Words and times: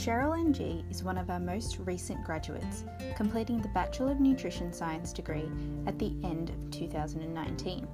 Cheryl 0.00 0.34
Ng 0.34 0.82
is 0.88 1.04
one 1.04 1.18
of 1.18 1.28
our 1.28 1.38
most 1.38 1.78
recent 1.80 2.24
graduates, 2.24 2.84
completing 3.16 3.60
the 3.60 3.68
Bachelor 3.68 4.12
of 4.12 4.18
Nutrition 4.18 4.72
Science 4.72 5.12
degree 5.12 5.46
at 5.86 5.98
the 5.98 6.14
end 6.24 6.48
of 6.48 6.70
2019. 6.70 7.86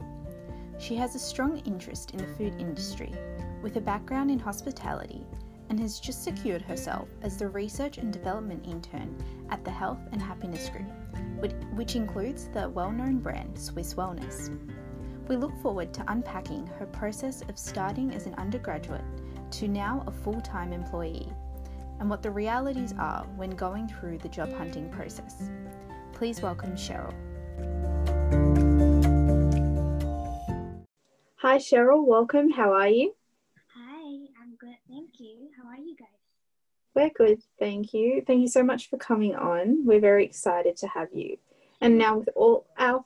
She 0.79 0.95
has 0.95 1.17
a 1.17 1.19
strong 1.19 1.59
interest 1.67 2.13
in 2.13 2.19
the 2.19 2.35
food 2.35 2.55
industry, 2.61 3.13
with 3.61 3.75
a 3.75 3.81
background 3.81 4.31
in 4.31 4.39
hospitality, 4.39 5.27
and 5.69 5.81
has 5.81 5.99
just 5.99 6.23
secured 6.23 6.63
herself 6.63 7.09
as 7.23 7.39
the 7.39 7.49
Research 7.49 7.99
and 7.99 8.13
Development 8.13 8.65
Intern 8.65 9.13
at 9.51 9.65
the 9.65 9.73
Health 9.73 9.99
and 10.13 10.23
Happiness 10.23 10.69
Group, 10.69 10.87
which 11.75 11.97
includes 11.97 12.47
the 12.55 12.69
well 12.69 12.93
known 12.93 13.19
brand 13.19 13.57
Swisse 13.57 13.97
Wellness. 13.97 14.57
We 15.27 15.35
look 15.35 15.61
forward 15.61 15.93
to 15.95 16.05
unpacking 16.07 16.69
her 16.79 16.87
process 16.87 17.43
of 17.49 17.59
starting 17.59 18.15
as 18.15 18.27
an 18.27 18.35
undergraduate 18.35 19.03
to 19.51 19.67
now 19.67 20.05
a 20.07 20.13
full 20.13 20.41
time 20.41 20.73
employee 20.73 21.33
and 22.01 22.11
what 22.11 22.23
the 22.23 22.31
realities 22.31 22.95
are 22.99 23.25
when 23.37 23.51
going 23.51 23.89
through 23.89 24.19
the 24.19 24.29
job 24.29 24.53
hunting 24.55 24.89
process. 24.91 25.51
Please 26.13 26.41
welcome 26.41 26.73
Cheryl. 26.73 27.15
Hi, 31.37 31.59
Cheryl. 31.59 32.05
Welcome. 32.05 32.51
How 32.51 32.73
are 32.73 32.89
you? 32.89 33.15
Hi, 33.75 34.27
I'm 34.43 34.57
good. 34.59 34.77
Thank 34.89 35.21
you. 35.21 35.51
How 35.57 35.69
are 35.69 35.77
you 35.77 35.95
guys? 35.97 36.09
We're 36.95 37.11
good. 37.11 37.43
Thank 37.59 37.93
you. 37.93 38.23
Thank 38.27 38.41
you 38.41 38.49
so 38.49 38.63
much 38.63 38.89
for 38.89 38.97
coming 38.97 39.37
on. 39.37 39.85
We're 39.87 40.01
very 40.01 40.25
excited 40.25 40.77
to 40.79 40.89
have 40.89 41.09
you. 41.13 41.37
And 41.81 41.99
now, 41.99 42.17
with 42.19 42.31
all 42.35 42.67
our 42.79 43.05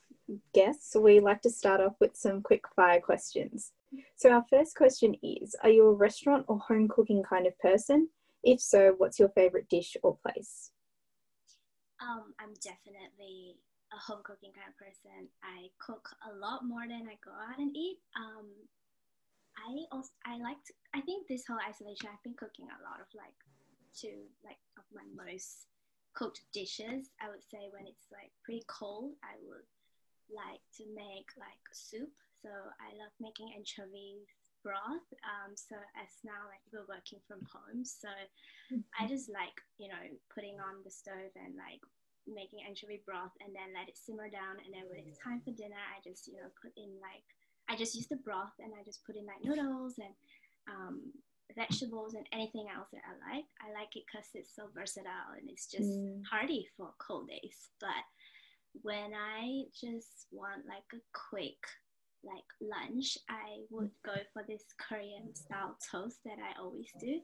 guests, 0.55 0.95
we 0.95 1.19
like 1.19 1.43
to 1.43 1.51
start 1.51 1.81
off 1.81 1.97
with 2.01 2.17
some 2.17 2.41
quick 2.41 2.65
fire 2.77 3.01
questions. 3.01 3.73
So, 4.17 4.31
our 4.31 4.45
first 4.49 4.77
question 4.77 5.17
is 5.23 5.57
Are 5.63 5.71
you 5.71 5.87
a 5.89 5.93
restaurant 5.93 6.45
or 6.49 6.61
home 6.61 6.89
cooking 6.89 7.23
kind 7.23 7.47
of 7.47 7.59
person? 7.59 8.09
If 8.43 8.61
so, 8.61 8.95
what's 8.97 9.19
your 9.19 9.29
favorite 9.31 9.69
dish 9.69 9.97
or 10.03 10.17
place? 10.17 10.71
Um, 12.01 12.33
I'm 12.41 12.55
definitely 12.65 13.57
a 13.93 13.99
home 13.99 14.23
cooking 14.25 14.53
kind 14.57 14.73
of 14.73 14.79
person. 14.81 15.29
I 15.45 15.69
cook 15.79 16.09
a 16.25 16.33
lot 16.33 16.65
more 16.65 16.89
than 16.89 17.05
I 17.05 17.21
go 17.21 17.33
out 17.33 17.59
and 17.59 17.77
eat. 17.77 17.99
Um, 18.17 18.49
I 19.59 19.85
also 19.93 20.11
I 20.25 20.39
like 20.39 20.63
to, 20.65 20.73
I 20.95 21.01
think 21.03 21.29
this 21.29 21.45
whole 21.45 21.61
isolation 21.61 22.09
I've 22.09 22.23
been 22.23 22.39
cooking 22.39 22.71
a 22.73 22.81
lot 22.81 23.03
of 23.03 23.11
like 23.13 23.37
two 23.93 24.25
like 24.41 24.63
of 24.79 24.85
my 24.95 25.05
most 25.13 25.69
cooked 26.15 26.41
dishes. 26.55 27.13
I 27.21 27.29
would 27.29 27.45
say 27.45 27.69
when 27.69 27.85
it's 27.85 28.09
like 28.09 28.33
pretty 28.45 28.65
cold, 28.71 29.13
I 29.21 29.37
would 29.45 29.69
like 30.33 30.63
to 30.81 30.85
make 30.95 31.29
like 31.37 31.61
soup. 31.73 32.15
So 32.41 32.49
I 32.49 32.97
love 32.97 33.13
making 33.21 33.53
anchovies 33.53 34.25
broth. 34.63 35.09
Um, 35.25 35.57
so 35.57 35.77
as 35.97 36.11
now 36.25 36.49
like 36.49 36.63
we're 36.73 36.89
working 36.89 37.21
from 37.27 37.43
home, 37.49 37.85
so 37.85 38.11
mm-hmm. 38.73 38.85
I 38.97 39.09
just 39.09 39.31
like 39.31 39.57
you 39.79 39.89
know 39.89 40.03
putting 40.33 40.61
on 40.61 40.85
the 40.85 40.93
stove 40.93 41.35
and 41.37 41.57
like 41.57 41.83
making 42.29 42.61
anchovy 42.63 43.01
broth 43.03 43.33
and 43.41 43.51
then 43.57 43.73
let 43.73 43.89
it 43.89 43.97
simmer 43.97 44.29
down 44.29 44.61
and 44.61 44.71
then 44.71 44.85
when 44.87 45.01
it's 45.03 45.19
time 45.19 45.41
for 45.41 45.57
dinner 45.57 45.81
I 45.89 46.05
just 46.05 46.29
you 46.29 46.37
know 46.37 46.53
put 46.61 46.71
in 46.77 46.93
like 47.01 47.25
I 47.71 47.75
just 47.75 47.97
use 47.97 48.07
the 48.07 48.21
broth 48.21 48.53
and 48.61 48.71
I 48.75 48.85
just 48.85 49.07
put 49.07 49.17
in 49.17 49.25
like 49.25 49.41
noodles 49.43 49.95
and 49.99 50.15
um, 50.69 51.13
vegetables 51.55 52.15
and 52.15 52.27
anything 52.33 52.67
else 52.67 52.89
that 52.93 53.07
I 53.07 53.15
like. 53.31 53.47
I 53.63 53.73
like 53.73 53.95
it 53.95 54.05
because 54.11 54.27
it's 54.35 54.55
so 54.55 54.67
versatile 54.75 55.39
and 55.39 55.49
it's 55.49 55.67
just 55.67 55.89
mm. 55.89 56.21
hearty 56.29 56.67
for 56.77 56.91
cold 56.99 57.29
days. 57.29 57.71
But 57.81 58.05
when 58.83 59.15
I 59.15 59.71
just 59.71 60.27
want 60.33 60.67
like 60.67 60.87
a 60.95 61.03
quick 61.15 61.59
like 62.25 62.45
lunch, 62.61 63.19
I 63.29 63.65
would 63.71 63.91
go 64.05 64.15
for 64.33 64.43
this 64.47 64.65
Korean 64.79 65.35
style 65.35 65.77
toast 65.91 66.19
that 66.25 66.39
I 66.39 66.61
always 66.61 66.91
do. 67.01 67.21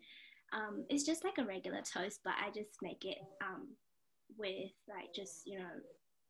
Um, 0.53 0.85
it's 0.89 1.05
just 1.05 1.25
like 1.25 1.39
a 1.39 1.45
regular 1.45 1.83
toast, 1.83 2.21
but 2.25 2.35
I 2.39 2.49
just 2.49 2.79
make 2.83 3.05
it 3.05 3.19
um, 3.43 3.69
with 4.39 4.73
like 4.89 5.13
just 5.15 5.43
you 5.45 5.59
know 5.59 5.75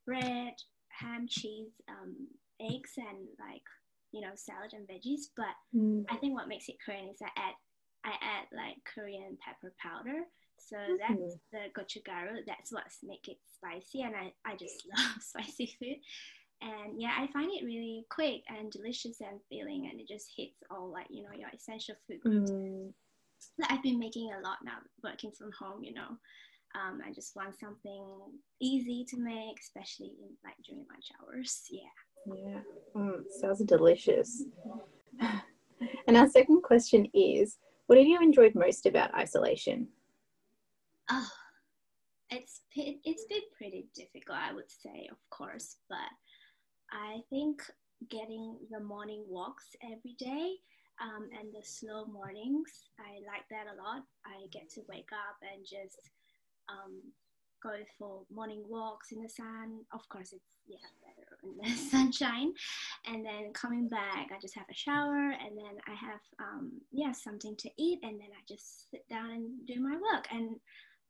bread, 0.06 0.54
ham, 0.88 1.26
cheese, 1.28 1.72
um, 1.88 2.14
eggs, 2.60 2.92
and 2.96 3.28
like 3.38 3.62
you 4.12 4.20
know 4.20 4.32
salad 4.34 4.72
and 4.72 4.88
veggies. 4.88 5.28
But 5.36 5.54
mm. 5.74 6.04
I 6.10 6.16
think 6.16 6.34
what 6.34 6.48
makes 6.48 6.68
it 6.68 6.76
Korean 6.84 7.08
is 7.08 7.20
I 7.22 7.30
add 7.36 7.54
I 8.04 8.14
add 8.22 8.46
like 8.56 8.76
Korean 8.94 9.36
pepper 9.44 9.74
powder. 9.80 10.22
So 10.58 10.76
mm-hmm. 10.76 10.96
that's 10.98 11.36
the 11.52 11.68
gochugaru. 11.78 12.40
That's 12.46 12.72
what's 12.72 12.98
make 13.02 13.28
it 13.28 13.36
spicy, 13.54 14.02
and 14.02 14.16
I, 14.16 14.32
I 14.44 14.56
just 14.56 14.86
love 14.96 15.22
spicy 15.22 15.76
food 15.78 15.98
and 16.62 17.00
yeah 17.00 17.12
i 17.18 17.26
find 17.32 17.50
it 17.52 17.64
really 17.64 18.04
quick 18.10 18.42
and 18.48 18.70
delicious 18.70 19.20
and 19.20 19.40
filling 19.50 19.88
and 19.90 20.00
it 20.00 20.08
just 20.08 20.30
hits 20.36 20.56
all 20.70 20.90
like 20.90 21.06
you 21.10 21.22
know 21.22 21.30
your 21.36 21.48
essential 21.54 21.94
food 22.06 22.20
groups. 22.20 22.50
Mm. 22.50 22.92
i've 23.68 23.82
been 23.82 23.98
making 23.98 24.30
a 24.32 24.46
lot 24.46 24.58
now 24.64 24.78
working 25.02 25.30
from 25.32 25.50
home 25.58 25.82
you 25.82 25.94
know. 25.94 26.16
Um, 26.74 27.00
i 27.06 27.12
just 27.12 27.36
want 27.36 27.58
something 27.58 28.04
easy 28.60 29.04
to 29.08 29.18
make 29.18 29.58
especially 29.60 30.12
in 30.20 30.36
like 30.44 30.56
during 30.66 30.84
lunch 30.90 31.08
hours 31.20 31.62
yeah. 31.70 32.34
Yeah. 32.34 32.60
Mm, 32.96 33.22
sounds 33.40 33.62
delicious. 33.64 34.44
And 36.08 36.16
our 36.16 36.26
second 36.28 36.62
question 36.62 37.06
is 37.12 37.58
what 37.86 37.98
have 37.98 38.06
you 38.06 38.18
enjoyed 38.20 38.54
most 38.54 38.86
about 38.86 39.14
isolation? 39.14 39.88
Oh 41.10 41.28
it's 42.30 42.62
it's 42.74 43.24
been 43.26 43.42
pretty 43.56 43.86
difficult 43.94 44.38
i 44.38 44.52
would 44.52 44.70
say 44.70 45.08
of 45.10 45.18
course 45.30 45.76
but 45.88 45.98
I 46.96 47.20
think 47.28 47.62
getting 48.10 48.56
the 48.70 48.80
morning 48.80 49.24
walks 49.28 49.64
every 49.84 50.16
day 50.18 50.54
um, 51.00 51.28
and 51.38 51.52
the 51.52 51.62
slow 51.62 52.06
mornings, 52.06 52.88
I 52.98 53.20
like 53.26 53.44
that 53.50 53.66
a 53.72 53.76
lot. 53.76 54.02
I 54.24 54.46
get 54.50 54.70
to 54.70 54.80
wake 54.88 55.10
up 55.12 55.36
and 55.42 55.62
just 55.62 56.10
um, 56.70 57.02
go 57.62 57.72
for 57.98 58.22
morning 58.32 58.64
walks 58.66 59.12
in 59.12 59.22
the 59.22 59.28
sun. 59.28 59.80
Of 59.92 60.08
course, 60.08 60.32
it's 60.32 60.56
yeah 60.66 60.78
better 61.04 61.36
in 61.44 61.56
the 61.62 61.76
sunshine. 61.90 62.52
And 63.06 63.24
then 63.24 63.52
coming 63.52 63.88
back, 63.88 64.30
I 64.34 64.40
just 64.40 64.56
have 64.56 64.66
a 64.70 64.74
shower, 64.74 65.32
and 65.32 65.56
then 65.56 65.76
I 65.86 65.94
have 65.94 66.20
um, 66.40 66.72
yeah 66.92 67.12
something 67.12 67.56
to 67.58 67.70
eat, 67.78 67.98
and 68.02 68.18
then 68.18 68.28
I 68.32 68.42
just 68.48 68.90
sit 68.90 69.06
down 69.10 69.30
and 69.30 69.66
do 69.66 69.80
my 69.80 69.96
work. 69.96 70.26
And 70.30 70.56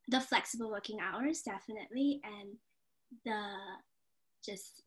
the 0.08 0.20
flexible 0.20 0.70
working 0.70 0.98
hours 1.00 1.42
definitely, 1.42 2.20
and 2.24 2.56
the 3.24 3.52
just 4.44 4.82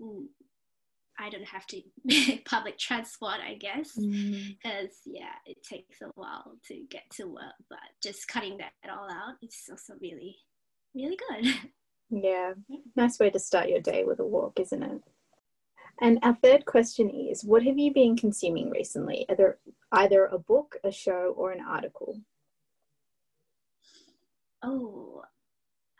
I 1.19 1.29
don't 1.29 1.47
have 1.47 1.67
to 1.67 1.81
make 2.05 2.45
public 2.49 2.77
transport, 2.77 3.35
I 3.45 3.55
guess, 3.55 3.93
because 3.93 4.07
mm. 4.07 5.05
yeah, 5.05 5.35
it 5.45 5.61
takes 5.63 6.01
a 6.01 6.07
while 6.15 6.55
to 6.67 6.85
get 6.89 7.03
to 7.17 7.25
work. 7.25 7.55
But 7.69 7.79
just 8.01 8.27
cutting 8.27 8.57
that 8.57 8.71
all 8.89 9.09
out, 9.09 9.35
it's 9.41 9.67
also 9.69 9.93
really, 10.01 10.37
really 10.95 11.17
good. 11.29 11.53
Yeah, 12.11 12.53
nice 12.95 13.19
way 13.19 13.29
to 13.29 13.37
start 13.37 13.69
your 13.69 13.81
day 13.81 14.03
with 14.03 14.19
a 14.19 14.25
walk, 14.25 14.59
isn't 14.59 14.81
it? 14.81 15.03
And 16.01 16.17
our 16.23 16.35
third 16.41 16.65
question 16.65 17.07
is, 17.07 17.43
what 17.43 17.61
have 17.61 17.77
you 17.77 17.93
been 17.93 18.17
consuming 18.17 18.71
recently? 18.71 19.27
Either 19.29 19.59
either 19.91 20.25
a 20.25 20.39
book, 20.39 20.77
a 20.83 20.91
show, 20.91 21.35
or 21.37 21.51
an 21.51 21.63
article? 21.63 22.19
Oh, 24.63 25.21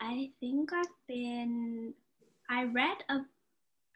I 0.01 0.31
think 0.39 0.73
I've 0.73 0.87
been. 1.07 1.93
I 2.49 2.63
read 2.63 2.97
a 3.09 3.19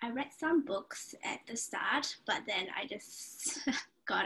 I 0.03 0.11
read 0.11 0.27
some 0.37 0.65
books 0.65 1.15
at 1.23 1.39
the 1.47 1.55
start, 1.55 2.17
but 2.27 2.41
then 2.45 2.67
I 2.77 2.85
just 2.85 3.59
got 4.07 4.25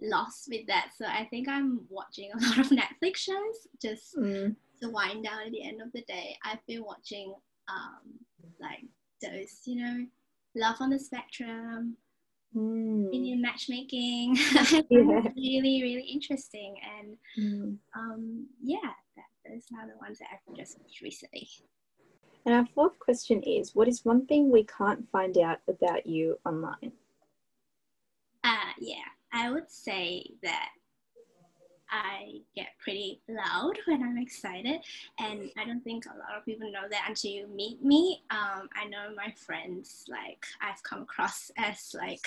lost 0.00 0.48
with 0.48 0.66
that. 0.68 0.90
So 0.96 1.06
I 1.06 1.26
think 1.28 1.48
I'm 1.48 1.80
watching 1.90 2.30
a 2.32 2.38
lot 2.46 2.58
of 2.58 2.68
Netflix 2.68 3.16
shows 3.16 3.66
just 3.80 4.16
mm. 4.16 4.54
to 4.80 4.88
wind 4.88 5.24
down 5.24 5.40
at 5.44 5.50
the 5.50 5.66
end 5.66 5.82
of 5.82 5.90
the 5.92 6.02
day. 6.02 6.36
I've 6.44 6.64
been 6.68 6.84
watching 6.84 7.34
um, 7.68 8.12
like 8.60 8.84
those, 9.20 9.62
you 9.64 9.82
know, 9.82 10.06
Love 10.54 10.76
on 10.80 10.90
the 10.90 11.00
Spectrum, 11.00 11.96
mm. 12.54 13.12
Indian 13.12 13.42
matchmaking. 13.42 14.36
yeah. 14.70 15.22
really, 15.36 15.82
really 15.82 16.08
interesting. 16.12 16.76
And 17.00 17.16
mm. 17.36 17.76
um, 17.96 18.46
yeah, 18.62 18.92
that, 19.16 19.24
those 19.50 19.64
are 19.76 19.88
the 19.88 19.98
ones 19.98 20.20
that 20.20 20.28
I've 20.32 20.56
just 20.56 20.78
watched 20.78 21.00
recently. 21.00 21.48
And 22.44 22.54
our 22.54 22.66
fourth 22.74 22.98
question 22.98 23.42
is 23.42 23.74
What 23.74 23.88
is 23.88 24.04
one 24.04 24.26
thing 24.26 24.50
we 24.50 24.64
can't 24.64 25.08
find 25.10 25.38
out 25.38 25.58
about 25.68 26.06
you 26.06 26.38
online? 26.44 26.92
Uh, 28.44 28.72
yeah, 28.78 28.96
I 29.32 29.50
would 29.50 29.70
say 29.70 30.26
that 30.42 30.70
I 31.92 32.40
get 32.56 32.68
pretty 32.82 33.20
loud 33.28 33.78
when 33.86 34.02
I'm 34.02 34.18
excited, 34.18 34.80
and 35.20 35.50
I 35.58 35.64
don't 35.64 35.84
think 35.84 36.06
a 36.06 36.18
lot 36.18 36.36
of 36.36 36.44
people 36.44 36.70
know 36.72 36.88
that 36.90 37.04
until 37.08 37.30
you 37.30 37.46
meet 37.46 37.84
me. 37.84 38.22
Um, 38.30 38.68
I 38.74 38.86
know 38.88 39.14
my 39.14 39.32
friends, 39.36 40.04
like, 40.08 40.44
I've 40.60 40.82
come 40.82 41.02
across 41.02 41.50
as 41.58 41.94
like, 41.94 42.26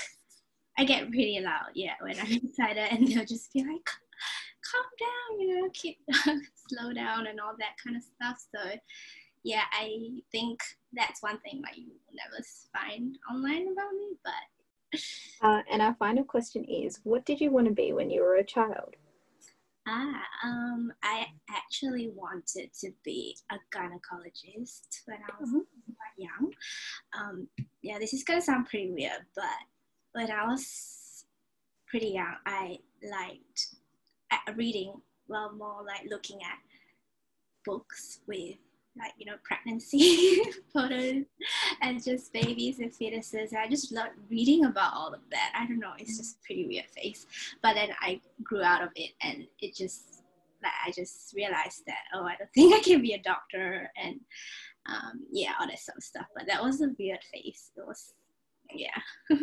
I 0.78 0.86
get 0.86 1.10
pretty 1.10 1.42
loud, 1.44 1.72
yeah, 1.74 1.94
when 2.00 2.18
I'm 2.20 2.32
excited, 2.44 2.88
and 2.92 3.08
they'll 3.08 3.26
just 3.26 3.52
be 3.52 3.62
like, 3.62 3.90
calm 4.72 4.86
down, 5.00 5.40
you 5.40 5.62
know, 5.62 5.70
keep 5.74 5.98
slow 6.70 6.94
down, 6.94 7.28
and 7.28 7.40
all 7.42 7.56
that 7.58 7.76
kind 7.84 7.98
of 7.98 8.04
stuff. 8.04 8.46
So, 8.54 8.78
yeah, 9.46 9.62
I 9.72 10.22
think 10.32 10.60
that's 10.92 11.22
one 11.22 11.40
thing 11.42 11.62
that 11.64 11.78
you 11.78 11.86
will 11.86 12.16
never 12.16 12.44
find 12.74 13.16
online 13.32 13.68
about 13.72 13.94
me. 13.94 14.18
But 14.24 15.00
uh, 15.48 15.62
and 15.72 15.84
our 15.84 15.96
final 16.00 16.24
question 16.24 16.66
is, 16.66 17.00
what 17.04 17.26
did 17.26 17.40
you 17.40 17.52
want 17.52 17.68
to 17.68 17.74
be 17.74 17.94
when 17.94 18.10
you 18.10 18.24
were 18.24 18.38
a 18.38 18.44
child? 18.44 18.96
Ah, 19.88 20.24
um, 20.44 20.92
I 21.04 21.28
actually 21.48 22.10
wanted 22.16 22.74
to 22.82 22.92
be 23.04 23.38
a 23.52 23.56
gynecologist 23.72 25.04
when 25.06 25.20
I 25.20 25.40
was 25.40 25.50
mm-hmm. 25.50 25.60
quite 25.60 26.18
young. 26.18 26.52
Um, 27.16 27.48
yeah, 27.84 28.00
this 28.00 28.14
is 28.16 28.24
gonna 28.24 28.42
sound 28.42 28.66
pretty 28.66 28.90
weird, 28.90 29.26
but 29.36 29.46
when 30.14 30.32
I 30.32 30.48
was 30.48 31.26
pretty 31.88 32.08
young, 32.08 32.34
I 32.48 32.80
liked 33.04 33.76
uh, 34.32 34.54
reading, 34.56 34.94
well, 35.28 35.54
more 35.54 35.84
like 35.86 36.10
looking 36.10 36.40
at 36.42 36.58
books 37.64 38.22
with 38.26 38.56
like 38.98 39.12
you 39.18 39.26
know 39.26 39.36
pregnancy 39.44 40.42
photos 40.74 41.26
and 41.82 42.04
just 42.04 42.32
babies 42.34 42.80
and 42.80 42.92
fetuses. 42.92 43.54
I 43.54 43.68
just 43.68 43.92
love 43.92 44.10
reading 44.30 44.66
about 44.66 44.94
all 44.94 45.14
of 45.14 45.22
that. 45.32 45.54
I 45.58 45.66
don't 45.68 45.80
know 45.80 45.94
it's 45.98 46.18
just 46.18 46.42
pretty 46.44 46.66
weird 46.68 46.86
face. 46.86 47.26
But 47.62 47.76
then 47.76 47.90
i 48.02 48.20
grew 48.44 48.64
out 48.64 48.84
of 48.84 48.90
it 48.96 49.12
and 49.22 49.46
it 49.60 49.76
just 49.76 50.24
like 50.64 50.72
i 50.86 50.92
just 50.92 51.34
realized 51.36 51.84
that 51.88 51.98
oh 52.14 52.24
i 52.24 52.36
don't 52.38 52.50
think 52.56 52.74
i 52.74 52.80
can 52.80 53.02
be 53.02 53.14
a 53.14 53.22
doctor 53.22 53.92
and 54.02 54.20
um, 54.88 55.26
yeah 55.32 55.54
all 55.60 55.68
that 55.68 55.80
sort 55.80 55.98
of 55.98 56.04
stuff. 56.04 56.28
But 56.36 56.46
that 56.48 56.64
was 56.64 56.82
a 56.82 56.94
weird 57.00 57.24
face. 57.34 57.72
It 57.76 57.86
was 57.88 58.14
yeah. 58.74 59.00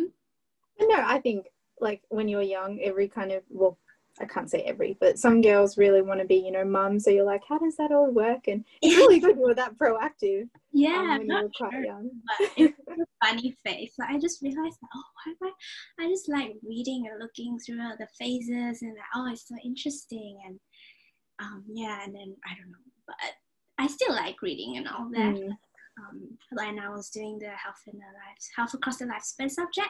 No 0.79 0.95
i 1.05 1.19
think 1.19 1.45
like 1.79 2.01
when 2.09 2.27
you're 2.27 2.41
young 2.41 2.79
every 2.81 3.07
kind 3.07 3.31
of 3.31 3.43
well 3.49 3.77
I 4.21 4.25
can't 4.25 4.49
say 4.49 4.61
every, 4.61 4.95
but 4.99 5.17
some 5.17 5.41
girls 5.41 5.77
really 5.77 6.03
want 6.03 6.19
to 6.19 6.25
be, 6.25 6.35
you 6.35 6.51
know, 6.51 6.63
mum. 6.63 6.99
So 6.99 7.09
you're 7.09 7.25
like, 7.25 7.41
how 7.49 7.57
does 7.57 7.75
that 7.77 7.91
all 7.91 8.11
work? 8.11 8.47
And 8.47 8.63
it's 8.81 8.95
really 8.95 9.19
good 9.19 9.37
you 9.37 9.41
were 9.41 9.55
that 9.55 9.75
proactive. 9.77 10.49
Yeah, 10.71 11.17
um, 11.19 11.27
were 11.27 11.49
quite 11.57 11.71
sure, 11.71 11.83
young. 11.83 12.09
But 12.39 12.49
it's 12.57 12.79
a 12.87 13.05
funny 13.25 13.57
face. 13.65 13.93
So 13.95 14.05
I 14.07 14.19
just 14.19 14.41
realized, 14.43 14.77
that, 14.81 14.89
oh, 14.95 15.03
why 15.15 15.31
am 15.31 15.53
I? 15.99 16.05
I 16.05 16.09
just 16.09 16.29
like 16.29 16.53
reading 16.63 17.07
and 17.09 17.19
looking 17.19 17.57
through 17.59 17.81
all 17.81 17.95
the 17.97 18.07
phases, 18.19 18.81
and 18.83 18.91
like, 18.91 19.13
oh, 19.15 19.31
it's 19.31 19.47
so 19.47 19.55
interesting. 19.63 20.37
And 20.47 20.59
um, 21.41 21.63
yeah, 21.73 22.03
and 22.03 22.13
then 22.13 22.35
I 22.45 22.53
don't 22.55 22.69
know, 22.69 22.77
but 23.07 23.15
I 23.79 23.87
still 23.87 24.13
like 24.13 24.41
reading 24.41 24.77
and 24.77 24.87
all 24.87 25.09
that. 25.11 25.35
Mm. 25.35 25.49
Um, 25.99 26.37
when 26.53 26.79
I 26.79 26.89
was 26.89 27.11
doing 27.11 27.37
the 27.37 27.49
health 27.49 27.81
in 27.85 27.93
the 27.93 28.05
life, 28.05 28.37
health 28.55 28.73
across 28.73 28.97
the 28.97 29.05
lifespan 29.05 29.49
subject, 29.49 29.89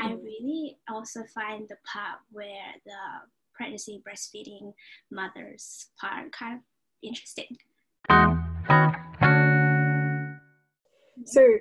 mm. 0.00 0.06
I 0.06 0.12
really 0.12 0.78
also 0.90 1.20
find 1.34 1.66
the 1.68 1.76
part 1.90 2.20
where 2.30 2.72
the 2.86 2.92
pregnancy, 3.54 4.02
breastfeeding 4.06 4.72
mothers 5.10 5.90
part 6.00 6.32
kind 6.32 6.58
of 6.58 6.62
interesting. 7.02 7.56
So, 11.24 11.58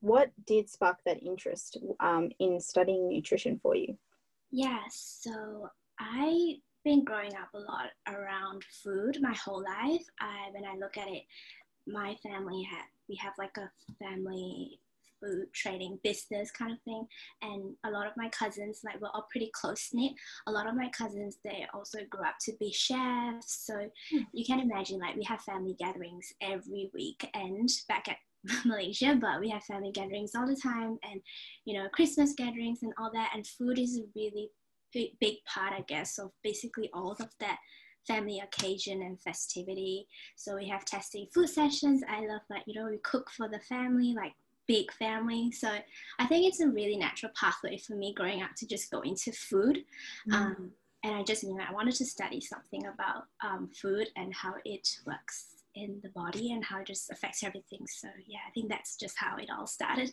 what 0.00 0.30
did 0.46 0.68
spark 0.68 0.98
that 1.06 1.22
interest 1.22 1.78
um, 2.00 2.30
in 2.38 2.60
studying 2.60 3.08
nutrition 3.08 3.58
for 3.62 3.74
you? 3.74 3.96
Yeah, 4.50 4.80
so 4.90 5.68
I've 5.98 6.60
been 6.84 7.04
growing 7.04 7.34
up 7.34 7.48
a 7.54 7.58
lot 7.58 7.90
around 8.08 8.62
food 8.82 9.18
my 9.20 9.34
whole 9.34 9.62
life. 9.62 10.04
I, 10.20 10.50
when 10.52 10.64
I 10.64 10.76
look 10.76 10.96
at 10.96 11.08
it, 11.08 11.24
my 11.86 12.14
family 12.22 12.62
had 12.62 12.84
we 13.08 13.16
have 13.16 13.32
like 13.38 13.56
a 13.56 13.70
family 14.02 14.80
food 15.20 15.46
trading 15.54 15.98
business 16.02 16.50
kind 16.50 16.72
of 16.72 16.78
thing 16.82 17.06
and 17.42 17.74
a 17.84 17.90
lot 17.90 18.06
of 18.06 18.12
my 18.16 18.28
cousins 18.30 18.80
like 18.84 19.00
we're 19.00 19.08
all 19.14 19.26
pretty 19.30 19.50
close 19.54 19.88
knit 19.92 20.12
a 20.46 20.52
lot 20.52 20.68
of 20.68 20.74
my 20.74 20.88
cousins 20.96 21.38
they 21.44 21.66
also 21.74 21.98
grew 22.10 22.24
up 22.24 22.34
to 22.40 22.52
be 22.58 22.72
chefs 22.72 23.64
so 23.66 23.74
mm. 23.74 24.26
you 24.32 24.44
can 24.44 24.60
imagine 24.60 24.98
like 24.98 25.16
we 25.16 25.24
have 25.24 25.40
family 25.42 25.74
gatherings 25.78 26.32
every 26.40 26.90
weekend 26.94 27.70
back 27.88 28.08
at 28.08 28.16
Malaysia, 28.64 29.16
but 29.20 29.40
we 29.40 29.48
have 29.50 29.64
family 29.64 29.90
gatherings 29.92 30.32
all 30.34 30.46
the 30.46 30.56
time 30.56 30.98
and 31.10 31.20
you 31.64 31.74
know 31.74 31.88
Christmas 31.92 32.34
gatherings 32.34 32.82
and 32.82 32.92
all 32.98 33.10
that. 33.12 33.30
And 33.34 33.46
food 33.46 33.78
is 33.78 33.98
a 33.98 34.02
really 34.14 34.50
big, 34.92 35.10
big 35.20 35.36
part, 35.52 35.72
I 35.72 35.84
guess, 35.88 36.18
of 36.18 36.30
basically 36.42 36.90
all 36.92 37.12
of 37.12 37.28
that 37.40 37.58
family 38.06 38.40
occasion 38.40 39.02
and 39.02 39.20
festivity. 39.20 40.06
So 40.36 40.56
we 40.56 40.68
have 40.68 40.84
testing 40.84 41.26
food 41.34 41.48
sessions. 41.48 42.02
I 42.08 42.20
love 42.20 42.42
like 42.50 42.62
you 42.66 42.80
know 42.80 42.88
we 42.88 42.98
cook 42.98 43.30
for 43.30 43.48
the 43.48 43.60
family, 43.60 44.14
like 44.16 44.32
big 44.66 44.92
family. 44.92 45.52
So 45.52 45.68
I 46.18 46.26
think 46.26 46.46
it's 46.46 46.60
a 46.60 46.68
really 46.68 46.96
natural 46.96 47.32
pathway 47.38 47.78
for 47.78 47.94
me 47.94 48.14
growing 48.14 48.42
up 48.42 48.50
to 48.58 48.66
just 48.66 48.90
go 48.90 49.00
into 49.00 49.32
food. 49.32 49.84
Mm. 50.28 50.34
Um, 50.34 50.70
and 51.04 51.14
I 51.14 51.22
just 51.22 51.44
knew 51.44 51.58
I 51.60 51.72
wanted 51.72 51.94
to 51.96 52.04
study 52.04 52.40
something 52.40 52.86
about 52.86 53.24
um, 53.44 53.70
food 53.80 54.08
and 54.16 54.34
how 54.34 54.54
it 54.64 54.88
works 55.06 55.48
in 55.74 56.00
the 56.02 56.08
body 56.08 56.52
and 56.52 56.64
how 56.64 56.80
it 56.80 56.86
just 56.86 57.10
affects 57.10 57.44
everything. 57.44 57.86
So 57.86 58.08
yeah, 58.26 58.40
I 58.46 58.50
think 58.52 58.68
that's 58.68 58.96
just 58.96 59.16
how 59.18 59.36
it 59.36 59.48
all 59.56 59.66
started. 59.66 60.12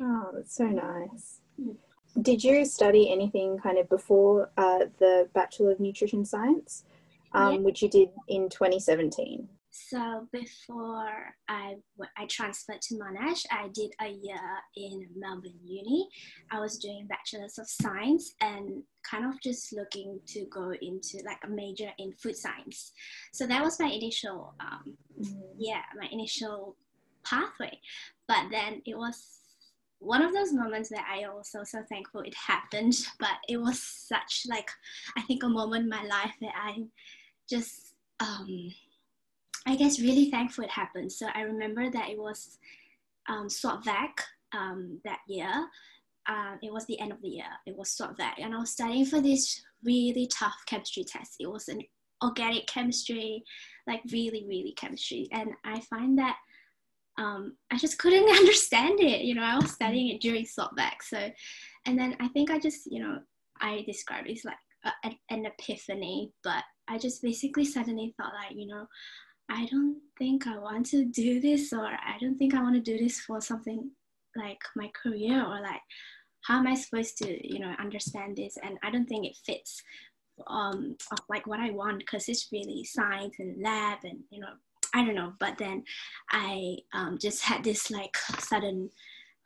Oh, 0.00 0.30
that's 0.34 0.56
so 0.56 0.64
nice. 0.64 1.40
Mm. 1.60 1.76
Did 2.20 2.44
you 2.44 2.64
study 2.64 3.10
anything 3.10 3.58
kind 3.58 3.78
of 3.78 3.88
before 3.88 4.50
uh, 4.56 4.86
the 4.98 5.28
Bachelor 5.34 5.72
of 5.72 5.80
Nutrition 5.80 6.24
Science, 6.24 6.84
um, 7.32 7.54
yeah. 7.54 7.60
which 7.60 7.82
you 7.82 7.88
did 7.88 8.10
in 8.28 8.48
2017? 8.48 9.48
So 9.72 10.28
before 10.32 11.34
I, 11.48 11.76
I 12.18 12.26
transferred 12.26 12.82
to 12.82 12.94
Monash, 12.96 13.46
I 13.50 13.68
did 13.72 13.90
a 14.02 14.08
year 14.08 14.38
in 14.76 15.08
Melbourne 15.16 15.58
Uni. 15.64 16.10
I 16.50 16.60
was 16.60 16.76
doing 16.78 17.06
Bachelor's 17.06 17.58
of 17.58 17.66
Science 17.70 18.34
and 18.42 18.82
kind 19.02 19.24
of 19.24 19.40
just 19.40 19.72
looking 19.72 20.20
to 20.26 20.44
go 20.50 20.74
into 20.82 21.22
like 21.24 21.38
a 21.44 21.48
major 21.48 21.90
in 21.98 22.12
food 22.12 22.36
science. 22.36 22.92
So 23.32 23.46
that 23.46 23.62
was 23.62 23.80
my 23.80 23.86
initial, 23.86 24.54
um, 24.60 24.94
mm-hmm. 25.18 25.40
yeah, 25.56 25.80
my 25.98 26.06
initial 26.12 26.76
pathway. 27.24 27.80
But 28.28 28.50
then 28.50 28.82
it 28.84 28.98
was 28.98 29.38
one 30.00 30.20
of 30.20 30.34
those 30.34 30.52
moments 30.52 30.90
that 30.90 31.06
I 31.10 31.24
also 31.24 31.64
so 31.64 31.82
thankful 31.88 32.20
it 32.20 32.34
happened. 32.34 32.94
But 33.18 33.38
it 33.48 33.56
was 33.56 33.80
such 33.82 34.42
like 34.50 34.70
I 35.16 35.22
think 35.22 35.42
a 35.42 35.48
moment 35.48 35.84
in 35.84 35.88
my 35.88 36.02
life 36.02 36.34
that 36.42 36.52
I 36.54 36.84
just 37.48 37.94
um, 38.20 38.72
I 39.66 39.76
guess 39.76 40.00
really 40.00 40.30
thankful 40.30 40.64
it 40.64 40.70
happened. 40.70 41.12
So 41.12 41.26
I 41.34 41.42
remember 41.42 41.90
that 41.90 42.10
it 42.10 42.18
was 42.18 42.58
um, 43.28 43.48
swot 43.48 43.84
vac 43.84 44.24
um, 44.52 45.00
that 45.04 45.20
year. 45.28 45.50
Uh, 46.28 46.56
it 46.62 46.72
was 46.72 46.86
the 46.86 46.98
end 47.00 47.12
of 47.12 47.20
the 47.22 47.28
year. 47.28 47.46
It 47.66 47.76
was 47.76 47.90
swot 47.90 48.16
vac, 48.16 48.38
and 48.38 48.54
I 48.54 48.58
was 48.58 48.70
studying 48.70 49.04
for 49.04 49.20
this 49.20 49.62
really 49.84 50.28
tough 50.32 50.56
chemistry 50.66 51.04
test. 51.04 51.36
It 51.40 51.50
was 51.50 51.68
an 51.68 51.82
organic 52.22 52.66
chemistry, 52.66 53.42
like 53.86 54.02
really, 54.12 54.44
really 54.48 54.72
chemistry, 54.76 55.28
and 55.32 55.50
I 55.64 55.80
find 55.80 56.18
that 56.18 56.36
um, 57.18 57.56
I 57.72 57.76
just 57.76 57.98
couldn't 57.98 58.28
understand 58.38 59.00
it. 59.00 59.22
You 59.22 59.34
know, 59.34 59.42
I 59.42 59.56
was 59.56 59.72
studying 59.72 60.08
it 60.08 60.20
during 60.20 60.46
swot 60.46 60.76
vac, 60.76 61.02
so, 61.02 61.30
and 61.86 61.98
then 61.98 62.16
I 62.20 62.28
think 62.28 62.50
I 62.50 62.58
just, 62.58 62.86
you 62.86 63.02
know, 63.02 63.18
I 63.60 63.82
described 63.86 64.28
it 64.28 64.38
as 64.38 64.44
like 64.44 64.56
a, 65.04 65.10
an 65.30 65.46
epiphany, 65.46 66.32
but 66.44 66.62
I 66.88 66.98
just 66.98 67.22
basically 67.22 67.64
suddenly 67.64 68.14
thought 68.16 68.32
like, 68.34 68.56
you 68.56 68.66
know, 68.66 68.86
I 69.52 69.66
don't 69.66 69.98
think 70.18 70.46
I 70.46 70.58
want 70.58 70.86
to 70.86 71.04
do 71.04 71.40
this, 71.40 71.72
or 71.72 71.84
I 71.84 72.16
don't 72.20 72.36
think 72.38 72.54
I 72.54 72.62
want 72.62 72.74
to 72.74 72.80
do 72.80 72.96
this 73.02 73.20
for 73.20 73.40
something 73.40 73.90
like 74.34 74.62
my 74.74 74.90
career, 75.00 75.44
or 75.44 75.60
like 75.60 75.82
how 76.46 76.58
am 76.58 76.66
I 76.66 76.74
supposed 76.74 77.18
to, 77.18 77.28
you 77.46 77.60
know, 77.60 77.74
understand 77.78 78.36
this? 78.36 78.56
And 78.62 78.78
I 78.82 78.90
don't 78.90 79.06
think 79.06 79.26
it 79.26 79.36
fits 79.44 79.82
um 80.46 80.96
of 81.12 81.18
like 81.28 81.46
what 81.46 81.60
I 81.60 81.70
want 81.70 81.98
because 81.98 82.28
it's 82.28 82.48
really 82.50 82.82
science 82.84 83.36
and 83.38 83.62
lab 83.62 83.98
and 84.02 84.20
you 84.30 84.40
know 84.40 84.54
I 84.94 85.04
don't 85.04 85.14
know. 85.14 85.32
But 85.38 85.58
then 85.58 85.84
I 86.30 86.76
um, 86.92 87.18
just 87.20 87.42
had 87.42 87.64
this 87.64 87.90
like 87.90 88.16
sudden 88.38 88.90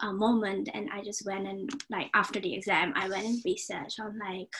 uh, 0.00 0.12
moment, 0.12 0.68
and 0.74 0.90
I 0.92 1.02
just 1.02 1.24
went 1.26 1.46
and 1.46 1.70
like 1.90 2.10
after 2.14 2.40
the 2.40 2.54
exam, 2.54 2.92
I 2.96 3.08
went 3.08 3.26
and 3.26 3.42
researched 3.44 4.00
on 4.00 4.18
like 4.18 4.54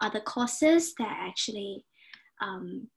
other 0.00 0.20
courses 0.20 0.94
that 0.98 1.16
actually 1.20 1.84
um, 2.40 2.88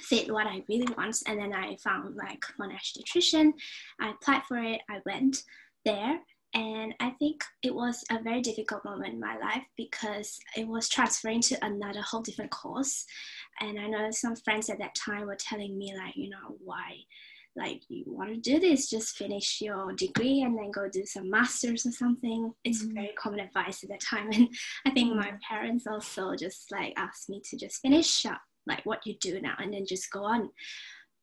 fit 0.00 0.32
what 0.32 0.46
I 0.46 0.62
really 0.68 0.92
want. 0.96 1.16
And 1.26 1.38
then 1.38 1.52
I 1.52 1.76
found 1.76 2.16
like 2.16 2.44
Monash 2.60 2.96
Nutrition. 2.96 3.54
I 4.00 4.10
applied 4.10 4.42
for 4.44 4.58
it. 4.58 4.80
I 4.90 5.00
went 5.06 5.42
there. 5.84 6.20
And 6.54 6.94
I 7.00 7.10
think 7.18 7.42
it 7.64 7.74
was 7.74 8.04
a 8.10 8.22
very 8.22 8.40
difficult 8.40 8.84
moment 8.84 9.14
in 9.14 9.20
my 9.20 9.36
life 9.38 9.64
because 9.76 10.38
it 10.56 10.68
was 10.68 10.88
transferring 10.88 11.40
to 11.42 11.64
another 11.64 12.00
whole 12.00 12.22
different 12.22 12.52
course. 12.52 13.04
And 13.60 13.78
I 13.78 13.88
know 13.88 14.10
some 14.12 14.36
friends 14.36 14.70
at 14.70 14.78
that 14.78 14.94
time 14.94 15.26
were 15.26 15.36
telling 15.36 15.76
me, 15.76 15.92
like, 15.96 16.14
you 16.14 16.30
know, 16.30 16.56
why, 16.62 16.98
like, 17.56 17.82
you 17.88 18.04
want 18.06 18.30
to 18.30 18.36
do 18.36 18.60
this, 18.60 18.88
just 18.88 19.16
finish 19.16 19.60
your 19.60 19.94
degree 19.94 20.42
and 20.42 20.56
then 20.56 20.70
go 20.70 20.88
do 20.88 21.04
some 21.04 21.28
masters 21.28 21.86
or 21.86 21.90
something. 21.90 22.52
It's 22.62 22.84
mm-hmm. 22.84 22.94
very 22.94 23.12
common 23.18 23.40
advice 23.40 23.82
at 23.82 23.90
that 23.90 24.00
time. 24.00 24.30
And 24.32 24.48
I 24.86 24.90
think 24.90 25.16
my 25.16 25.26
mm-hmm. 25.26 25.36
parents 25.48 25.88
also 25.88 26.36
just 26.36 26.70
like 26.70 26.94
asked 26.96 27.28
me 27.28 27.42
to 27.50 27.56
just 27.56 27.80
finish 27.80 28.26
up 28.26 28.40
like 28.66 28.84
what 28.84 29.04
you 29.06 29.14
do 29.20 29.40
now 29.40 29.54
and 29.58 29.72
then 29.72 29.86
just 29.86 30.10
go 30.10 30.24
on. 30.24 30.50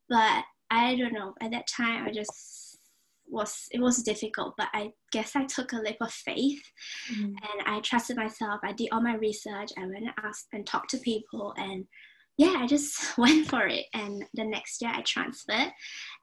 But 0.09 0.43
i 0.71 0.95
don't 0.95 1.13
know 1.13 1.35
at 1.41 1.51
that 1.51 1.67
time 1.67 2.07
i 2.07 2.11
just 2.11 2.79
was 3.31 3.67
it 3.71 3.79
was 3.79 4.03
difficult 4.03 4.53
but 4.57 4.67
i 4.73 4.91
guess 5.11 5.35
i 5.35 5.43
took 5.45 5.71
a 5.71 5.77
leap 5.77 5.97
of 6.01 6.11
faith 6.11 6.61
mm-hmm. 7.11 7.25
and 7.25 7.67
i 7.67 7.79
trusted 7.79 8.17
myself. 8.17 8.59
I 8.63 8.73
did 8.73 8.89
all 8.91 9.01
my 9.01 9.15
research. 9.15 9.71
I 9.77 9.81
went 9.81 9.97
and 9.97 10.11
asked 10.23 10.47
and 10.51 10.65
talked 10.67 10.89
to 10.91 10.97
people 10.97 11.53
and 11.57 11.85
yeah 12.37 12.55
i 12.57 12.67
just 12.67 13.17
went 13.17 13.47
for 13.47 13.67
it. 13.67 13.85
And 13.93 14.25
the 14.33 14.43
next 14.43 14.81
year 14.81 14.91
i 14.93 15.01
transferred 15.01 15.71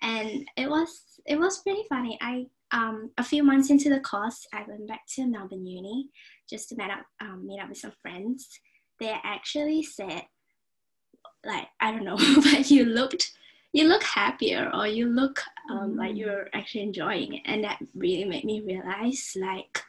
and 0.02 0.46
it 0.56 0.68
was 0.68 1.02
it 1.26 1.38
was 1.38 1.62
pretty 1.62 1.84
funny. 1.88 2.18
I 2.20 2.46
um, 2.70 3.10
a 3.16 3.24
few 3.24 3.42
months 3.42 3.70
into 3.70 3.88
the 3.88 4.00
course 4.00 4.46
i 4.52 4.62
went 4.68 4.86
back 4.86 5.00
to 5.14 5.26
melbourne 5.26 5.64
uni 5.64 6.10
just 6.50 6.68
to 6.68 6.76
meet 6.76 6.90
up 6.90 7.06
um, 7.22 7.46
meet 7.46 7.60
up 7.60 7.70
with 7.70 7.78
some 7.78 7.92
friends. 8.02 8.46
They 9.00 9.14
actually 9.24 9.82
said 9.82 10.24
like 11.48 11.68
I 11.80 11.90
don't 11.90 12.04
know, 12.04 12.16
but 12.42 12.70
you 12.70 12.84
looked 12.84 13.32
you 13.72 13.88
look 13.88 14.02
happier 14.02 14.70
or 14.72 14.86
you 14.86 15.06
look 15.06 15.42
um, 15.70 15.96
like 15.96 16.12
mm. 16.12 16.18
you're 16.18 16.48
actually 16.54 16.82
enjoying 16.82 17.34
it, 17.34 17.42
and 17.44 17.64
that 17.64 17.78
really 17.94 18.24
made 18.24 18.44
me 18.44 18.60
realize 18.60 19.32
like. 19.36 19.82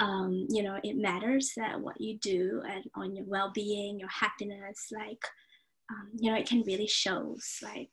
Um, 0.00 0.46
you 0.48 0.62
know, 0.62 0.78
it 0.84 0.96
matters 0.96 1.54
that 1.56 1.80
what 1.80 2.00
you 2.00 2.18
do 2.18 2.62
and 2.70 2.84
on 2.94 3.16
your 3.16 3.24
well-being, 3.24 3.98
your 3.98 4.08
happiness, 4.08 4.92
like, 4.92 5.24
um, 5.90 6.10
you 6.16 6.30
know, 6.30 6.36
it 6.36 6.48
can 6.48 6.62
really 6.62 6.86
shows 6.86 7.58
like 7.64 7.90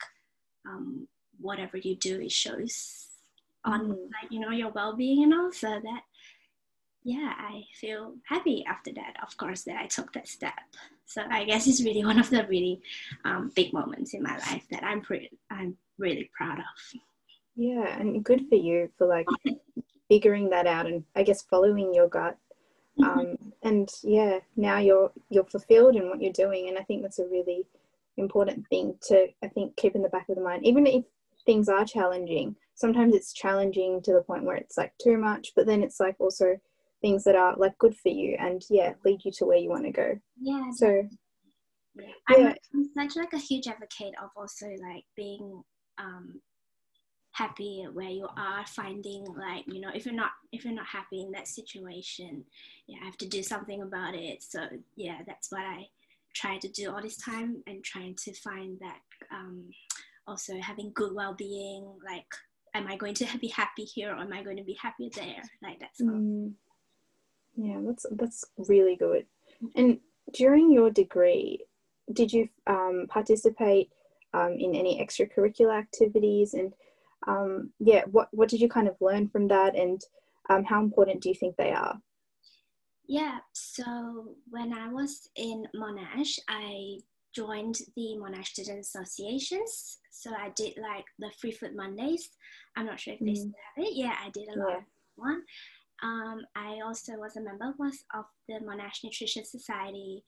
um, 0.70 1.08
whatever 1.40 1.78
you 1.78 1.96
do, 1.96 2.22
it 2.22 2.32
shows 2.32 3.08
on 3.64 3.88
mm. 3.88 3.98
like 4.22 4.30
you 4.30 4.40
know 4.40 4.52
your 4.52 4.70
well-being 4.70 5.24
and 5.24 5.34
also 5.34 5.68
that 5.68 6.02
yeah, 7.06 7.34
I 7.38 7.66
feel 7.80 8.16
happy 8.28 8.66
after 8.68 8.92
that, 8.94 9.14
of 9.22 9.38
course, 9.38 9.62
that 9.66 9.78
I 9.78 9.86
took 9.86 10.12
that 10.14 10.28
step. 10.28 10.54
So 11.06 11.24
I 11.30 11.46
guess 11.46 11.68
it's 11.68 11.84
really 11.84 12.04
one 12.12 12.20
of 12.20 12.30
the 12.30 12.46
really 12.48 12.82
um, 13.24 13.52
big 13.56 13.74
moments 13.74 14.14
in 14.14 14.24
my 14.24 14.38
life 14.38 14.66
that 14.72 14.84
I'm 14.84 15.02
pretty, 15.02 15.32
I'm 15.50 15.78
really 15.98 16.30
proud 16.36 16.60
of. 16.60 17.00
Yeah, 17.56 18.00
and 18.00 18.24
good 18.24 18.48
for 18.50 18.56
you 18.56 18.90
for 18.98 19.08
like 19.08 19.28
figuring 20.10 20.50
that 20.50 20.68
out 20.68 20.88
and 20.88 21.04
I 21.16 21.24
guess 21.24 21.44
following 21.44 21.94
your 21.94 22.10
gut. 22.10 22.38
Mm-hmm. 23.00 23.20
Um, 23.20 23.38
and 23.64 23.90
yeah, 24.04 24.40
now 24.56 24.78
you're 24.78 25.12
you're 25.30 25.46
fulfilled 25.46 25.96
in 25.96 26.10
what 26.10 26.22
you're 26.22 26.34
doing, 26.34 26.70
and 26.70 26.78
I 26.78 26.84
think 26.84 27.02
that's 27.02 27.20
a 27.20 27.28
really 27.28 27.66
important 28.18 28.66
thing 28.68 28.96
to 29.08 29.28
I 29.44 29.48
think 29.48 29.76
keep 29.76 29.96
in 29.96 30.02
the 30.02 30.10
back 30.10 30.30
of 30.30 30.36
the 30.36 30.42
mind, 30.42 30.66
even 30.66 30.86
if 30.86 31.04
things 31.46 31.70
are 31.70 31.86
challenging. 31.86 32.56
Sometimes 32.74 33.16
it's 33.16 33.32
challenging 33.32 34.02
to 34.02 34.14
the 34.14 34.22
point 34.22 34.44
where 34.44 34.58
it's 34.58 34.78
like 34.78 34.94
too 35.02 35.18
much, 35.18 35.54
but 35.56 35.66
then 35.66 35.82
it's 35.82 36.00
like 36.00 36.16
also 36.20 36.60
things 37.06 37.24
that 37.24 37.36
are 37.36 37.56
like 37.58 37.78
good 37.78 37.96
for 37.96 38.10
you 38.10 38.36
and 38.40 38.64
yeah 38.68 38.94
lead 39.06 39.24
you 39.24 39.32
to 39.32 39.46
where 39.46 39.60
you 39.60 39.70
want 39.70 39.86
to 39.86 39.92
go. 39.92 40.20
Yeah 40.42 40.72
so 40.72 41.08
yeah. 41.96 42.08
I'm, 42.28 42.56
I'm 42.74 42.90
such 42.98 43.16
like 43.16 43.34
a 43.34 43.38
huge 43.38 43.68
advocate 43.68 44.16
of 44.22 44.32
also 44.36 44.66
like 44.66 45.06
being 45.16 45.64
um 46.00 46.42
happy 47.34 47.86
where 47.94 48.10
you 48.10 48.28
are 48.36 48.66
finding 48.66 49.24
like 49.38 49.66
you 49.68 49.80
know 49.80 49.92
if 49.94 50.04
you're 50.06 50.16
not 50.16 50.32
if 50.52 50.66
you're 50.66 50.74
not 50.74 50.88
happy 50.88 51.22
in 51.22 51.32
that 51.32 51.48
situation 51.48 52.44
yeah 52.88 52.98
i 53.04 53.06
have 53.06 53.18
to 53.18 53.28
do 53.28 53.44
something 53.44 53.84
about 53.84 54.16
it. 54.16 54.42
So 54.42 54.62
yeah 54.96 55.20
that's 55.28 55.52
what 55.52 55.62
i 55.62 55.86
try 56.34 56.58
to 56.58 56.68
do 56.70 56.92
all 56.92 57.04
this 57.04 57.18
time 57.18 57.62
and 57.68 57.84
trying 57.84 58.16
to 58.16 58.34
find 58.34 58.80
that 58.80 59.00
um 59.32 59.70
also 60.28 60.60
having 60.60 60.92
good 60.96 61.14
well-being 61.14 61.86
like 62.04 62.26
am 62.74 62.88
i 62.88 62.96
going 62.98 63.14
to 63.14 63.38
be 63.38 63.48
happy 63.50 63.84
here 63.84 64.12
or 64.12 64.18
am 64.18 64.34
i 64.34 64.42
going 64.42 64.58
to 64.58 64.64
be 64.64 64.78
happy 64.82 65.10
there? 65.16 65.44
Like 65.62 65.80
that's 65.80 66.02
mm. 66.02 66.52
Yeah, 67.56 67.80
that's 67.86 68.06
that's 68.12 68.46
really 68.58 68.96
good. 68.96 69.26
And 69.76 70.00
during 70.34 70.72
your 70.72 70.90
degree, 70.90 71.62
did 72.12 72.34
you 72.34 72.50
um, 72.68 73.06
participate 73.10 73.92
um, 74.34 74.58
in 74.60 74.76
any 74.76 75.04
extracurricular 75.04 75.78
activities? 75.78 76.54
And 76.54 76.74
um, 77.28 77.72
yeah, 77.80 78.04
what 78.12 78.30
what 78.32 78.50
did 78.50 78.62
you 78.62 78.70
kind 78.70 78.88
of 78.88 78.96
learn 79.00 79.30
from 79.30 79.48
that? 79.48 79.76
And 79.76 80.02
um, 80.50 80.64
how 80.64 80.82
important 80.82 81.22
do 81.22 81.30
you 81.30 81.36
think 81.36 81.56
they 81.56 81.72
are? 81.72 82.00
Yeah, 83.08 83.38
so 83.54 84.36
when 84.50 84.74
I 84.74 84.90
was 84.90 85.30
in 85.36 85.68
Monash, 85.76 86.40
I 86.50 87.00
joined 87.34 87.76
the 87.96 88.18
Monash 88.20 88.48
Student 88.48 88.80
Associations. 88.80 90.00
So 90.10 90.32
I 90.32 90.50
did 90.56 90.78
like 90.78 91.06
the 91.20 91.30
Free 91.40 91.52
Food 91.52 91.76
Mondays. 91.76 92.30
I'm 92.76 92.86
not 92.86 93.00
sure 93.00 93.14
if 93.14 93.20
they 93.20 93.32
mm. 93.32 93.36
still 93.36 93.52
have 93.76 93.86
it. 93.86 93.94
Yeah, 93.96 94.16
I 94.20 94.30
did 94.32 94.48
a 94.48 94.60
lot 94.60 94.78
of 94.78 94.84
one. 95.16 95.44
Um, 96.04 96.42
I 96.56 96.80
also 96.86 97.14
was 97.14 97.36
a 97.36 97.42
member 97.42 97.74
was 97.78 98.04
of 98.14 98.26
the 98.48 98.56
Monash 98.56 99.04
Nutrition 99.04 99.46
Society. 99.46 100.24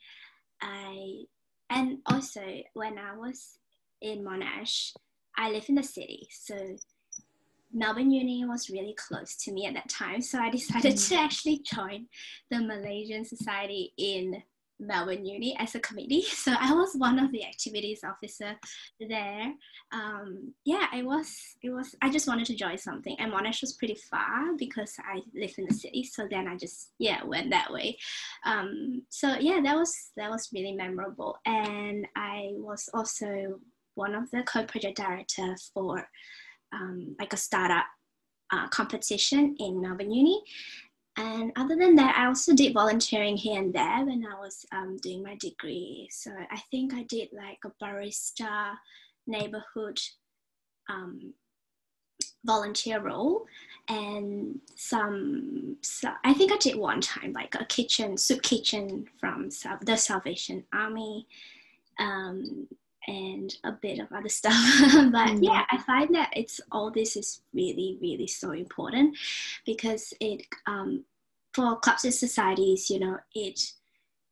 I 0.62 1.24
and 1.70 2.00
also 2.06 2.42
when 2.74 2.98
I 2.98 3.16
was 3.16 3.58
in 4.02 4.24
Monash, 4.24 4.94
I 5.38 5.52
live 5.52 5.66
in 5.68 5.76
the 5.76 5.84
city, 5.84 6.28
so 6.32 6.56
Melbourne 7.74 8.12
Uni 8.12 8.46
was 8.46 8.70
really 8.70 8.96
close 8.98 9.36
to 9.44 9.52
me 9.52 9.66
at 9.66 9.74
that 9.74 9.90
time. 9.90 10.22
So 10.22 10.40
I 10.40 10.50
decided 10.50 10.94
mm. 10.94 11.10
to 11.10 11.16
actually 11.16 11.60
join 11.60 12.08
the 12.50 12.60
Malaysian 12.60 13.26
Society 13.26 13.94
in 13.98 14.42
Melbourne 14.80 15.26
Uni 15.26 15.56
as 15.60 15.76
a 15.76 15.80
committee. 15.80 16.24
So 16.48 16.54
I 16.58 16.74
was 16.74 16.94
one 16.96 17.20
of 17.20 17.32
the 17.32 17.46
activities 17.46 18.02
officer 18.04 18.56
there. 19.00 19.54
Um, 19.92 20.54
yeah, 20.66 20.88
I 20.92 21.02
was. 21.02 21.36
It 21.62 21.72
was. 21.72 21.94
I 22.02 22.10
just 22.10 22.28
wanted 22.28 22.46
to 22.48 22.56
join 22.56 22.78
something, 22.78 23.16
and 23.20 23.34
Monash 23.34 23.62
was 23.62 23.74
pretty 23.74 23.98
far 24.10 24.56
because 24.58 24.94
I 25.00 25.22
live 25.34 25.54
in 25.58 25.66
the 25.68 25.74
city. 25.74 26.04
So 26.04 26.28
then 26.30 26.48
I 26.48 26.56
just 26.56 26.92
yeah 27.00 27.24
went 27.24 27.50
that 27.50 27.72
way. 27.72 27.98
Um, 28.46 29.02
so 29.10 29.36
yeah, 29.40 29.60
that 29.62 29.76
was 29.76 30.12
that 30.16 30.30
was 30.30 30.50
really 30.54 30.74
memorable, 30.74 31.38
and 31.46 32.08
I 32.16 32.52
was 32.54 32.90
also 32.94 33.60
one 33.96 34.16
of 34.16 34.30
the 34.32 34.44
co-project 34.44 34.98
director 34.98 35.56
for 35.74 36.08
um, 36.72 37.16
like 37.20 37.34
a 37.34 37.38
startup 37.38 37.86
uh, 38.52 38.68
competition 38.70 39.56
in 39.60 39.82
Melbourne 39.82 40.12
Uni. 40.12 40.42
And 41.18 41.52
other 41.56 41.76
than 41.76 41.96
that, 41.96 42.16
I 42.16 42.28
also 42.28 42.54
did 42.54 42.74
volunteering 42.74 43.36
here 43.36 43.60
and 43.60 43.74
there 43.74 44.06
when 44.06 44.26
I 44.26 44.40
was 44.40 44.66
um, 44.72 44.98
doing 45.02 45.24
my 45.24 45.36
degree. 45.36 46.08
So 46.12 46.32
I 46.52 46.62
think 46.70 46.94
I 46.94 47.04
did 47.04 47.30
like 47.34 47.58
a 47.66 47.84
barista 47.84 48.76
neighborhood 49.26 50.00
um, 50.90 51.34
volunteer 52.46 53.02
role 53.02 53.46
and 53.90 54.60
some 54.76 55.76
so 55.82 56.10
I 56.24 56.34
think 56.34 56.52
I 56.52 56.58
did 56.58 56.76
one 56.76 57.02
time 57.02 57.34
like 57.34 57.56
a 57.56 57.66
kitchen 57.66 58.18
soup 58.18 58.42
kitchen 58.42 59.06
from 59.20 59.50
the 59.82 59.98
Salvation 59.98 60.64
Army 60.74 61.28
um, 62.00 62.68
and 63.08 63.56
a 63.64 63.72
bit 63.72 64.00
of 64.00 64.12
other 64.12 64.30
stuff 64.42 64.54
but 64.82 65.28
mm-hmm. 65.28 65.44
yeah 65.44 65.66
i 65.72 65.78
find 65.78 66.14
that 66.14 66.32
it's 66.36 66.60
all 66.72 66.92
this 66.92 67.16
is 67.16 67.42
really 67.54 67.98
really 68.02 68.28
so 68.28 68.52
important 68.52 69.16
because 69.66 70.14
it 70.20 70.46
um, 70.66 71.04
for 71.54 71.78
clubs 71.80 72.04
and 72.04 72.14
societies 72.14 72.90
you 72.90 73.00
know 73.00 73.18
it 73.34 73.72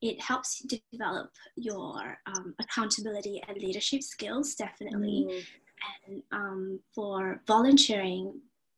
it 0.01 0.21
helps 0.21 0.63
develop 0.91 1.31
your 1.55 2.17
um, 2.27 2.53
accountability 2.59 3.41
and 3.47 3.57
leadership 3.57 4.03
skills 4.03 4.53
definitely 4.55 5.25
mm. 5.27 5.43
and 6.07 6.23
um, 6.31 6.79
for 6.93 7.41
volunteering 7.47 8.33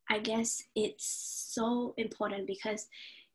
i 0.09 0.19
guess 0.19 0.63
it's 0.75 1.05
so 1.53 1.93
important 1.97 2.47
because 2.47 2.87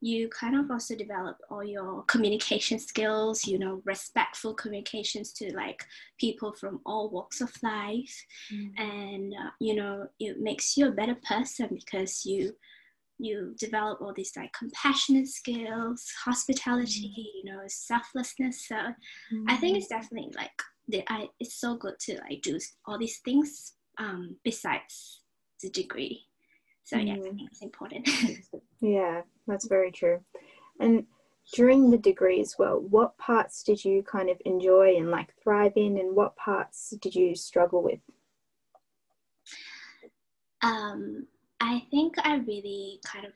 you 0.02 0.28
kind 0.30 0.56
of 0.56 0.68
also 0.68 0.96
develop 0.96 1.36
all 1.48 1.62
your 1.62 2.02
communication 2.04 2.78
skills 2.78 3.46
you 3.46 3.56
know 3.56 3.80
respectful 3.84 4.52
communications 4.52 5.32
to 5.32 5.54
like 5.54 5.84
people 6.18 6.52
from 6.52 6.80
all 6.84 7.08
walks 7.08 7.40
of 7.40 7.50
life 7.62 8.14
mm. 8.52 8.68
and 8.78 9.32
uh, 9.32 9.50
you 9.60 9.74
know 9.74 10.04
it 10.18 10.40
makes 10.40 10.76
you 10.76 10.88
a 10.88 10.92
better 10.92 11.16
person 11.26 11.68
because 11.72 12.24
you 12.26 12.52
you 13.18 13.54
develop 13.60 14.00
all 14.00 14.12
these 14.12 14.32
like 14.36 14.52
compassionate 14.52 15.28
skills 15.28 16.12
hospitality 16.24 17.14
mm. 17.16 17.24
you 17.34 17.44
know 17.44 17.60
selflessness 17.68 18.66
so 18.66 18.74
mm. 19.32 19.44
i 19.46 19.56
think 19.56 19.76
it's 19.76 19.86
mm. 19.86 20.00
definitely 20.00 20.32
like 20.34 20.50
the 20.88 21.04
i 21.08 21.28
it's 21.38 21.60
so 21.60 21.76
good 21.76 21.94
to 22.00 22.18
like 22.28 22.42
do 22.42 22.58
all 22.86 22.98
these 22.98 23.20
things 23.24 23.74
um 23.98 24.34
besides 24.42 25.20
the 25.62 25.70
degree 25.70 26.26
so 26.84 26.96
yeah, 26.98 27.14
mm. 27.14 27.20
I 27.20 27.22
think 27.22 27.40
it's 27.50 27.62
important. 27.62 28.08
yeah, 28.82 29.22
that's 29.46 29.66
very 29.66 29.92
true. 29.92 30.20
And 30.80 31.06
during 31.54 31.90
the 31.90 31.98
degree 31.98 32.40
as 32.40 32.56
well, 32.58 32.80
what 32.80 33.16
parts 33.16 33.62
did 33.62 33.84
you 33.84 34.02
kind 34.02 34.28
of 34.28 34.40
enjoy 34.44 34.96
and 34.96 35.10
like 35.10 35.34
thrive 35.42 35.72
in, 35.76 35.98
and 35.98 36.14
what 36.16 36.36
parts 36.36 36.90
did 37.00 37.14
you 37.14 37.34
struggle 37.34 37.82
with? 37.82 38.00
Um, 40.62 41.26
I 41.60 41.84
think 41.90 42.14
I 42.24 42.36
really 42.36 43.00
kind 43.04 43.24
of 43.24 43.32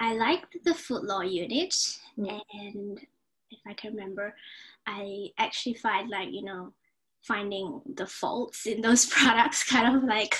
I 0.00 0.14
liked 0.14 0.56
the 0.64 0.74
food 0.74 1.02
law 1.02 1.22
unit, 1.22 1.74
mm. 2.16 2.40
and 2.52 3.00
if 3.50 3.58
I 3.66 3.74
can 3.74 3.94
remember, 3.94 4.34
I 4.86 5.30
actually 5.38 5.74
find 5.74 6.08
like 6.08 6.28
you 6.30 6.44
know 6.44 6.72
finding 7.22 7.80
the 7.96 8.06
faults 8.06 8.66
in 8.66 8.80
those 8.80 9.06
products 9.14 9.64
kind 9.64 9.96
of 9.96 10.04
like 10.04 10.36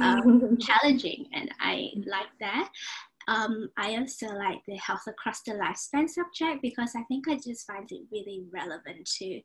um, 0.00 0.56
challenging 0.60 1.26
and 1.32 1.50
i 1.60 1.90
like 2.06 2.30
that 2.38 2.70
um, 3.28 3.68
i 3.76 3.96
also 3.96 4.26
like 4.28 4.60
the 4.66 4.76
health 4.76 5.02
across 5.06 5.42
the 5.42 5.52
lifespan 5.52 6.08
subject 6.08 6.62
because 6.62 6.94
i 6.96 7.02
think 7.04 7.28
i 7.28 7.34
just 7.34 7.66
find 7.66 7.90
it 7.92 8.02
really 8.10 8.44
relevant 8.52 9.04
to 9.06 9.40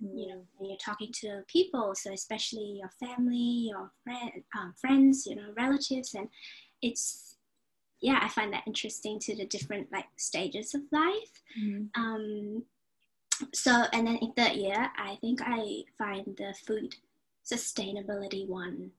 you 0.00 0.26
know 0.28 0.42
when 0.56 0.70
you're 0.70 0.78
talking 0.78 1.10
to 1.12 1.42
people 1.46 1.94
so 1.94 2.12
especially 2.12 2.80
your 2.80 2.90
family 2.98 3.68
your 3.70 3.90
friend, 4.02 4.30
um, 4.58 4.74
friends 4.80 5.26
you 5.26 5.36
know 5.36 5.52
relatives 5.56 6.14
and 6.14 6.28
it's 6.82 7.36
yeah 8.00 8.18
i 8.22 8.28
find 8.28 8.52
that 8.52 8.64
interesting 8.66 9.18
to 9.18 9.36
the 9.36 9.46
different 9.46 9.86
like 9.92 10.06
stages 10.16 10.74
of 10.74 10.80
life 10.90 11.42
mm-hmm. 11.60 12.02
um, 12.02 12.62
so 13.52 13.84
and 13.92 14.06
then 14.06 14.16
in 14.16 14.32
third 14.32 14.52
year 14.52 14.90
i 14.96 15.16
think 15.20 15.40
i 15.44 15.82
find 15.98 16.24
the 16.38 16.54
food 16.66 16.94
sustainability 17.44 18.46
one 18.46 18.90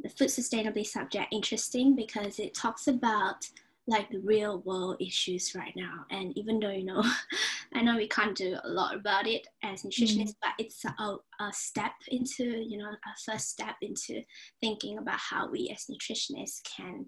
the 0.00 0.08
food 0.08 0.28
sustainability 0.28 0.86
subject 0.86 1.32
interesting 1.32 1.94
because 1.94 2.38
it 2.38 2.54
talks 2.54 2.88
about 2.88 3.46
like 3.88 4.08
the 4.10 4.20
real 4.20 4.60
world 4.60 4.96
issues 5.00 5.54
right 5.56 5.72
now. 5.74 6.04
And 6.10 6.36
even 6.38 6.60
though, 6.60 6.70
you 6.70 6.84
know, 6.84 7.02
I 7.74 7.82
know 7.82 7.96
we 7.96 8.06
can't 8.06 8.36
do 8.36 8.56
a 8.62 8.68
lot 8.68 8.94
about 8.94 9.26
it 9.26 9.46
as 9.64 9.82
nutritionists, 9.82 10.34
mm. 10.34 10.40
but 10.40 10.52
it's 10.58 10.84
a, 10.84 11.16
a 11.40 11.52
step 11.52 11.92
into, 12.08 12.44
you 12.44 12.78
know, 12.78 12.86
a 12.90 13.30
first 13.30 13.50
step 13.50 13.76
into 13.82 14.22
thinking 14.60 14.98
about 14.98 15.18
how 15.18 15.50
we 15.50 15.74
as 15.74 15.86
nutritionists 15.86 16.60
can 16.76 17.06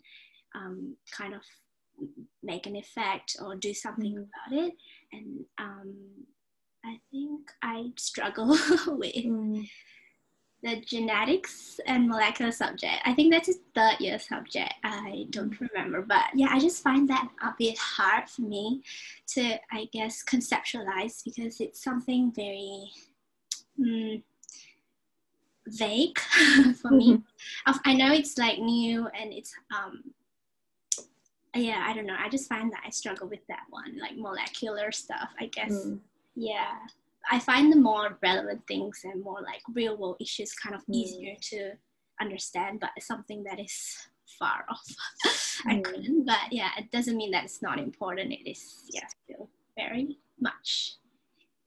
um, 0.57 0.97
kind 1.17 1.35
of 1.35 1.43
make 2.43 2.67
an 2.67 2.77
effect 2.77 3.37
or 3.41 3.55
do 3.55 3.73
something 3.73 4.15
mm. 4.15 4.27
about 4.27 4.65
it. 4.65 4.75
And 5.13 5.45
um, 5.59 5.95
I 6.85 6.99
think 7.13 7.51
I 7.63 7.93
struggle 7.97 8.49
with 8.89 9.15
mm 9.15 9.65
the 10.65 10.81
genetics 10.81 11.79
and 11.87 12.09
molecular 12.09 12.51
subject. 12.51 12.97
I 13.05 13.13
think 13.13 13.31
that's 13.31 13.51
a 13.51 13.55
third 13.75 14.01
year 14.01 14.19
subject. 14.19 14.73
I 14.83 15.27
don't 15.29 15.55
remember, 15.61 16.01
but 16.01 16.25
yeah, 16.35 16.49
I 16.51 16.59
just 16.59 16.83
find 16.83 17.07
that 17.11 17.29
a 17.43 17.55
bit 17.59 17.77
hard 17.77 18.31
for 18.31 18.43
me 18.43 18.83
to, 19.35 19.59
I 19.71 19.89
guess, 19.93 20.25
conceptualize 20.25 21.23
because 21.23 21.61
it's 21.61 21.85
something 21.85 22.33
very 22.35 22.91
mm, 23.79 24.23
vague 25.69 26.19
for 26.81 26.91
mm-hmm. 26.91 26.97
me. 26.97 27.23
I 27.67 27.93
know 27.93 28.15
it's 28.15 28.39
like 28.39 28.59
new 28.59 29.07
and 29.09 29.35
it's 29.35 29.53
um 29.77 30.03
yeah, 31.55 31.85
I 31.87 31.95
don't 31.95 32.07
know. 32.07 32.17
I 32.19 32.29
just 32.31 32.49
find 32.49 32.73
that 32.73 32.83
I 32.85 32.91
struggle 32.91 33.29
with 33.29 33.47
that 33.49 33.63
one, 33.71 33.99
like 34.01 34.17
molecular 34.17 34.91
stuff. 34.93 35.29
I 35.39 35.47
guess. 35.47 35.73
Mm. 35.73 36.01
Yeah. 36.35 36.79
I 37.31 37.39
find 37.39 37.73
the 37.73 37.77
more 37.77 38.19
relevant 38.23 38.67
things 38.67 39.01
and 39.05 39.23
more 39.23 39.41
like 39.43 39.63
real 39.73 39.97
world 39.97 40.17
issues 40.21 40.53
kind 40.55 40.75
of 40.75 40.83
mm. 40.83 40.95
easier 40.95 41.35
to 41.51 41.73
understand, 42.21 42.81
but 42.81 42.91
it's 42.97 43.07
something 43.07 43.43
that 43.45 43.61
is 43.61 44.09
far 44.39 44.65
off. 44.71 44.85
I 45.67 45.77
mm. 45.77 45.85
couldn't, 45.85 46.25
but 46.27 46.53
yeah, 46.53 46.71
it 46.79 46.91
doesn't 46.91 47.17
mean 47.17 47.31
that 47.33 47.45
it's 47.45 47.63
not 47.63 47.79
important. 47.79 48.33
It 48.33 48.49
is, 48.49 48.85
yeah, 48.93 49.07
still 49.25 49.49
very 49.77 50.19
much. 50.41 50.97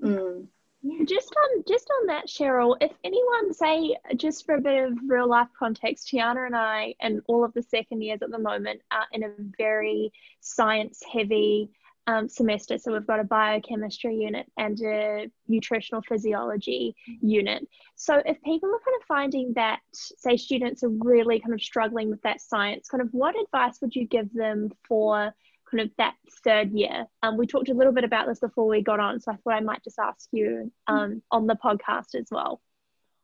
Mm. 0.04 0.48
Yeah. 0.84 1.06
Just 1.06 1.34
on 1.36 1.64
just 1.68 1.90
on 2.00 2.08
that, 2.08 2.28
Cheryl, 2.28 2.78
if 2.80 2.92
anyone 3.04 3.52
say 3.54 3.98
just 4.16 4.46
for 4.46 4.56
a 4.56 4.62
bit 4.62 4.86
of 4.86 4.98
real 5.08 5.28
life 5.28 5.48
context, 5.58 6.08
Tiana 6.08 6.46
and 6.46 6.56
I 6.56 6.94
and 7.02 7.22
all 7.28 7.44
of 7.44 7.54
the 7.54 7.64
second 7.64 8.04
years 8.04 8.22
at 8.22 8.30
the 8.30 8.38
moment 8.38 8.82
are 8.92 9.08
in 9.12 9.24
a 9.24 9.32
very 9.58 10.12
science 10.40 11.02
heavy 11.12 11.72
um, 12.08 12.30
semester. 12.30 12.78
So 12.78 12.94
we've 12.94 13.06
got 13.06 13.20
a 13.20 13.26
biochemistry 13.26 14.16
unit 14.16 14.48
and 14.58 14.80
a 14.82 15.30
nutritional 15.48 16.02
physiology 16.02 16.96
unit. 17.22 17.68
So 17.96 18.22
if 18.26 18.42
people 18.44 18.70
are 18.70 18.80
kind 18.80 19.02
of 19.02 19.06
finding 19.08 19.54
that, 19.56 19.80
say, 19.92 20.38
students 20.38 20.84
are 20.84 20.90
really 20.90 21.40
kind 21.40 21.54
of 21.54 21.62
struggling 21.62 22.10
with 22.10 22.22
that 22.22 22.42
science, 22.42 22.88
kind 22.88 23.02
of 23.02 23.10
what 23.12 23.36
advice 23.40 23.80
would 23.82 23.96
you 23.96 24.08
give 24.08 24.34
them 24.34 24.72
for 24.88 25.34
kind 25.70 25.82
of 25.82 25.92
that 25.98 26.16
third 26.46 26.72
year? 26.72 27.06
Um, 27.22 27.38
we 27.38 27.46
talked 27.46 27.70
a 27.70 27.74
little 27.74 27.94
bit 27.94 28.06
about 28.06 28.26
this 28.26 28.40
before 28.40 28.68
we 28.68 28.82
got 28.82 29.02
on, 29.02 29.20
so 29.20 29.34
I 29.34 29.36
thought 29.36 29.54
I 29.54 29.60
might 29.60 29.84
just 29.84 30.00
ask 30.00 30.28
you 30.32 30.72
um, 30.88 31.22
on 31.30 31.46
the 31.46 31.56
podcast 31.56 32.16
as 32.16 32.28
well. 32.32 32.62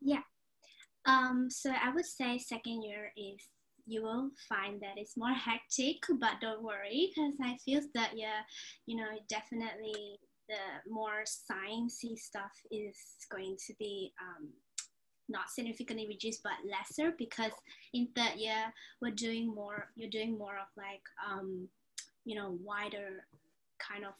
Yeah. 0.01 0.21
Um, 1.05 1.49
so 1.49 1.71
I 1.71 1.93
would 1.93 2.05
say 2.05 2.37
second 2.37 2.83
year 2.83 3.11
is 3.15 3.39
you 3.85 4.01
will 4.01 4.29
find 4.47 4.81
that 4.81 4.97
it's 4.97 5.17
more 5.17 5.33
hectic, 5.33 5.97
but 6.19 6.39
don't 6.41 6.63
worry 6.63 7.11
because 7.13 7.33
I 7.41 7.57
feel 7.65 7.81
that 7.95 8.11
yeah, 8.15 8.41
you 8.85 8.95
know, 8.95 9.09
definitely 9.29 10.19
the 10.49 10.91
more 10.91 11.23
sciencey 11.25 12.17
stuff 12.17 12.51
is 12.71 12.97
going 13.31 13.55
to 13.67 13.73
be 13.79 14.13
um, 14.21 14.49
not 15.29 15.49
significantly 15.49 16.05
reduced 16.07 16.43
but 16.43 16.51
lesser 16.69 17.13
because 17.17 17.51
in 17.93 18.07
third 18.15 18.35
year 18.37 18.73
we're 19.01 19.09
doing 19.09 19.47
more 19.47 19.87
you're 19.95 20.09
doing 20.09 20.37
more 20.37 20.55
of 20.57 20.67
like 20.75 21.01
um, 21.25 21.67
you 22.25 22.35
know 22.35 22.57
wider 22.63 23.25
kind 23.79 24.05
of 24.05 24.13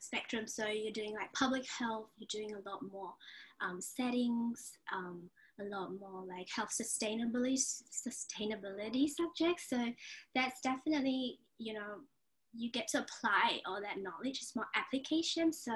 spectrum. 0.00 0.46
So 0.46 0.66
you're 0.66 0.92
doing 0.92 1.14
like 1.14 1.32
public 1.32 1.64
health 1.78 2.08
you're 2.18 2.26
doing 2.30 2.54
a 2.54 2.68
lot 2.68 2.80
more 2.92 3.12
um, 3.60 3.80
settings 3.80 4.72
um, 4.92 5.22
a 5.62 5.68
lot 5.68 5.90
more 5.98 6.24
like 6.26 6.48
health 6.54 6.70
sustainability 6.70 7.58
sustainability 7.90 9.08
subjects. 9.08 9.68
So 9.68 9.78
that's 10.34 10.60
definitely 10.62 11.38
you 11.58 11.74
know 11.74 12.00
you 12.54 12.70
get 12.70 12.86
to 12.88 12.98
apply 12.98 13.60
all 13.66 13.80
that 13.80 14.02
knowledge. 14.02 14.38
It's 14.42 14.54
more 14.54 14.66
application. 14.76 15.52
So 15.52 15.72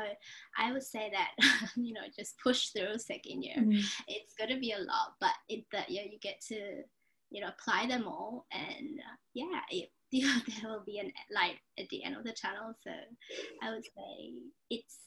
I 0.58 0.72
would 0.72 0.82
say 0.82 1.10
that 1.12 1.30
you 1.76 1.94
know 1.94 2.02
just 2.16 2.34
push 2.42 2.68
through 2.68 2.98
second 2.98 3.42
year. 3.42 3.56
Mm. 3.58 3.82
It's 4.08 4.34
gonna 4.38 4.58
be 4.58 4.72
a 4.72 4.78
lot, 4.78 5.14
but 5.20 5.32
in 5.48 5.64
third 5.72 5.88
year 5.88 6.04
you 6.04 6.18
get 6.20 6.40
to 6.48 6.82
you 7.30 7.40
know 7.40 7.48
apply 7.48 7.86
them 7.86 8.06
all, 8.06 8.46
and 8.52 8.98
uh, 8.98 9.16
yeah, 9.34 9.60
it, 9.70 9.90
there 10.12 10.70
will 10.70 10.84
be 10.86 11.00
a 11.00 11.34
light 11.34 11.56
at 11.78 11.88
the 11.90 12.04
end 12.04 12.16
of 12.16 12.24
the 12.24 12.32
tunnel. 12.32 12.74
So 12.82 12.90
I 13.62 13.70
would 13.70 13.84
say 13.84 14.32
it's 14.70 14.98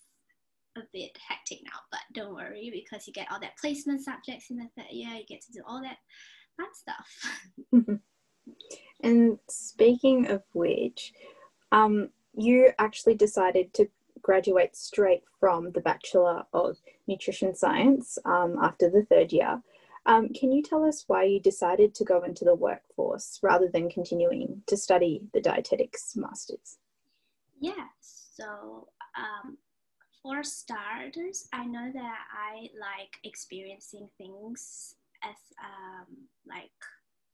a 0.79 0.87
bit 0.93 1.17
hectic 1.27 1.59
now, 1.63 1.79
but 1.91 2.01
don't 2.13 2.33
worry 2.33 2.69
because 2.71 3.07
you 3.07 3.13
get 3.13 3.27
all 3.31 3.39
that 3.39 3.57
placement 3.59 4.01
subjects 4.01 4.49
in 4.49 4.57
the 4.57 4.69
third 4.75 4.91
year. 4.91 5.09
You 5.15 5.25
get 5.27 5.41
to 5.41 5.51
do 5.51 5.61
all 5.67 5.81
that 5.81 5.97
fun 6.57 6.67
stuff. 6.73 7.99
and 9.03 9.39
speaking 9.49 10.27
of 10.27 10.43
which, 10.53 11.13
um, 11.71 12.09
you 12.35 12.71
actually 12.79 13.15
decided 13.15 13.73
to 13.75 13.89
graduate 14.21 14.75
straight 14.75 15.23
from 15.39 15.71
the 15.71 15.81
Bachelor 15.81 16.43
of 16.53 16.77
Nutrition 17.07 17.55
Science 17.55 18.17
um, 18.25 18.57
after 18.61 18.89
the 18.89 19.03
third 19.03 19.31
year. 19.31 19.61
Um, 20.05 20.29
can 20.29 20.51
you 20.51 20.63
tell 20.63 20.85
us 20.85 21.03
why 21.07 21.23
you 21.23 21.39
decided 21.39 21.93
to 21.95 22.05
go 22.05 22.23
into 22.23 22.45
the 22.45 22.55
workforce 22.55 23.39
rather 23.43 23.67
than 23.67 23.89
continuing 23.89 24.63
to 24.67 24.77
study 24.77 25.21
the 25.33 25.41
dietetics 25.41 26.15
masters? 26.15 26.77
Yeah, 27.59 27.85
so 28.01 28.87
um, 29.17 29.57
for 30.21 30.43
starters, 30.43 31.47
I 31.53 31.65
know 31.65 31.91
that 31.93 32.17
I 32.31 32.69
like 32.79 33.17
experiencing 33.23 34.09
things 34.17 34.95
as 35.23 35.35
um, 35.63 36.15
like 36.47 36.71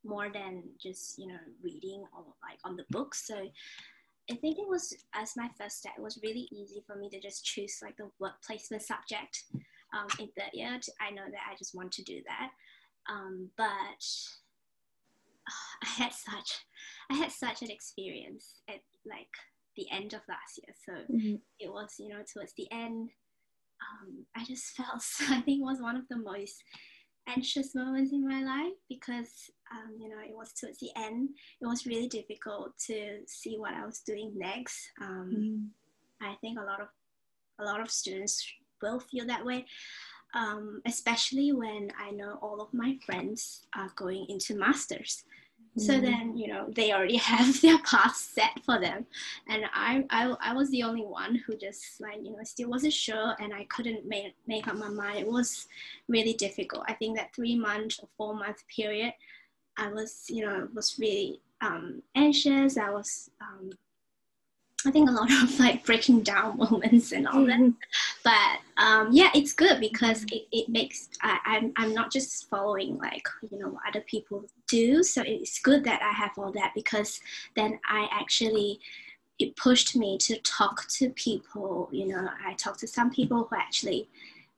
more 0.03 0.29
than 0.31 0.63
just 0.81 1.17
you 1.17 1.27
know 1.27 1.39
reading 1.63 2.03
or 2.15 2.23
like 2.47 2.59
on 2.63 2.75
the 2.75 2.85
books. 2.89 3.25
So 3.27 3.35
I 4.29 4.35
think 4.35 4.57
it 4.57 4.67
was 4.67 4.95
as 5.13 5.35
my 5.35 5.49
first 5.59 5.79
step. 5.79 5.93
It 5.97 6.03
was 6.03 6.19
really 6.23 6.47
easy 6.51 6.83
for 6.85 6.95
me 6.95 7.09
to 7.09 7.19
just 7.19 7.45
choose 7.45 7.79
like 7.83 7.97
the 7.97 8.09
work 8.19 8.41
placement 8.45 8.83
subject 8.83 9.43
um, 9.93 10.07
in 10.19 10.27
third 10.37 10.53
year. 10.53 10.79
I 10.99 11.11
know 11.11 11.25
that 11.25 11.45
I 11.51 11.55
just 11.57 11.75
want 11.75 11.91
to 11.93 12.03
do 12.03 12.21
that, 12.27 12.49
um, 13.11 13.49
but 13.57 13.65
uh, 15.47 15.83
I 15.83 16.03
had 16.03 16.13
such 16.13 16.65
I 17.09 17.15
had 17.15 17.31
such 17.31 17.61
an 17.61 17.71
experience 17.71 18.61
at 18.67 18.81
like 19.05 19.29
the 19.75 19.87
end 19.91 20.13
of 20.13 20.21
last 20.29 20.59
year. 20.63 20.75
So 20.85 21.13
mm-hmm. 21.13 21.35
it 21.59 21.69
was, 21.69 21.95
you 21.99 22.09
know, 22.09 22.23
towards 22.31 22.53
the 22.57 22.67
end, 22.71 23.09
um, 23.81 24.25
I 24.35 24.43
just 24.43 24.65
felt, 24.77 25.03
I 25.29 25.41
think 25.41 25.63
was 25.63 25.81
one 25.81 25.95
of 25.95 26.07
the 26.09 26.17
most 26.17 26.63
anxious 27.27 27.73
moments 27.73 28.11
in 28.11 28.27
my 28.27 28.43
life 28.43 28.73
because, 28.87 29.49
um, 29.71 29.95
you 29.99 30.09
know, 30.09 30.19
it 30.21 30.35
was 30.35 30.53
towards 30.53 30.79
the 30.79 30.91
end. 30.95 31.29
It 31.61 31.65
was 31.65 31.85
really 31.85 32.07
difficult 32.07 32.77
to 32.87 33.19
see 33.27 33.57
what 33.57 33.73
I 33.73 33.85
was 33.85 33.99
doing 33.99 34.31
next. 34.35 34.91
Um, 35.01 35.33
mm-hmm. 35.35 36.25
I 36.25 36.35
think 36.41 36.59
a 36.59 36.63
lot 36.63 36.81
of, 36.81 36.87
a 37.59 37.63
lot 37.63 37.81
of 37.81 37.89
students 37.89 38.45
will 38.81 38.99
feel 38.99 39.25
that 39.27 39.45
way. 39.45 39.65
Um, 40.33 40.81
especially 40.85 41.53
when 41.53 41.91
I 41.97 42.11
know 42.11 42.37
all 42.41 42.61
of 42.61 42.73
my 42.73 42.97
friends 43.05 43.61
are 43.73 43.89
going 43.95 44.25
into 44.27 44.55
masters. 44.55 45.23
So 45.77 45.93
mm-hmm. 45.93 46.05
then, 46.05 46.37
you 46.37 46.47
know, 46.47 46.67
they 46.69 46.93
already 46.93 47.17
have 47.31 47.61
their 47.61 47.77
path 47.79 48.15
set 48.15 48.63
for 48.65 48.79
them. 48.79 49.05
And 49.49 49.65
I, 49.73 50.05
I, 50.09 50.35
I 50.41 50.53
was 50.53 50.69
the 50.71 50.83
only 50.83 51.03
one 51.03 51.35
who 51.35 51.57
just 51.57 51.99
like, 51.99 52.19
you 52.23 52.31
know, 52.31 52.43
still 52.43 52.69
wasn't 52.69 52.93
sure 52.93 53.35
and 53.39 53.53
I 53.53 53.65
couldn't 53.65 54.07
make, 54.07 54.35
make 54.47 54.67
up 54.67 54.75
my 54.75 54.89
mind. 54.89 55.19
It 55.19 55.27
was 55.27 55.67
really 56.07 56.33
difficult. 56.33 56.83
I 56.87 56.93
think 56.93 57.17
that 57.17 57.35
three 57.35 57.57
month 57.57 57.99
or 58.01 58.07
four 58.17 58.35
month 58.35 58.63
period, 58.73 59.13
I 59.77 59.89
was, 59.89 60.25
you 60.29 60.45
know, 60.45 60.69
was 60.73 60.97
really 60.97 61.41
um, 61.61 62.01
anxious. 62.15 62.77
I 62.77 62.89
was 62.91 63.29
um, 63.41 63.71
I 64.85 64.91
think 64.91 65.09
a 65.09 65.13
lot 65.13 65.31
of 65.31 65.59
like 65.59 65.85
breaking 65.85 66.21
down 66.21 66.57
moments 66.71 67.11
and 67.11 67.27
all 67.27 67.45
that. 67.45 67.59
Mm-hmm. 67.59 67.69
But 68.23 68.83
um, 68.83 69.09
yeah, 69.11 69.29
it's 69.33 69.53
good 69.53 69.79
because 69.79 70.23
it, 70.31 70.47
it 70.51 70.69
makes 70.69 71.09
I, 71.21 71.39
I'm 71.45 71.73
I'm 71.75 71.93
not 71.93 72.11
just 72.11 72.49
following 72.49 72.97
like 72.97 73.27
you 73.49 73.57
know 73.57 73.69
what 73.69 73.83
other 73.87 74.01
people 74.01 74.45
do. 74.67 75.03
So 75.03 75.23
it's 75.25 75.59
good 75.59 75.83
that 75.85 76.01
I 76.01 76.11
have 76.11 76.31
all 76.37 76.51
that 76.51 76.73
because 76.75 77.19
then 77.55 77.79
I 77.89 78.07
actually 78.11 78.79
it 79.39 79.55
pushed 79.57 79.95
me 79.95 80.17
to 80.19 80.39
talk 80.41 80.87
to 80.87 81.09
people. 81.09 81.89
You 81.91 82.07
know, 82.07 82.29
I 82.45 82.53
talked 82.53 82.79
to 82.81 82.87
some 82.87 83.09
people 83.09 83.47
who 83.49 83.55
actually 83.55 84.07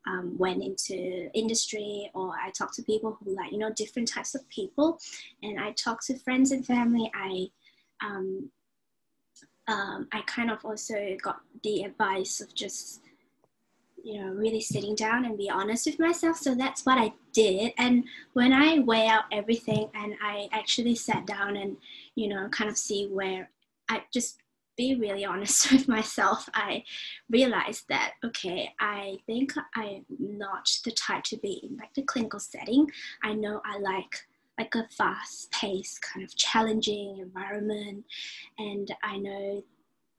um, 0.05 0.37
went 0.37 0.63
into 0.63 1.29
industry 1.33 2.09
or 2.13 2.33
I 2.41 2.51
talked 2.51 2.75
to 2.75 2.83
people 2.83 3.17
who 3.19 3.35
like 3.35 3.51
you 3.51 3.57
know 3.57 3.71
different 3.71 4.07
types 4.07 4.35
of 4.35 4.47
people, 4.49 4.99
and 5.41 5.59
I 5.59 5.71
talked 5.71 6.07
to 6.07 6.17
friends 6.19 6.51
and 6.51 6.65
family. 6.65 7.11
I 7.15 7.47
um, 8.05 8.51
um, 9.67 10.07
I 10.11 10.21
kind 10.21 10.49
of 10.49 10.63
also 10.63 10.95
got 11.21 11.41
the 11.63 11.83
advice 11.83 12.39
of 12.39 12.53
just, 12.55 13.01
you 14.01 14.21
know, 14.21 14.29
really 14.29 14.61
sitting 14.61 14.95
down 14.95 15.25
and 15.25 15.37
be 15.37 15.49
honest 15.49 15.85
with 15.85 15.99
myself. 15.99 16.37
So 16.37 16.55
that's 16.55 16.85
what 16.85 16.97
I 16.97 17.11
did. 17.33 17.73
And 17.77 18.05
when 18.33 18.53
I 18.53 18.79
weigh 18.79 19.07
out 19.07 19.25
everything 19.31 19.89
and 19.93 20.15
I 20.23 20.47
actually 20.53 20.95
sat 20.95 21.25
down 21.27 21.57
and, 21.57 21.77
you 22.15 22.29
know, 22.29 22.47
kind 22.49 22.69
of 22.69 22.77
see 22.77 23.07
where 23.07 23.49
I 23.89 24.03
just 24.13 24.39
be 24.77 24.95
really 24.95 25.25
honest 25.33 25.71
with 25.71 25.89
myself, 25.89 26.47
I 26.53 26.83
realized 27.29 27.85
that 27.89 28.13
okay, 28.23 28.73
I 28.79 29.17
think 29.25 29.51
I'm 29.75 30.05
not 30.17 30.69
the 30.85 30.91
type 30.91 31.23
to 31.25 31.37
be 31.37 31.67
in 31.69 31.75
like 31.77 31.93
the 31.93 32.03
clinical 32.03 32.39
setting. 32.39 32.89
I 33.23 33.33
know 33.33 33.61
I 33.65 33.79
like 33.79 34.15
like 34.57 34.73
a 34.75 34.87
fast-paced 34.89 36.01
kind 36.01 36.25
of 36.25 36.35
challenging 36.35 37.19
environment, 37.19 38.05
and 38.57 38.93
I 39.03 39.17
know 39.17 39.63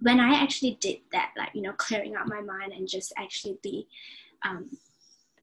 when 0.01 0.21
I 0.21 0.41
actually 0.41 0.79
did 0.81 0.99
that, 1.13 1.33
like 1.37 1.51
you 1.55 1.63
know, 1.63 1.73
clearing 1.73 2.15
out 2.15 2.29
my 2.29 2.41
mind 2.41 2.73
and 2.73 2.89
just 2.89 3.13
actually 3.17 3.59
be 3.63 3.89
um, 4.45 4.71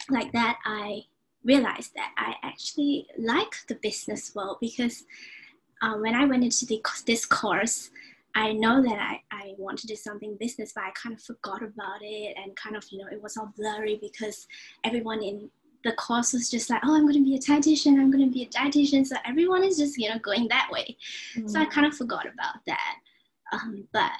like 0.09 0.31
that, 0.33 0.57
I 0.65 1.03
realized 1.43 1.91
that 1.95 2.11
I 2.17 2.35
actually 2.43 3.07
like 3.17 3.55
the 3.67 3.75
business 3.75 4.33
world 4.33 4.57
because 4.61 5.03
uh, 5.81 5.95
when 5.95 6.15
I 6.15 6.25
went 6.25 6.43
into 6.43 6.65
the, 6.65 6.81
this 7.05 7.25
course, 7.25 7.89
I 8.35 8.51
know 8.51 8.81
that 8.81 8.99
I, 8.99 9.21
I 9.31 9.53
want 9.57 9.79
to 9.79 9.87
do 9.87 9.95
something 9.95 10.37
business, 10.39 10.73
but 10.73 10.83
I 10.83 10.91
kind 10.91 11.15
of 11.15 11.21
forgot 11.21 11.63
about 11.63 12.01
it 12.01 12.35
and 12.41 12.55
kind 12.55 12.75
of, 12.75 12.83
you 12.91 12.99
know, 12.99 13.07
it 13.11 13.21
was 13.21 13.37
all 13.37 13.53
blurry 13.55 13.97
because 14.01 14.47
everyone 14.83 15.21
in 15.21 15.49
the 15.85 15.93
course 15.93 16.33
was 16.33 16.49
just 16.49 16.69
like, 16.69 16.81
oh, 16.83 16.95
I'm 16.95 17.03
going 17.03 17.23
to 17.23 17.23
be 17.23 17.35
a 17.35 17.39
dietitian, 17.39 17.99
I'm 17.99 18.11
going 18.11 18.25
to 18.25 18.33
be 18.33 18.43
a 18.43 18.47
dietitian. 18.47 19.05
So 19.05 19.15
everyone 19.23 19.63
is 19.63 19.77
just, 19.77 19.97
you 19.97 20.09
know, 20.09 20.19
going 20.19 20.47
that 20.49 20.67
way. 20.71 20.97
Mm-hmm. 21.35 21.47
So 21.47 21.59
I 21.59 21.65
kind 21.65 21.85
of 21.85 21.95
forgot 21.95 22.25
about 22.25 22.55
that. 22.65 22.95
Um, 23.53 23.87
but 23.93 24.11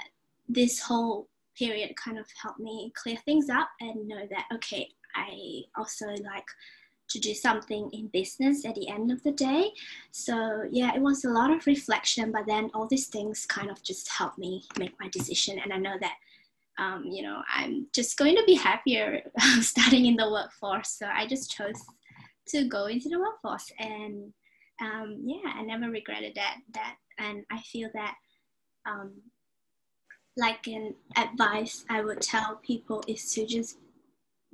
this 0.48 0.80
whole 0.80 1.28
period 1.58 1.96
kind 1.96 2.20
of 2.20 2.28
helped 2.42 2.60
me 2.60 2.94
clear 2.96 3.18
things 3.26 3.50
up 3.50 3.70
and 3.82 4.08
know 4.08 4.28
that, 4.30 4.46
okay, 4.54 4.90
I 5.16 5.64
also 5.76 6.06
like 6.06 6.48
to 7.08 7.20
do 7.20 7.34
something 7.34 7.90
in 7.94 8.08
business 8.08 8.64
at 8.64 8.76
the 8.76 8.88
end 8.88 9.12
of 9.12 9.24
the 9.24 9.32
day. 9.32 9.72
So 10.12 10.64
yeah, 10.70 10.94
it 10.96 11.02
was 11.02 11.26
a 11.26 11.30
lot 11.30 11.52
of 11.52 11.66
reflection, 11.66 12.32
but 12.32 12.46
then 12.46 12.70
all 12.76 12.88
these 12.88 13.08
things 13.08 13.46
kind 13.48 13.72
of 13.72 13.82
just 13.82 14.08
helped 14.10 14.38
me 14.38 14.64
make 14.78 14.94
my 15.00 15.10
decision. 15.10 15.60
And 15.64 15.74
I 15.74 15.78
know 15.78 15.96
that, 16.00 16.16
um, 16.78 17.06
you 17.06 17.24
know, 17.24 17.42
I'm 17.54 17.88
just 17.94 18.18
going 18.18 18.36
to 18.36 18.44
be 18.46 18.56
happier 18.56 19.22
starting 19.62 20.06
in 20.06 20.16
the 20.16 20.30
workforce. 20.30 20.90
So 20.90 21.08
I 21.08 21.26
just 21.26 21.52
chose 21.52 21.82
to 22.50 22.68
go 22.68 22.86
into 22.86 23.10
the 23.10 23.20
workforce, 23.20 23.72
and 23.80 24.34
um, 24.82 25.22
yeah, 25.26 25.52
I 25.56 25.64
never 25.64 25.90
regretted 25.90 26.36
that. 26.36 26.58
That, 26.74 26.96
and 27.20 27.44
I 27.52 27.60
feel 27.62 27.90
that. 27.94 28.16
Um, 28.88 29.14
like 30.38 30.68
an 30.68 30.94
advice 31.16 31.86
I 31.90 32.02
would 32.02 32.22
tell 32.22 32.58
people 32.58 33.02
is 33.08 33.34
to 33.34 33.46
just 33.46 33.78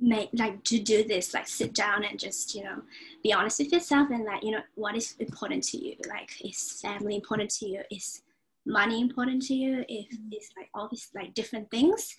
make 0.02 0.30
like 0.32 0.62
to 0.64 0.80
do 0.80 1.04
this 1.04 1.32
like 1.32 1.46
sit 1.46 1.72
down 1.74 2.04
and 2.04 2.18
just 2.18 2.54
you 2.54 2.64
know 2.64 2.82
be 3.22 3.32
honest 3.32 3.60
with 3.60 3.72
yourself 3.72 4.10
and 4.10 4.24
like 4.24 4.42
you 4.42 4.50
know 4.50 4.60
what 4.74 4.96
is 4.96 5.14
important 5.20 5.62
to 5.62 5.78
you 5.78 5.94
like 6.08 6.30
is 6.44 6.80
family 6.82 7.14
important 7.14 7.48
to 7.48 7.68
you 7.68 7.80
is 7.90 8.22
money 8.66 9.00
important 9.00 9.42
to 9.42 9.54
you 9.54 9.84
if 9.88 10.06
mm-hmm. 10.06 10.28
it's 10.30 10.50
like 10.56 10.68
all 10.74 10.88
these 10.90 11.08
like 11.14 11.34
different 11.34 11.70
things. 11.70 12.16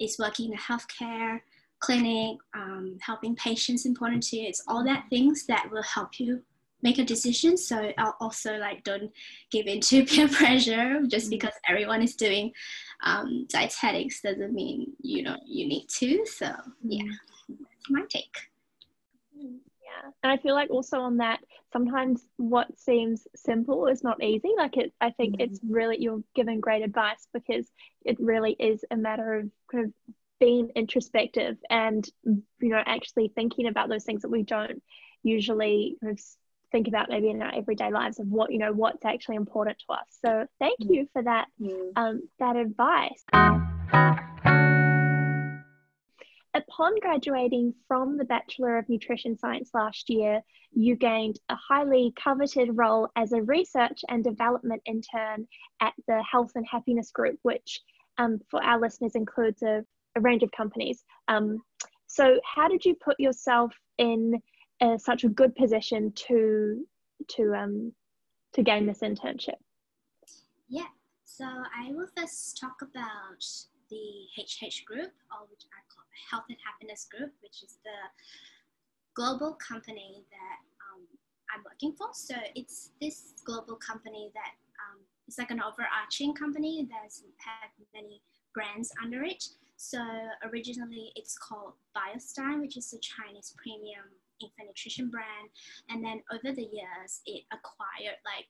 Is 0.00 0.18
working 0.18 0.46
in 0.46 0.54
a 0.54 0.56
healthcare 0.56 1.40
clinic 1.80 2.38
um, 2.54 2.96
helping 3.00 3.34
patients 3.36 3.84
important 3.84 4.22
to 4.24 4.36
you. 4.36 4.48
It's 4.48 4.62
all 4.66 4.82
that 4.84 5.04
things 5.10 5.44
that 5.46 5.70
will 5.70 5.82
help 5.82 6.18
you 6.18 6.42
make 6.82 6.98
a 6.98 7.04
decision. 7.04 7.56
So 7.56 7.92
i'll 7.98 8.16
also 8.20 8.56
like 8.56 8.84
don't 8.84 9.10
give 9.50 9.66
in 9.66 9.80
to 9.80 10.04
peer 10.06 10.28
pressure 10.28 11.00
just 11.06 11.26
mm-hmm. 11.26 11.30
because 11.30 11.52
everyone 11.68 12.02
is 12.02 12.16
doing 12.16 12.52
um, 13.02 13.46
dietetics 13.48 14.22
doesn't 14.22 14.54
mean 14.54 14.92
you 15.02 15.22
know 15.22 15.36
you 15.46 15.66
need 15.66 15.86
to. 15.98 16.24
So 16.26 16.46
yeah. 16.82 17.02
Mm-hmm. 17.02 17.54
that's 17.58 17.90
my 17.90 18.02
take 18.08 18.49
and 20.22 20.32
i 20.32 20.36
feel 20.36 20.54
like 20.54 20.70
also 20.70 20.98
on 21.00 21.18
that 21.18 21.40
sometimes 21.72 22.22
what 22.36 22.66
seems 22.78 23.26
simple 23.36 23.86
is 23.86 24.02
not 24.02 24.22
easy 24.22 24.50
like 24.56 24.76
it 24.76 24.92
i 25.00 25.10
think 25.10 25.34
mm-hmm. 25.34 25.42
it's 25.42 25.60
really 25.68 25.96
you're 26.00 26.22
giving 26.34 26.60
great 26.60 26.82
advice 26.82 27.26
because 27.32 27.66
it 28.04 28.16
really 28.20 28.52
is 28.52 28.84
a 28.90 28.96
matter 28.96 29.34
of 29.34 29.50
kind 29.70 29.86
of 29.86 29.92
being 30.38 30.70
introspective 30.74 31.56
and 31.68 32.08
you 32.24 32.42
know 32.60 32.82
actually 32.84 33.30
thinking 33.34 33.66
about 33.66 33.88
those 33.88 34.04
things 34.04 34.22
that 34.22 34.30
we 34.30 34.42
don't 34.42 34.82
usually 35.22 35.96
kind 36.00 36.18
of 36.18 36.24
think 36.72 36.88
about 36.88 37.08
maybe 37.08 37.28
in 37.28 37.42
our 37.42 37.54
everyday 37.54 37.90
lives 37.90 38.18
of 38.18 38.26
what 38.28 38.50
you 38.50 38.58
know 38.58 38.72
what's 38.72 39.04
actually 39.04 39.36
important 39.36 39.76
to 39.86 39.92
us 39.92 40.06
so 40.24 40.46
thank 40.58 40.80
mm. 40.80 40.94
you 40.94 41.08
for 41.12 41.22
that 41.22 41.46
mm. 41.60 41.92
um, 41.96 42.22
that 42.38 42.56
advice 42.56 43.22
upon 46.54 46.98
graduating 47.00 47.74
from 47.86 48.16
the 48.16 48.24
bachelor 48.24 48.78
of 48.78 48.88
nutrition 48.88 49.36
science 49.38 49.70
last 49.74 50.10
year 50.10 50.40
you 50.72 50.96
gained 50.96 51.38
a 51.48 51.56
highly 51.56 52.12
coveted 52.22 52.70
role 52.72 53.08
as 53.16 53.32
a 53.32 53.42
research 53.42 54.00
and 54.08 54.24
development 54.24 54.82
intern 54.86 55.46
at 55.80 55.92
the 56.08 56.22
health 56.30 56.52
and 56.54 56.66
happiness 56.70 57.10
group 57.10 57.38
which 57.42 57.80
um, 58.18 58.38
for 58.50 58.62
our 58.62 58.80
listeners 58.80 59.14
includes 59.14 59.62
a, 59.62 59.84
a 60.16 60.20
range 60.20 60.42
of 60.42 60.50
companies 60.52 61.04
um, 61.28 61.58
so 62.06 62.40
how 62.44 62.66
did 62.66 62.84
you 62.84 62.96
put 62.96 63.18
yourself 63.20 63.72
in 63.98 64.40
uh, 64.80 64.98
such 64.98 65.22
a 65.24 65.28
good 65.28 65.54
position 65.54 66.12
to 66.16 66.84
to 67.28 67.54
um 67.54 67.92
to 68.52 68.62
gain 68.62 68.86
this 68.86 69.00
internship? 69.00 69.58
Yeah, 70.68 70.90
so 71.24 71.44
I 71.44 71.92
will 71.92 72.08
first 72.16 72.58
talk 72.60 72.82
about 72.82 73.44
the 73.90 74.30
HH 74.38 74.84
Group, 74.86 75.12
or 75.30 75.46
which 75.50 75.66
I 75.68 75.80
call 75.92 76.04
Health 76.30 76.46
and 76.48 76.58
Happiness 76.64 77.06
Group, 77.10 77.32
which 77.42 77.62
is 77.62 77.78
the 77.84 77.98
global 79.14 79.54
company 79.54 80.24
that 80.30 80.58
um, 80.86 81.02
I'm 81.52 81.62
working 81.64 81.92
for. 81.92 82.08
So 82.12 82.34
it's 82.54 82.92
this 83.00 83.34
global 83.44 83.76
company 83.76 84.30
that 84.34 84.54
um, 84.80 85.00
it's 85.26 85.38
like 85.38 85.50
an 85.50 85.60
overarching 85.60 86.34
company 86.34 86.88
that's 86.90 87.22
had 87.36 87.70
many 87.94 88.22
brands 88.54 88.92
under 89.02 89.22
it. 89.24 89.44
So 89.76 89.98
originally 90.44 91.12
it's 91.16 91.36
called 91.38 91.72
Biostime, 91.96 92.60
which 92.60 92.76
is 92.76 92.92
a 92.92 92.98
Chinese 92.98 93.54
premium 93.56 94.06
infant 94.40 94.68
nutrition 94.68 95.10
brand. 95.10 95.48
And 95.88 96.04
then 96.04 96.22
over 96.32 96.54
the 96.54 96.68
years, 96.68 97.20
it 97.26 97.44
acquired 97.52 98.18
like 98.24 98.48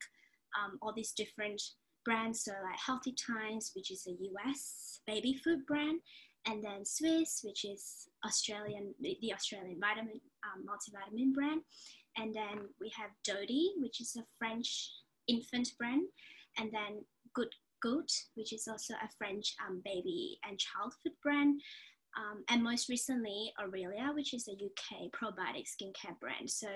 um, 0.59 0.77
all 0.81 0.93
these 0.93 1.11
different 1.11 1.61
brands. 2.03 2.43
So 2.43 2.51
like 2.51 2.79
Healthy 2.85 3.13
Times, 3.13 3.71
which 3.75 3.91
is 3.91 4.07
a 4.07 4.11
US 4.11 4.99
baby 5.05 5.39
food 5.43 5.65
brand, 5.65 5.99
and 6.45 6.63
then 6.63 6.83
Swisse, 6.83 7.43
which 7.43 7.65
is 7.65 8.07
Australian, 8.25 8.93
the 8.99 9.33
Australian 9.33 9.79
vitamin 9.79 10.19
um, 10.43 10.65
multivitamin 10.65 11.33
brand. 11.33 11.61
And 12.17 12.35
then 12.35 12.67
we 12.79 12.91
have 12.97 13.11
Dodie, 13.23 13.73
which 13.77 14.01
is 14.01 14.15
a 14.17 14.25
French 14.37 14.91
infant 15.27 15.69
brand, 15.77 16.03
and 16.57 16.71
then 16.71 17.03
Good 17.33 17.53
Goût, 17.83 18.11
which 18.35 18.53
is 18.53 18.67
also 18.67 18.93
a 18.95 19.09
French 19.17 19.55
um, 19.67 19.81
baby 19.85 20.39
and 20.47 20.59
child 20.59 20.93
food 21.03 21.13
brand. 21.23 21.61
Um, 22.17 22.43
and 22.49 22.63
most 22.63 22.89
recently, 22.89 23.53
Aurelia, 23.59 24.11
which 24.13 24.33
is 24.33 24.47
a 24.47 24.51
UK 24.51 25.11
probiotic 25.11 25.65
skincare 25.65 26.19
brand. 26.19 26.49
So, 26.49 26.67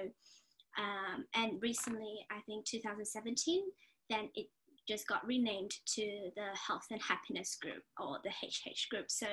um, 0.78 1.26
and 1.34 1.62
recently, 1.62 2.26
I 2.32 2.40
think 2.46 2.66
2017, 2.66 3.64
then 4.10 4.30
it 4.36 4.48
just 4.88 5.08
got 5.08 5.26
renamed 5.26 5.76
to 5.86 6.30
the 6.36 6.48
Health 6.68 6.88
and 6.92 7.02
Happiness 7.02 7.58
Group 7.62 7.84
or 8.00 8.20
the 8.24 8.30
HH 8.30 8.90
Group. 8.90 9.10
So, 9.10 9.28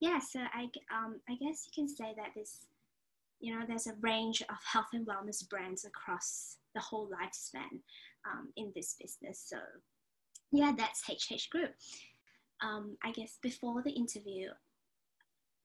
yeah, 0.00 0.18
so 0.18 0.40
I, 0.52 0.68
um, 0.94 1.20
I 1.28 1.34
guess 1.34 1.66
you 1.66 1.72
can 1.74 1.88
say 1.88 2.14
that 2.16 2.30
this, 2.34 2.58
you 3.40 3.54
know, 3.54 3.64
there's 3.66 3.86
a 3.86 3.94
range 4.00 4.42
of 4.42 4.56
health 4.64 4.88
and 4.92 5.06
wellness 5.06 5.48
brands 5.48 5.84
across 5.84 6.56
the 6.74 6.80
whole 6.80 7.08
lifespan 7.08 7.80
um, 8.30 8.48
in 8.56 8.72
this 8.74 8.96
business. 9.00 9.44
So, 9.44 9.58
yeah, 10.52 10.72
that's 10.76 11.02
HH 11.08 11.50
Group. 11.50 11.74
Um, 12.62 12.96
I 13.02 13.10
guess 13.12 13.38
before 13.42 13.82
the 13.82 13.90
interview, 13.90 14.50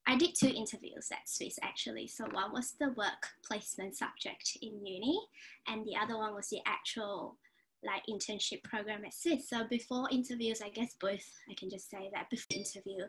I 0.08 0.16
did 0.16 0.36
two 0.36 0.48
interviews 0.48 1.10
at 1.12 1.28
Swisse 1.28 1.60
actually. 1.62 2.08
So 2.08 2.26
one 2.32 2.54
was 2.54 2.74
the 2.80 2.90
work 2.92 3.28
placement 3.46 3.98
subject 3.98 4.58
in 4.62 4.86
uni, 4.86 5.20
and 5.68 5.86
the 5.86 5.98
other 6.02 6.18
one 6.18 6.34
was 6.34 6.48
the 6.48 6.62
actual 6.66 7.38
like 7.84 8.04
internship 8.10 8.64
program 8.64 9.06
at 9.06 9.14
Swisse. 9.14 9.44
So 9.48 9.64
before 9.70 10.08
interviews, 10.12 10.62
I 10.64 10.70
guess 10.70 10.96
both 11.00 11.26
I 11.50 11.54
can 11.54 11.70
just 11.70 11.90
say 11.90 12.10
that 12.14 12.30
before 12.30 12.58
interview, 12.58 13.06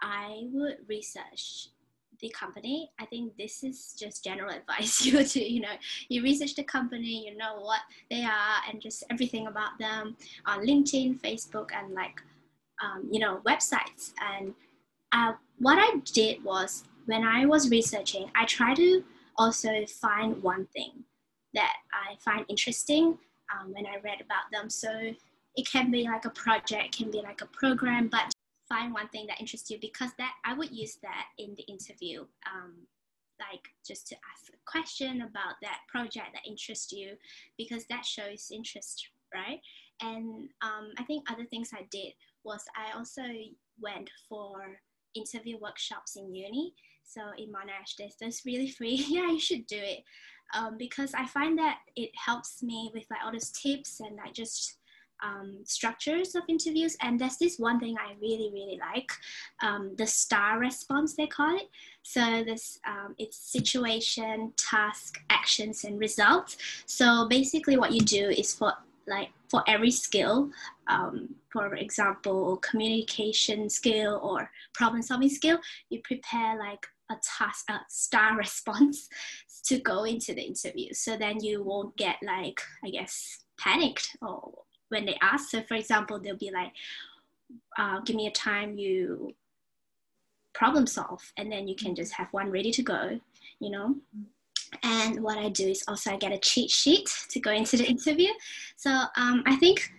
I 0.00 0.44
would 0.52 0.78
research 0.88 1.68
the 2.20 2.30
company. 2.30 2.90
I 2.98 3.06
think 3.06 3.36
this 3.36 3.62
is 3.62 3.94
just 3.98 4.24
general 4.24 4.50
advice. 4.54 5.04
You 5.04 5.22
to 5.22 5.40
you 5.42 5.60
know 5.60 5.74
you 6.08 6.22
research 6.22 6.54
the 6.54 6.64
company, 6.64 7.26
you 7.26 7.36
know 7.36 7.60
what 7.60 7.80
they 8.10 8.24
are, 8.24 8.56
and 8.68 8.80
just 8.80 9.04
everything 9.10 9.46
about 9.46 9.78
them 9.78 10.16
on 10.46 10.66
LinkedIn, 10.66 11.20
Facebook, 11.20 11.70
and 11.72 11.94
like 11.94 12.20
um, 12.82 13.08
you 13.10 13.20
know 13.20 13.40
websites 13.46 14.12
and 14.34 14.54
uh, 15.12 15.32
what 15.58 15.78
I 15.78 15.98
did 16.12 16.44
was 16.44 16.84
when 17.06 17.24
I 17.24 17.46
was 17.46 17.70
researching, 17.70 18.30
I 18.34 18.44
tried 18.44 18.76
to 18.76 19.02
also 19.36 19.70
find 19.86 20.42
one 20.42 20.66
thing 20.66 21.04
that 21.54 21.72
I 21.92 22.16
find 22.16 22.44
interesting 22.48 23.18
um, 23.52 23.72
when 23.72 23.86
I 23.86 23.96
read 24.02 24.20
about 24.20 24.50
them. 24.52 24.70
So 24.70 24.90
it 25.56 25.68
can 25.70 25.90
be 25.90 26.04
like 26.04 26.24
a 26.24 26.30
project, 26.30 26.96
can 26.96 27.10
be 27.10 27.20
like 27.20 27.40
a 27.40 27.46
program, 27.46 28.08
but 28.08 28.32
find 28.68 28.92
one 28.92 29.08
thing 29.08 29.26
that 29.26 29.40
interests 29.40 29.70
you 29.70 29.78
because 29.80 30.10
that 30.18 30.32
I 30.44 30.54
would 30.54 30.70
use 30.70 30.98
that 31.02 31.26
in 31.38 31.54
the 31.56 31.64
interview. 31.64 32.24
Um, 32.46 32.74
like 33.40 33.68
just 33.86 34.08
to 34.08 34.16
ask 34.16 34.52
a 34.52 34.70
question 34.70 35.22
about 35.22 35.54
that 35.62 35.78
project 35.88 36.30
that 36.32 36.46
interests 36.46 36.92
you 36.92 37.12
because 37.56 37.84
that 37.88 38.04
shows 38.04 38.50
interest 38.52 39.08
right 39.32 39.60
And 40.00 40.48
um, 40.62 40.90
I 40.98 41.04
think 41.04 41.30
other 41.30 41.44
things 41.44 41.70
I 41.72 41.86
did 41.90 42.14
was 42.44 42.64
I 42.76 42.96
also 42.96 43.22
went 43.80 44.10
for 44.28 44.80
interview 45.14 45.58
workshops 45.60 46.16
in 46.16 46.34
uni. 46.34 46.74
So 47.04 47.20
in 47.38 47.48
Monash, 47.48 47.96
there's 47.98 48.16
this 48.20 48.44
really 48.44 48.70
free. 48.70 48.94
yeah, 49.08 49.30
you 49.30 49.40
should 49.40 49.66
do 49.66 49.78
it 49.78 50.00
um, 50.54 50.76
because 50.78 51.14
I 51.14 51.26
find 51.26 51.58
that 51.58 51.78
it 51.96 52.10
helps 52.14 52.62
me 52.62 52.90
with 52.94 53.04
like 53.10 53.20
all 53.24 53.32
those 53.32 53.50
tips 53.50 54.00
and 54.00 54.16
like 54.16 54.34
just 54.34 54.78
um, 55.22 55.58
structures 55.64 56.34
of 56.34 56.42
interviews. 56.48 56.96
And 57.00 57.18
there's 57.18 57.36
this 57.36 57.58
one 57.58 57.80
thing 57.80 57.96
I 57.98 58.14
really, 58.20 58.50
really 58.52 58.78
like, 58.78 59.10
um, 59.62 59.94
the 59.96 60.06
STAR 60.06 60.58
response, 60.58 61.14
they 61.14 61.26
call 61.26 61.56
it. 61.56 61.68
So 62.02 62.44
this, 62.44 62.78
um, 62.86 63.14
it's 63.18 63.36
situation, 63.36 64.52
task, 64.56 65.20
actions, 65.30 65.84
and 65.84 65.98
results. 65.98 66.56
So 66.86 67.26
basically 67.28 67.76
what 67.76 67.92
you 67.92 68.00
do 68.00 68.30
is 68.30 68.54
for 68.54 68.72
like 69.06 69.30
for 69.48 69.64
every 69.66 69.90
skill, 69.90 70.50
um, 70.86 71.34
for 71.50 71.74
example, 71.74 72.58
communication 72.58 73.70
skill 73.70 74.20
or 74.22 74.50
problem 74.74 75.00
solving 75.00 75.30
skill, 75.30 75.58
you 75.88 76.00
prepare 76.04 76.58
like 76.58 76.86
a 77.10 77.16
task, 77.22 77.64
a 77.70 77.80
star 77.88 78.36
response 78.38 79.08
to 79.66 79.78
go 79.78 80.04
into 80.04 80.34
the 80.34 80.42
interview. 80.42 80.92
So 80.92 81.16
then 81.16 81.40
you 81.40 81.62
won't 81.62 81.96
get 81.96 82.16
like, 82.22 82.60
I 82.84 82.90
guess, 82.90 83.44
panicked 83.58 84.16
or 84.22 84.52
when 84.88 85.04
they 85.04 85.18
ask. 85.20 85.50
So 85.50 85.62
for 85.62 85.74
example, 85.74 86.18
they'll 86.18 86.36
be 86.36 86.50
like, 86.50 86.72
uh, 87.78 88.00
give 88.00 88.16
me 88.16 88.26
a 88.26 88.32
time 88.32 88.78
you 88.78 89.34
problem 90.54 90.86
solve 90.86 91.32
and 91.36 91.50
then 91.50 91.68
you 91.68 91.76
can 91.76 91.94
just 91.94 92.12
have 92.14 92.28
one 92.32 92.50
ready 92.50 92.72
to 92.72 92.82
go, 92.82 93.20
you 93.60 93.70
know? 93.70 93.94
And 94.82 95.22
what 95.22 95.38
I 95.38 95.48
do 95.48 95.68
is 95.68 95.84
also 95.88 96.12
I 96.12 96.16
get 96.16 96.32
a 96.32 96.38
cheat 96.38 96.70
sheet 96.70 97.08
to 97.30 97.40
go 97.40 97.50
into 97.50 97.76
the 97.76 97.84
interview. 97.84 98.28
So 98.76 98.90
um, 99.16 99.42
I 99.46 99.56
think 99.56 99.90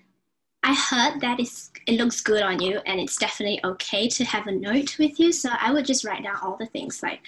I 0.63 0.73
heard 0.73 1.21
that 1.21 1.39
it 1.39 1.97
looks 1.97 2.21
good 2.21 2.43
on 2.43 2.61
you 2.61 2.79
and 2.85 2.99
it's 2.99 3.17
definitely 3.17 3.61
okay 3.63 4.09
to 4.09 4.25
have 4.25 4.47
a 4.47 4.51
note 4.51 4.99
with 4.99 5.19
you. 5.19 5.31
So 5.31 5.49
I 5.57 5.71
would 5.71 5.85
just 5.85 6.03
write 6.03 6.23
down 6.23 6.35
all 6.41 6.57
the 6.57 6.65
things 6.65 7.01
like 7.01 7.21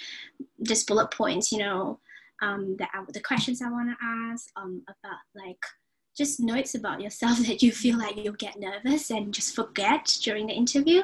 just 0.64 0.88
bullet 0.88 1.12
points, 1.12 1.52
you 1.52 1.60
know, 1.60 2.00
um, 2.42 2.76
the, 2.78 2.88
the 3.14 3.22
questions 3.22 3.62
I 3.62 3.70
want 3.70 3.90
to 3.90 4.06
ask 4.06 4.50
um, 4.56 4.84
about 4.88 5.20
like 5.36 5.64
just 6.18 6.40
notes 6.40 6.76
about 6.76 7.02
yourself 7.02 7.38
that 7.48 7.64
you 7.64 7.72
feel 7.72 7.98
like 7.98 8.18
you'll 8.18 8.34
get 8.34 8.60
nervous 8.60 9.10
and 9.12 9.34
just 9.34 9.56
forget 9.56 10.06
during 10.24 10.48
the 10.48 10.54
interview. 10.54 11.02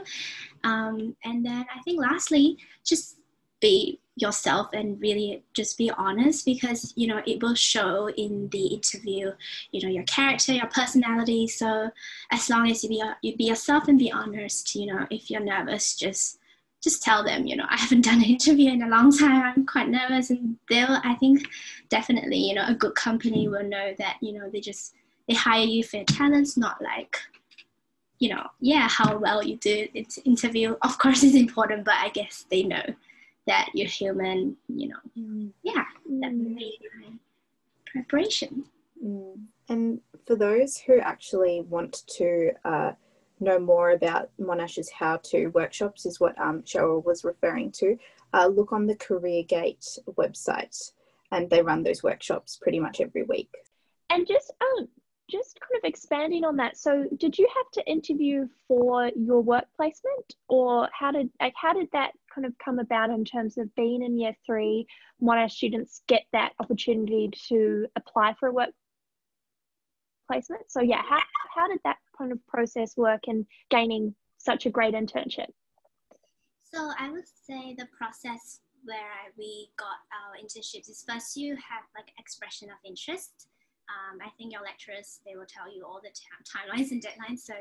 Um, 0.63 1.15
and 1.23 1.45
then 1.45 1.65
I 1.73 1.81
think 1.83 1.99
lastly, 1.99 2.57
just 2.85 3.17
be 3.61 3.99
yourself 4.17 4.67
and 4.73 4.99
really 4.99 5.43
just 5.53 5.77
be 5.77 5.91
honest 5.91 6.43
because 6.43 6.91
you 6.95 7.07
know 7.07 7.21
it 7.27 7.41
will 7.41 7.53
show 7.53 8.09
in 8.09 8.49
the 8.49 8.67
interview 8.67 9.31
you 9.71 9.81
know 9.81 9.89
your 9.89 10.03
character 10.03 10.53
your 10.53 10.67
personality. 10.67 11.47
So 11.47 11.91
as 12.31 12.49
long 12.49 12.69
as 12.69 12.83
you 12.83 12.89
be 12.89 13.03
you 13.21 13.35
be 13.35 13.45
yourself 13.45 13.87
and 13.87 13.99
be 13.99 14.11
honest 14.11 14.75
you 14.75 14.87
know 14.87 15.05
if 15.11 15.29
you're 15.29 15.43
nervous 15.43 15.95
just 15.95 16.39
just 16.83 17.01
tell 17.03 17.23
them 17.23 17.45
you 17.45 17.55
know 17.55 17.65
i 17.69 17.77
haven't 17.77 18.05
done 18.05 18.17
an 18.17 18.23
interview 18.23 18.71
in 18.71 18.81
a 18.81 18.89
long 18.89 19.15
time. 19.15 19.53
I'm 19.55 19.65
quite 19.65 19.89
nervous. 19.89 20.29
And 20.31 20.57
they'll 20.69 20.99
i 21.03 21.15
think 21.15 21.47
definitely 21.89 22.37
you 22.37 22.55
know 22.55 22.65
a 22.67 22.73
good 22.73 22.95
company 22.95 23.47
will 23.47 23.63
know 23.63 23.93
that 23.97 24.17
you 24.21 24.33
know 24.33 24.49
they 24.49 24.59
just 24.59 24.95
they 25.27 25.35
hire 25.35 25.65
you 25.65 25.83
for 25.83 25.97
your 25.97 26.05
talents 26.05 26.57
not 26.57 26.81
like 26.81 27.17
you 28.19 28.29
know 28.29 28.47
yeah 28.59 28.87
how 28.89 29.15
well 29.17 29.43
you 29.43 29.57
do. 29.57 29.87
It's 29.93 30.17
interview 30.25 30.75
of 30.81 30.97
course 30.97 31.21
is 31.23 31.35
important 31.35 31.85
but 31.85 31.95
i 31.95 32.09
guess 32.09 32.45
they 32.49 32.63
know 32.63 32.83
that 33.47 33.69
you're 33.73 33.87
human, 33.87 34.55
you 34.67 34.89
know. 34.89 34.95
Mm. 35.17 35.51
Yeah, 35.63 35.85
that 36.21 36.31
mm. 36.31 36.59
preparation. 37.85 38.65
Mm. 39.03 39.45
And 39.69 40.01
for 40.25 40.35
those 40.35 40.77
who 40.77 40.99
actually 40.99 41.61
want 41.61 42.03
to 42.17 42.51
uh, 42.63 42.91
know 43.39 43.59
more 43.59 43.91
about 43.91 44.29
Monash's 44.37 44.89
how 44.89 45.17
to 45.23 45.47
workshops, 45.47 46.05
is 46.05 46.19
what 46.19 46.39
um, 46.39 46.61
Cheryl 46.63 47.03
was 47.03 47.23
referring 47.23 47.71
to, 47.73 47.97
uh, 48.33 48.47
look 48.47 48.71
on 48.71 48.85
the 48.85 48.95
CareerGate 48.95 49.99
website 50.17 50.91
and 51.31 51.49
they 51.49 51.61
run 51.61 51.83
those 51.83 52.03
workshops 52.03 52.57
pretty 52.61 52.79
much 52.79 53.01
every 53.01 53.23
week. 53.23 53.49
And 54.09 54.27
just 54.27 54.51
um, 54.61 54.87
just 55.29 55.59
kind 55.59 55.77
of 55.83 55.87
expanding 55.87 56.43
on 56.43 56.55
that. 56.57 56.77
So 56.77 57.05
did 57.17 57.37
you 57.37 57.47
have 57.55 57.71
to 57.73 57.91
interview 57.91 58.47
for 58.67 59.11
your 59.15 59.41
work 59.41 59.65
placement 59.75 60.35
or 60.47 60.89
how 60.97 61.11
did 61.11 61.29
like 61.41 61.53
how 61.55 61.73
did 61.73 61.89
that 61.93 62.11
kind 62.33 62.45
of 62.45 62.53
come 62.63 62.79
about 62.79 63.09
in 63.09 63.25
terms 63.25 63.57
of 63.57 63.73
being 63.75 64.03
in 64.03 64.17
year 64.17 64.35
three 64.45 64.87
when 65.19 65.37
our 65.37 65.49
students 65.49 66.01
get 66.07 66.23
that 66.31 66.53
opportunity 66.59 67.29
to 67.49 67.87
apply 67.95 68.35
for 68.39 68.47
a 68.47 68.53
work 68.53 68.69
placement? 70.31 70.71
So 70.71 70.81
yeah 70.81 71.01
how, 71.07 71.21
how 71.55 71.67
did 71.67 71.79
that 71.83 71.97
kind 72.17 72.31
of 72.31 72.45
process 72.47 72.95
work 72.95 73.27
in 73.27 73.45
gaining 73.69 74.15
such 74.37 74.65
a 74.65 74.69
great 74.69 74.93
internship? 74.93 75.49
So 76.63 76.91
i 76.99 77.09
would 77.09 77.27
say 77.27 77.75
the 77.77 77.87
process 77.97 78.61
where 78.85 79.33
we 79.37 79.69
got 79.77 79.99
our 80.13 80.37
internships 80.41 80.89
is 80.89 81.03
first 81.07 81.35
you 81.35 81.55
have 81.55 81.83
like 81.95 82.13
expression 82.17 82.69
of 82.69 82.77
interest 82.85 83.47
um, 83.89 84.19
I 84.25 84.29
think 84.37 84.51
your 84.51 84.63
lecturers, 84.63 85.19
they 85.25 85.35
will 85.35 85.47
tell 85.47 85.73
you 85.73 85.85
all 85.85 86.01
the 86.03 86.11
timelines 86.43 86.91
and 86.91 87.01
deadlines. 87.01 87.39
So 87.39 87.53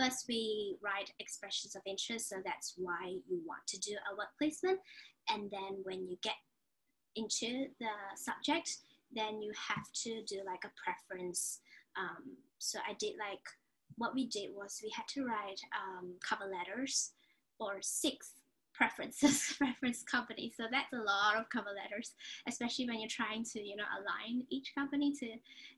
first 0.00 0.26
we 0.28 0.76
write 0.82 1.12
expressions 1.18 1.76
of 1.76 1.82
interest. 1.86 2.28
So 2.28 2.36
that's 2.44 2.74
why 2.76 3.16
you 3.28 3.40
want 3.46 3.66
to 3.68 3.78
do 3.80 3.92
a 4.10 4.16
work 4.16 4.32
placement. 4.38 4.80
And 5.28 5.50
then 5.50 5.80
when 5.82 6.06
you 6.06 6.16
get 6.22 6.36
into 7.16 7.66
the 7.80 7.94
subject, 8.16 8.78
then 9.14 9.42
you 9.42 9.52
have 9.68 9.90
to 10.04 10.22
do 10.24 10.40
like 10.46 10.64
a 10.64 10.72
preference. 10.82 11.60
Um, 11.96 12.36
so 12.58 12.78
I 12.88 12.94
did 12.94 13.14
like, 13.18 13.44
what 13.96 14.14
we 14.14 14.26
did 14.26 14.50
was 14.54 14.80
we 14.82 14.90
had 14.94 15.08
to 15.08 15.24
write 15.24 15.60
um, 15.74 16.12
cover 16.26 16.44
letters 16.44 17.12
or 17.58 17.78
six 17.80 18.34
preferences 18.78 19.54
preference 19.58 20.04
company 20.04 20.52
so 20.56 20.64
that's 20.70 20.92
a 20.92 21.02
lot 21.02 21.36
of 21.36 21.50
cover 21.50 21.70
letters 21.74 22.14
especially 22.46 22.86
when 22.86 23.00
you're 23.00 23.10
trying 23.10 23.42
to 23.42 23.60
you 23.60 23.74
know 23.74 23.84
align 23.98 24.46
each 24.50 24.72
company 24.74 25.12
to 25.12 25.26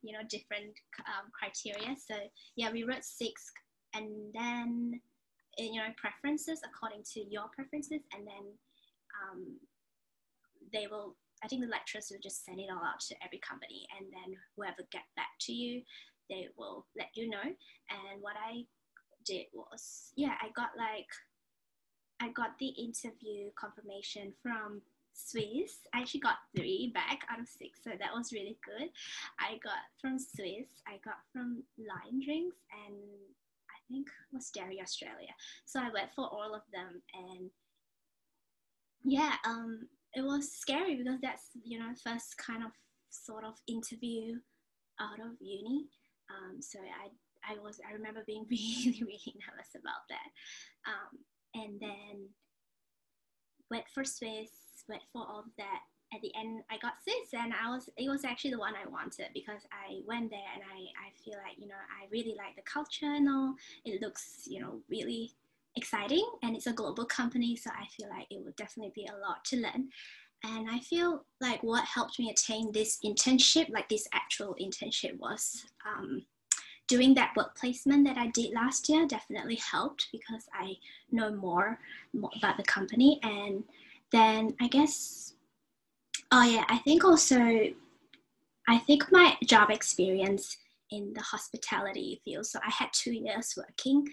you 0.02 0.12
know 0.12 0.20
different 0.28 0.72
um, 1.08 1.30
criteria. 1.32 1.96
So 1.96 2.14
yeah 2.56 2.70
we 2.70 2.84
wrote 2.84 3.04
six 3.04 3.52
and 3.94 4.06
then 4.34 5.00
you 5.58 5.80
know 5.80 5.88
preferences 5.96 6.60
according 6.64 7.02
to 7.14 7.20
your 7.20 7.48
preferences 7.54 8.02
and 8.14 8.26
then 8.26 8.44
um, 9.20 9.56
they 10.72 10.86
will 10.86 11.16
i 11.42 11.48
think 11.48 11.62
the 11.62 11.68
lecturers 11.68 12.08
will 12.10 12.22
just 12.22 12.44
send 12.44 12.60
it 12.60 12.70
all 12.70 12.84
out 12.84 13.00
to 13.00 13.14
every 13.24 13.40
company 13.40 13.86
and 13.98 14.06
then 14.12 14.36
whoever 14.56 14.82
get 14.92 15.02
back 15.16 15.32
to 15.40 15.52
you 15.52 15.82
they 16.28 16.46
will 16.56 16.86
let 16.96 17.08
you 17.14 17.28
know. 17.28 17.42
And 17.42 18.20
what 18.20 18.36
i 18.38 18.62
did 19.26 19.46
was 19.52 20.12
yeah 20.16 20.34
i 20.40 20.48
got 20.56 20.70
like 20.78 21.10
I 22.20 22.28
got 22.28 22.59
the 22.59 22.68
interview 22.68 23.50
confirmation 23.56 24.33
from 24.42 24.83
Swisse. 25.14 25.87
I 25.94 26.00
actually 26.00 26.20
got 26.20 26.37
three 26.56 26.90
back 26.94 27.24
out 27.30 27.40
of 27.40 27.48
six, 27.48 27.80
so 27.83 27.90
that 27.90 28.14
was 28.14 28.33
really 28.33 28.59
good. 28.64 28.88
I 29.38 29.59
got 29.62 29.80
from 30.00 30.18
Swisse, 30.18 30.80
I 30.87 30.98
got 31.04 31.18
from 31.33 31.62
Lion 31.78 32.20
Drinks, 32.24 32.56
and 32.87 32.96
I 33.70 33.78
think 33.88 34.09
was 34.33 34.50
Dairy 34.50 34.80
Australia. 34.80 35.33
So 35.64 35.80
I 35.80 35.90
went 35.90 36.12
for 36.14 36.26
all 36.26 36.54
of 36.54 36.62
them, 36.72 37.02
and 37.14 37.50
yeah, 39.04 39.35
um, 39.46 39.88
it 40.14 40.22
was 40.22 40.52
scary 40.52 40.96
because 40.96 41.20
that's 41.20 41.50
you 41.64 41.78
know 41.78 41.92
first 42.04 42.37
kind 42.38 42.64
of 42.64 42.70
sort 43.11 43.44
of 43.44 43.54
interview 43.66 44.37
out 45.00 45.20
of 45.20 45.33
uni. 45.40 45.88
Um, 46.30 46.61
so 46.61 46.78
I 46.78 47.09
I 47.52 47.59
was 47.59 47.80
I 47.88 47.92
remember 47.92 48.22
being 48.26 48.46
really 48.50 49.00
really 49.00 49.35
nervous 49.48 49.74
about 49.74 50.04
that. 50.09 50.30
Um, 50.87 51.18
and 51.54 51.80
then 51.80 52.28
went 53.70 53.84
for 53.92 54.02
Swisse, 54.02 54.84
went 54.88 55.02
for 55.12 55.22
all 55.22 55.40
of 55.40 55.56
that. 55.58 55.80
At 56.12 56.20
the 56.22 56.32
end, 56.36 56.62
I 56.70 56.78
got 56.78 56.94
Swisse, 57.06 57.38
and 57.38 57.52
I 57.54 57.70
was 57.70 57.88
it 57.96 58.08
was 58.08 58.24
actually 58.24 58.50
the 58.50 58.58
one 58.58 58.74
I 58.74 58.88
wanted 58.88 59.28
because 59.32 59.62
I 59.70 60.00
went 60.06 60.30
there 60.30 60.50
and 60.54 60.62
I 60.64 60.78
I 60.98 61.10
feel 61.24 61.38
like 61.46 61.56
you 61.58 61.68
know 61.68 61.74
I 61.74 62.08
really 62.10 62.34
like 62.36 62.56
the 62.56 62.62
culture 62.62 63.14
and 63.14 63.28
all. 63.28 63.54
It 63.84 64.02
looks 64.02 64.46
you 64.46 64.60
know 64.60 64.80
really 64.88 65.32
exciting, 65.76 66.26
and 66.42 66.56
it's 66.56 66.66
a 66.66 66.72
global 66.72 67.04
company, 67.04 67.56
so 67.56 67.70
I 67.70 67.86
feel 67.86 68.08
like 68.08 68.26
it 68.30 68.42
would 68.44 68.56
definitely 68.56 68.92
be 68.94 69.06
a 69.06 69.16
lot 69.16 69.44
to 69.46 69.56
learn. 69.56 69.90
And 70.42 70.68
I 70.70 70.80
feel 70.80 71.26
like 71.40 71.62
what 71.62 71.84
helped 71.84 72.18
me 72.18 72.30
attain 72.30 72.72
this 72.72 72.98
internship, 73.04 73.68
like 73.70 73.88
this 73.88 74.08
actual 74.12 74.56
internship, 74.60 75.18
was 75.18 75.66
um, 75.86 76.22
doing 76.90 77.14
that 77.14 77.33
work 77.37 77.57
placement 77.57 78.05
that 78.05 78.18
I 78.18 78.26
did 78.26 78.53
last 78.53 78.88
year 78.88 79.07
definitely 79.07 79.55
helped 79.55 80.09
because 80.11 80.48
I 80.53 80.76
know 81.12 81.31
more, 81.31 81.79
more 82.12 82.33
about 82.37 82.57
the 82.57 82.64
company. 82.64 83.20
And 83.22 83.62
then 84.11 84.57
I 84.61 84.66
guess, 84.66 85.35
oh 86.33 86.42
yeah, 86.42 86.64
I 86.68 86.79
think 86.79 87.05
also, 87.05 87.38
I 88.68 88.79
think 88.79 89.12
my 89.12 89.37
job 89.44 89.70
experience 89.70 90.57
in 90.90 91.12
the 91.14 91.22
hospitality 91.22 92.20
field, 92.24 92.46
so 92.46 92.59
I 92.66 92.70
had 92.70 92.88
two 92.92 93.12
years 93.12 93.55
working 93.57 94.09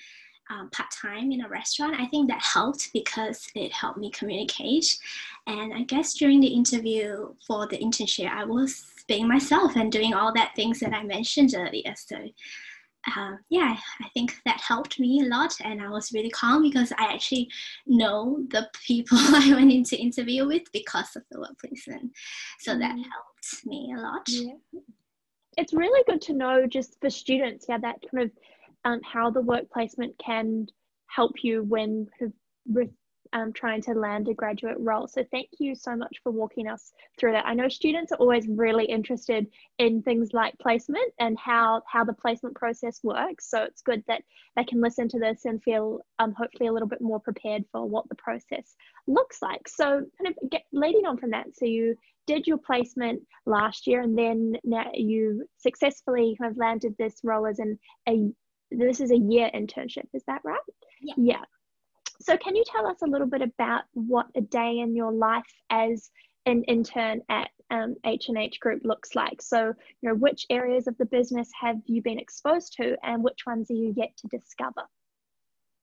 um, 0.52 0.70
part 0.70 0.90
time 0.92 1.32
in 1.32 1.44
a 1.44 1.50
restaurant. 1.50 2.00
I 2.00 2.06
think 2.06 2.30
that 2.30 2.42
helped 2.42 2.92
because 2.94 3.50
it 3.56 3.74
helped 3.74 3.98
me 3.98 4.12
communicate. 4.12 5.00
And 5.48 5.74
I 5.74 5.82
guess 5.82 6.14
during 6.14 6.40
the 6.40 6.48
interview 6.48 7.34
for 7.46 7.68
the 7.68 7.80
internship, 7.80 8.30
I 8.30 8.46
was 8.46 8.86
being 9.08 9.28
myself 9.28 9.76
and 9.76 9.92
doing 9.92 10.14
all 10.14 10.32
that 10.34 10.54
things 10.56 10.80
that 10.80 10.94
I 10.94 11.04
mentioned 11.04 11.54
earlier. 11.58 11.94
So 11.96 12.18
uh, 13.16 13.36
yeah, 13.50 13.78
I 14.02 14.10
think 14.14 14.36
that 14.46 14.60
helped 14.60 15.00
me 15.00 15.22
a 15.22 15.26
lot, 15.26 15.54
and 15.64 15.82
I 15.82 15.90
was 15.90 16.12
really 16.12 16.30
calm 16.30 16.62
because 16.62 16.92
I 16.98 17.14
actually 17.14 17.50
know 17.86 18.46
the 18.50 18.68
people 18.86 19.18
I 19.22 19.54
went 19.54 19.72
into 19.72 19.98
interview 19.98 20.46
with 20.46 20.64
because 20.74 21.16
of 21.16 21.24
the 21.32 21.40
work 21.40 21.58
placement, 21.60 22.12
so 22.60 22.74
mm. 22.74 22.80
that 22.80 22.92
helped 22.92 23.66
me 23.66 23.94
a 23.96 24.02
lot. 24.02 24.28
Yeah. 24.28 24.54
It's 25.58 25.74
really 25.74 26.04
good 26.08 26.22
to 26.24 26.34
know 26.34 26.68
just 26.68 26.98
for 27.02 27.10
students, 27.10 27.66
yeah, 27.68 27.80
that 27.80 27.98
kind 28.12 28.26
of 28.26 28.32
um, 28.86 29.02
how 29.04 29.32
the 29.32 29.42
work 29.42 29.70
placement 29.72 30.14
can 30.24 30.68
help 31.08 31.44
you 31.44 31.64
when 31.64 32.08
kind 32.20 32.32
of 32.32 32.34
um, 33.34 33.54
trying 33.54 33.82
to 33.84 33.94
land 33.94 34.28
a 34.28 34.34
graduate 34.34 34.78
role. 34.80 35.08
So 35.08 35.24
thank 35.32 35.50
you 35.60 35.76
so 35.76 35.96
much 35.96 36.18
for 36.24 36.32
walking 36.32 36.68
us 36.68 36.92
through 37.18 37.34
that. 37.34 37.46
I 37.46 37.54
know 37.54 37.70
students 37.70 38.12
are 38.12 38.18
always 38.18 38.48
really 38.48 38.86
interested 38.86 39.48
in 39.78 40.02
things 40.02 40.34
like 40.34 40.58
placement 40.60 41.14
and 41.20 41.38
how 41.38 41.82
how 41.88 42.04
the 42.04 42.14
placement 42.14 42.56
process 42.56 43.00
works. 43.04 43.50
So 43.50 43.64
it's 43.64 43.82
good 43.82 44.04
that 44.08 44.24
they 44.56 44.64
can 44.64 44.82
listen 44.82 45.08
to 45.10 45.20
this 45.20 45.46
and 45.46 45.62
feel 45.64 46.00
um, 46.20 46.34
hopefully 46.34 46.68
a 46.68 46.74
little 46.74 46.88
bit 46.88 47.02
more 47.02 47.20
prepared 47.20 47.64
for 47.72 47.86
what 47.86 48.08
the 48.10 48.16
process 48.16 48.76
looks 49.08 49.42
like. 49.42 49.68
So 49.68 50.04
kind 50.22 50.36
of 50.36 50.50
get 50.50 50.64
leading 50.72 51.06
on 51.06 51.18
from 51.18 51.32
that. 51.32 51.48
So 51.56 51.66
you 51.66 51.96
did 52.28 52.46
your 52.46 52.58
placement 52.58 53.22
last 53.46 53.88
year 53.88 54.02
and 54.02 54.18
then 54.18 54.58
now 54.64 54.92
you 54.94 55.46
successfully 55.58 56.36
kind 56.40 56.52
of 56.52 56.58
landed 56.58 56.94
this 57.00 57.22
role 57.24 57.48
as 57.48 57.60
an 57.60 57.80
a 58.08 58.30
this 58.70 59.00
is 59.00 59.12
a 59.12 59.18
year 59.18 59.50
internship 59.56 60.04
is 60.14 60.24
that 60.28 60.42
right 60.44 60.60
yeah. 61.02 61.14
yeah 61.18 61.44
so, 62.20 62.38
can 62.38 62.56
you 62.56 62.64
tell 62.66 62.88
us 62.88 63.02
a 63.04 63.08
little 63.08 63.28
bit 63.28 63.42
about 63.42 63.84
what 63.94 64.28
a 64.36 64.42
day 64.42 64.80
in 64.80 64.96
your 64.96 65.12
life 65.12 65.46
as 65.70 66.10
an 66.46 66.64
intern 66.64 67.22
at 67.30 67.50
um, 67.70 67.96
H&H 68.06 68.60
Group 68.60 68.82
looks 68.84 69.16
like? 69.16 69.42
So, 69.42 69.74
you 70.02 70.10
know, 70.10 70.16
which 70.16 70.46
areas 70.50 70.88
of 70.88 70.98
the 70.98 71.06
business 71.06 71.50
have 71.60 71.78
you 71.86 72.02
been 72.02 72.20
exposed 72.20 72.74
to 72.78 72.96
and 73.04 73.24
which 73.24 73.46
ones 73.46 73.70
are 73.70 73.76
you 73.76 73.94
yet 73.96 74.16
to 74.18 74.28
discover? 74.28 74.84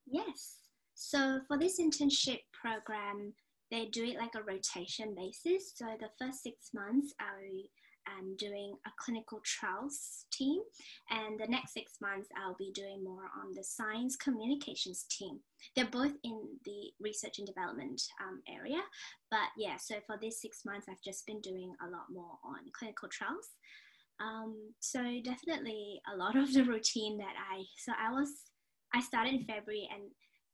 Yes. 0.06 0.56
So, 0.94 1.40
for 1.46 1.58
this 1.58 1.80
internship 1.80 2.40
program, 2.52 3.34
they 3.70 3.86
do 3.86 4.04
it 4.04 4.18
like 4.18 4.34
a 4.34 4.42
rotation 4.42 5.14
basis. 5.14 5.72
So, 5.74 5.86
the 5.98 6.10
first 6.18 6.42
six 6.42 6.70
months, 6.74 7.14
I 7.20 7.64
am 8.18 8.36
doing 8.36 8.74
a 8.86 8.90
clinical 8.98 9.40
trials 9.44 10.26
team, 10.32 10.60
and 11.10 11.38
the 11.38 11.46
next 11.46 11.72
six 11.72 11.94
months 12.00 12.28
I'll 12.36 12.56
be 12.58 12.72
doing 12.74 13.02
more 13.02 13.24
on 13.40 13.54
the 13.54 13.64
science 13.64 14.16
communications 14.16 15.04
team. 15.10 15.40
They're 15.74 15.86
both 15.86 16.12
in 16.22 16.40
the 16.64 16.92
research 17.00 17.38
and 17.38 17.46
development 17.46 18.02
um, 18.22 18.42
area, 18.48 18.80
but 19.30 19.48
yeah, 19.56 19.76
so 19.76 19.96
for 20.06 20.16
these 20.20 20.40
six 20.40 20.64
months 20.64 20.86
I've 20.88 21.02
just 21.04 21.26
been 21.26 21.40
doing 21.40 21.72
a 21.82 21.90
lot 21.90 22.06
more 22.12 22.38
on 22.44 22.58
clinical 22.72 23.08
trials. 23.08 23.50
Um, 24.20 24.72
so 24.80 25.02
definitely 25.24 26.00
a 26.12 26.16
lot 26.16 26.36
of 26.36 26.52
the 26.52 26.62
routine 26.62 27.18
that 27.18 27.34
I 27.50 27.64
so 27.78 27.92
I 27.98 28.12
was 28.12 28.28
I 28.94 29.00
started 29.00 29.34
in 29.34 29.44
February 29.44 29.88
and 29.92 30.04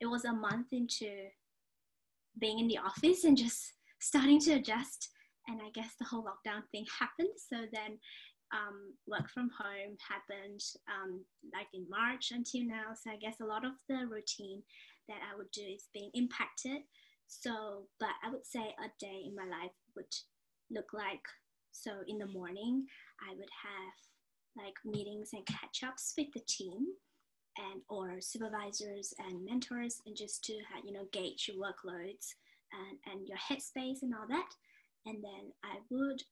it 0.01 0.07
was 0.07 0.25
a 0.25 0.33
month 0.33 0.69
into 0.73 1.11
being 2.39 2.59
in 2.59 2.69
the 2.69 2.79
office 2.79 3.25
and 3.25 3.37
just 3.37 3.75
starting 4.01 4.41
to 4.41 4.53
adjust 4.53 5.11
and 5.51 5.61
I 5.61 5.71
guess 5.75 5.95
the 5.99 6.07
whole 6.07 6.25
lockdown 6.25 6.63
thing 6.71 6.87
happened. 6.99 7.35
So 7.37 7.67
then 7.73 7.99
um, 8.53 8.95
work 9.07 9.29
from 9.31 9.51
home 9.57 9.97
happened 9.99 10.61
um, 10.89 11.25
like 11.53 11.69
in 11.75 11.87
March 11.91 12.33
until 12.33 12.65
now. 12.67 12.95
So 12.95 13.11
I 13.11 13.17
guess 13.17 13.41
a 13.41 13.47
lot 13.47 13.65
of 13.65 13.73
the 13.89 14.07
routine 14.11 14.63
that 15.09 15.19
I 15.21 15.37
would 15.37 15.51
do 15.53 15.63
is 15.63 15.89
being 15.93 16.11
impacted. 16.15 16.83
So, 17.29 17.87
but 18.01 18.11
I 18.25 18.31
would 18.31 18.47
say 18.47 18.75
a 18.79 18.91
day 18.99 19.23
in 19.27 19.35
my 19.35 19.45
life 19.45 19.75
would 19.95 20.13
look 20.71 20.93
like 20.93 21.23
so 21.73 21.93
in 22.09 22.19
the 22.19 22.27
morning, 22.27 22.87
I 23.21 23.35
would 23.35 23.49
have 23.63 24.65
like 24.65 24.75
meetings 24.85 25.31
and 25.33 25.47
catch 25.47 25.83
ups 25.87 26.15
with 26.19 26.29
the 26.35 26.41
team 26.41 26.87
and 27.57 27.83
or 27.89 28.21
supervisors 28.21 29.15
and 29.19 29.45
mentors 29.45 30.01
and 30.07 30.17
just 30.17 30.45
to 30.45 30.53
you 30.85 30.93
know 30.93 31.07
gauge 31.13 31.49
your 31.49 31.57
workloads 31.57 32.35
and, 32.73 32.99
and 33.07 33.29
your 33.29 33.39
headspace 33.39 34.03
and 34.03 34.15
all 34.15 34.27
that 34.29 34.51
and 35.07 35.17
then 35.23 35.53
I 35.65 35.79
would 35.91 36.23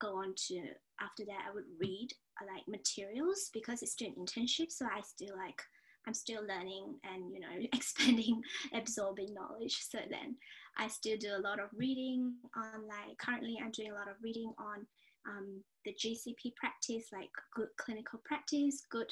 go 0.00 0.16
on 0.16 0.34
to 0.48 0.60
after 1.00 1.24
that 1.26 1.44
I 1.48 1.54
would 1.54 1.64
read 1.78 2.08
uh, 2.40 2.46
like 2.54 2.66
materials 2.66 3.50
because 3.52 3.82
it's 3.82 3.92
still 3.92 4.08
an 4.08 4.24
internship 4.24 4.70
so 4.70 4.86
I 4.86 5.00
still 5.02 5.36
like 5.36 5.60
I'm 6.06 6.14
still 6.14 6.40
learning 6.46 6.96
and 7.04 7.32
you 7.32 7.40
know 7.40 7.48
expanding 7.72 8.42
absorbing 8.74 9.34
knowledge. 9.34 9.78
So 9.90 9.98
then 10.10 10.36
I 10.78 10.88
still 10.88 11.16
do 11.18 11.28
a 11.36 11.44
lot 11.46 11.60
of 11.60 11.68
reading 11.74 12.34
on 12.56 12.88
like 12.88 13.18
currently 13.18 13.58
I'm 13.62 13.70
doing 13.70 13.90
a 13.90 13.94
lot 13.94 14.08
of 14.08 14.16
reading 14.22 14.52
on 14.58 14.86
um, 15.28 15.62
the 15.84 15.92
GCP 15.92 16.54
practice 16.56 17.08
like 17.12 17.30
good 17.54 17.68
clinical 17.78 18.20
practice 18.24 18.82
good 18.90 19.10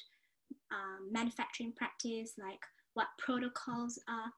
um, 0.72 1.12
manufacturing 1.12 1.72
practice 1.76 2.32
like 2.38 2.60
what 2.94 3.08
protocols 3.18 3.98
are 4.08 4.32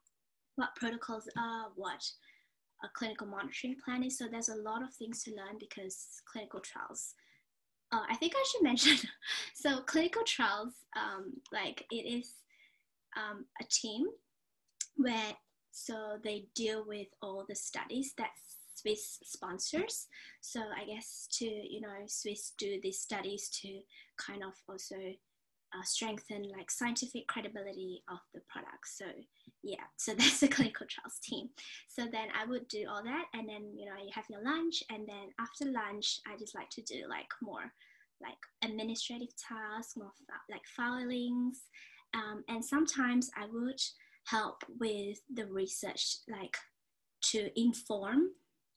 what 0.57 0.75
protocols 0.75 1.29
are 1.39 1.69
what 1.77 2.03
a 2.85 2.89
clinical 2.95 3.27
monitoring 3.27 3.77
plan 3.85 4.03
is. 4.03 4.19
So 4.19 4.27
there's 4.31 4.49
a 4.49 4.57
lot 4.57 4.83
of 4.83 4.93
things 4.95 5.23
to 5.25 5.31
learn 5.31 5.59
because 5.59 6.23
clinical 6.31 6.61
trials. 6.61 7.15
Uh, 7.93 8.03
I 8.09 8.17
think 8.17 8.33
I 8.37 8.45
should 8.51 8.63
mention. 8.71 9.09
so 9.55 9.81
clinical 9.83 10.23
trials, 10.25 10.75
um, 10.97 11.35
like 11.53 11.85
it 11.91 12.07
is 12.07 12.35
um, 13.17 13.45
a 13.61 13.65
team 13.65 14.07
where 14.97 15.33
so 15.73 16.19
they 16.23 16.47
deal 16.55 16.85
with 16.87 17.07
all 17.23 17.45
the 17.49 17.55
studies 17.55 18.13
that 18.19 18.31
Swisse 18.77 19.19
sponsors. 19.25 20.07
So 20.41 20.61
I 20.61 20.85
guess 20.85 21.29
to 21.39 21.45
you 21.45 21.81
know 21.81 22.07
Swisse 22.07 22.53
do 22.59 22.79
these 22.83 23.01
studies 23.01 23.49
to 23.63 23.81
kind 24.19 24.43
of 24.43 24.55
also 24.69 24.97
uh, 25.75 25.85
strengthen 25.85 26.45
like 26.57 26.71
scientific 26.71 27.27
credibility 27.29 28.03
of 28.11 28.19
the 28.35 28.41
product. 28.49 28.87
So 28.87 29.07
yeah, 29.63 29.85
so 29.97 30.15
that's 30.15 30.41
the 30.41 30.49
clinical 30.49 30.87
trials 30.89 31.19
team. 31.23 31.49
So 31.89 32.07
then 32.11 32.29
I 32.39 32.47
would 32.47 32.69
do 32.69 32.87
all 32.89 33.03
that, 33.05 33.27
and 33.35 33.49
then 33.49 33.73
you 33.77 33.87
know 33.87 33.97
you 34.03 34.11
have 34.15 34.27
your 34.31 34.43
lunch, 34.43 34.83
and 34.91 35.07
then 35.09 35.31
after 35.39 35.67
lunch 35.67 36.21
I 36.27 36.37
just 36.39 36.55
like 36.55 36.71
to 36.71 36.83
do 36.83 37.05
like 37.09 37.29
more 37.43 37.73
like 38.23 38.39
administrative 38.63 39.35
tasks, 39.37 39.97
more 39.97 40.13
like 40.51 40.63
filings, 40.77 41.63
um, 42.15 42.45
and 42.49 42.65
sometimes 42.65 43.31
I 43.37 43.47
would 43.51 43.81
help 44.27 44.63
with 44.79 45.19
the 45.35 45.47
research, 45.47 46.19
like 46.29 46.57
to 47.23 47.51
inform 47.59 48.31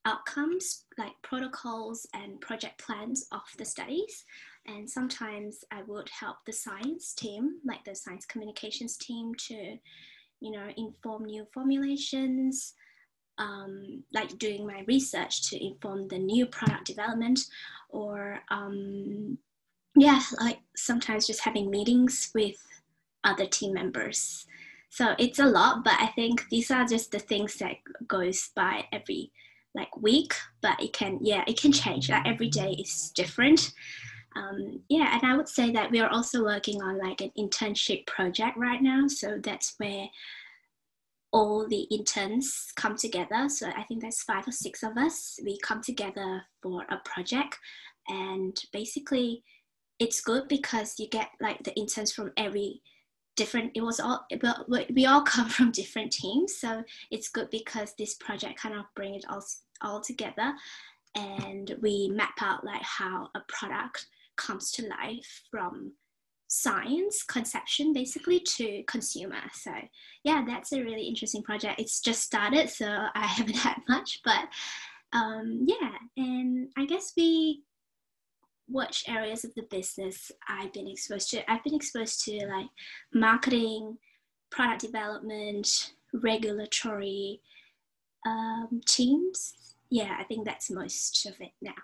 outcomes 0.05 0.85
like 0.97 1.13
protocols 1.21 2.05
and 2.13 2.39
project 2.41 2.83
plans 2.83 3.25
of 3.31 3.41
the 3.57 3.65
studies 3.65 4.25
and 4.65 4.89
sometimes 4.89 5.63
I 5.71 5.83
would 5.83 6.09
help 6.09 6.37
the 6.45 6.53
science 6.53 7.13
team, 7.13 7.59
like 7.65 7.83
the 7.83 7.95
science 7.95 8.25
communications 8.25 8.97
team, 8.97 9.33
to, 9.49 9.77
you 10.39 10.51
know, 10.51 10.67
inform 10.77 11.25
new 11.25 11.45
formulations, 11.53 12.73
um, 13.37 14.03
like 14.13 14.37
doing 14.37 14.65
my 14.65 14.83
research 14.87 15.49
to 15.49 15.65
inform 15.65 16.07
the 16.07 16.17
new 16.17 16.45
product 16.45 16.85
development, 16.85 17.41
or 17.89 18.39
um, 18.49 19.37
yeah, 19.95 20.21
like 20.39 20.59
sometimes 20.75 21.27
just 21.27 21.41
having 21.41 21.69
meetings 21.69 22.31
with 22.33 22.55
other 23.23 23.45
team 23.45 23.73
members. 23.73 24.45
So 24.89 25.15
it's 25.19 25.39
a 25.39 25.45
lot, 25.45 25.83
but 25.83 25.95
I 25.99 26.07
think 26.07 26.47
these 26.49 26.71
are 26.71 26.85
just 26.85 27.11
the 27.11 27.19
things 27.19 27.55
that 27.55 27.75
goes 28.07 28.49
by 28.55 28.85
every 28.93 29.31
like 29.75 29.97
week, 29.97 30.35
but 30.61 30.79
it 30.81 30.93
can 30.93 31.17
yeah 31.21 31.43
it 31.47 31.59
can 31.59 31.71
change. 31.71 32.09
Like 32.09 32.27
every 32.27 32.47
day 32.47 32.77
is 32.79 33.11
different 33.15 33.73
um, 34.35 34.81
yeah, 34.89 35.13
and 35.13 35.23
I 35.23 35.35
would 35.35 35.49
say 35.49 35.71
that 35.71 35.91
we 35.91 35.99
are 35.99 36.09
also 36.09 36.43
working 36.43 36.81
on 36.81 36.97
like 36.97 37.21
an 37.21 37.31
internship 37.37 38.05
project 38.07 38.57
right 38.57 38.81
now. 38.81 39.07
So 39.07 39.39
that's 39.41 39.75
where 39.77 40.07
all 41.31 41.67
the 41.67 41.81
interns 41.91 42.71
come 42.75 42.95
together. 42.95 43.49
So 43.49 43.67
I 43.69 43.83
think 43.83 44.01
there's 44.01 44.21
five 44.21 44.47
or 44.47 44.51
six 44.51 44.83
of 44.83 44.97
us. 44.97 45.39
We 45.43 45.57
come 45.59 45.81
together 45.81 46.43
for 46.61 46.83
a 46.89 46.97
project, 47.05 47.57
and 48.07 48.55
basically, 48.71 49.43
it's 49.99 50.21
good 50.21 50.47
because 50.47 50.95
you 50.99 51.07
get 51.09 51.29
like 51.41 51.63
the 51.63 51.75
interns 51.75 52.11
from 52.11 52.31
every 52.37 52.81
different 53.35 53.71
it 53.73 53.81
was 53.81 53.99
all 53.99 54.25
we 54.93 55.05
all 55.05 55.21
come 55.33 55.49
from 55.49 55.71
different 55.71 56.11
teams 56.11 56.55
so 56.57 56.83
it's 57.09 57.29
good 57.29 57.49
because 57.49 57.93
this 57.97 58.13
project 58.15 58.59
kind 58.59 58.75
of 58.75 58.85
bring 58.95 59.15
it 59.15 59.25
all 59.29 59.43
all 59.81 60.01
together 60.01 60.53
and 61.15 61.75
we 61.81 62.09
map 62.13 62.35
out 62.41 62.63
like 62.63 62.81
how 62.81 63.27
a 63.35 63.39
product 63.47 64.07
comes 64.35 64.71
to 64.71 64.87
life 64.87 65.43
from 65.49 65.93
science 66.53 67.23
conception 67.23 67.93
basically 67.93 68.39
to 68.39 68.83
consumer. 68.83 69.41
So 69.53 69.71
yeah 70.23 70.43
that's 70.45 70.71
a 70.71 70.83
really 70.83 71.07
interesting 71.07 71.41
project. 71.41 71.79
It's 71.79 71.99
just 71.99 72.21
started 72.21 72.69
so 72.69 72.85
i 73.15 73.25
haven't 73.25 73.57
had 73.57 73.77
much 73.89 74.21
but 74.23 74.47
um, 75.13 75.65
yeah 75.65 75.93
and 76.17 76.69
i 76.77 76.85
guess 76.85 77.13
we 77.17 77.63
watch 78.69 79.03
areas 79.07 79.43
of 79.43 79.53
the 79.55 79.63
business 79.69 80.31
i've 80.47 80.71
been 80.73 80.87
exposed 80.87 81.31
to. 81.31 81.51
I've 81.51 81.63
been 81.63 81.75
exposed 81.75 82.23
to 82.25 82.45
like 82.47 82.67
marketing 83.13 83.97
product 84.51 84.81
development 84.81 85.93
regulatory 86.13 87.41
um, 88.27 88.79
teams. 88.85 89.53
Yeah 89.89 90.15
i 90.19 90.23
think 90.23 90.45
that's 90.45 90.69
most 90.69 91.25
of 91.25 91.33
it 91.39 91.53
now. 91.63 91.81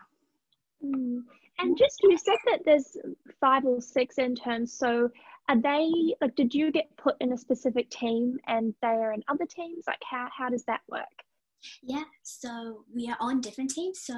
Mm. 0.85 1.23
And 1.59 1.77
just 1.77 1.99
you 2.01 2.17
said 2.17 2.37
that 2.45 2.61
there's 2.65 2.97
five 3.39 3.65
or 3.65 3.81
six 3.81 4.17
interns. 4.17 4.73
So 4.73 5.09
are 5.49 5.61
they 5.61 6.15
like 6.21 6.35
did 6.35 6.53
you 6.53 6.71
get 6.71 6.95
put 6.97 7.15
in 7.19 7.33
a 7.33 7.37
specific 7.37 7.89
team 7.89 8.37
and 8.47 8.73
they 8.81 8.87
are 8.87 9.13
in 9.13 9.23
other 9.27 9.45
teams? 9.45 9.83
Like 9.87 10.01
how, 10.09 10.27
how 10.35 10.49
does 10.49 10.63
that 10.65 10.81
work? 10.87 11.03
Yeah 11.83 12.03
so 12.23 12.85
we 12.93 13.09
are 13.09 13.17
on 13.19 13.41
different 13.41 13.71
teams. 13.71 14.01
So 14.03 14.15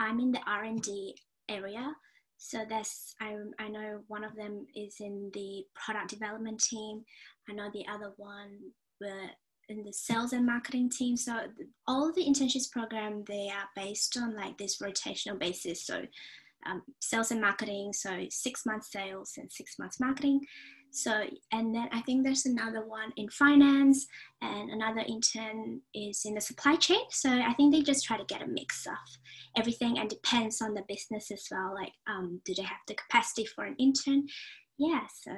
i'm 0.00 0.20
in 0.20 0.32
the 0.32 0.40
r&d 0.46 1.16
area. 1.48 1.92
So 2.36 2.64
that's 2.68 3.14
I, 3.20 3.36
I 3.58 3.68
know 3.68 4.00
one 4.08 4.24
of 4.24 4.36
them 4.36 4.66
is 4.76 4.96
in 5.00 5.30
the 5.32 5.64
product 5.74 6.10
development 6.10 6.60
team. 6.60 7.04
I 7.48 7.54
know 7.54 7.70
the 7.72 7.86
other 7.92 8.12
one 8.16 8.58
were 9.00 9.30
in 9.68 9.84
the 9.84 9.92
sales 9.92 10.32
and 10.32 10.46
marketing 10.46 10.90
team. 10.90 11.16
So 11.16 11.34
all 11.86 12.12
the 12.12 12.24
internships 12.24 12.70
program 12.70 13.24
they 13.26 13.48
are 13.48 13.68
based 13.76 14.16
on 14.16 14.36
like 14.36 14.58
this 14.58 14.78
rotational 14.78 15.38
basis. 15.38 15.86
So 15.86 16.02
um, 16.66 16.82
sales 17.00 17.30
and 17.30 17.40
marketing, 17.40 17.92
so 17.92 18.26
six 18.30 18.66
months 18.66 18.90
sales 18.92 19.32
and 19.36 19.50
six 19.50 19.78
months 19.78 20.00
marketing. 20.00 20.40
So, 20.90 21.24
and 21.52 21.74
then 21.74 21.88
I 21.92 22.00
think 22.00 22.24
there's 22.24 22.46
another 22.46 22.86
one 22.86 23.12
in 23.16 23.28
finance, 23.28 24.06
and 24.40 24.70
another 24.70 25.04
intern 25.06 25.82
is 25.94 26.22
in 26.24 26.34
the 26.34 26.40
supply 26.40 26.76
chain. 26.76 27.02
So 27.10 27.30
I 27.30 27.52
think 27.54 27.74
they 27.74 27.82
just 27.82 28.04
try 28.04 28.16
to 28.16 28.24
get 28.24 28.42
a 28.42 28.46
mix 28.46 28.86
of 28.86 28.92
everything, 29.56 29.98
and 29.98 30.08
depends 30.08 30.62
on 30.62 30.74
the 30.74 30.84
business 30.88 31.30
as 31.30 31.46
well. 31.50 31.74
Like, 31.74 31.92
um, 32.06 32.40
do 32.44 32.54
they 32.54 32.62
have 32.62 32.78
the 32.86 32.94
capacity 32.94 33.44
for 33.44 33.64
an 33.64 33.76
intern? 33.78 34.26
Yeah. 34.78 35.02
So 35.22 35.32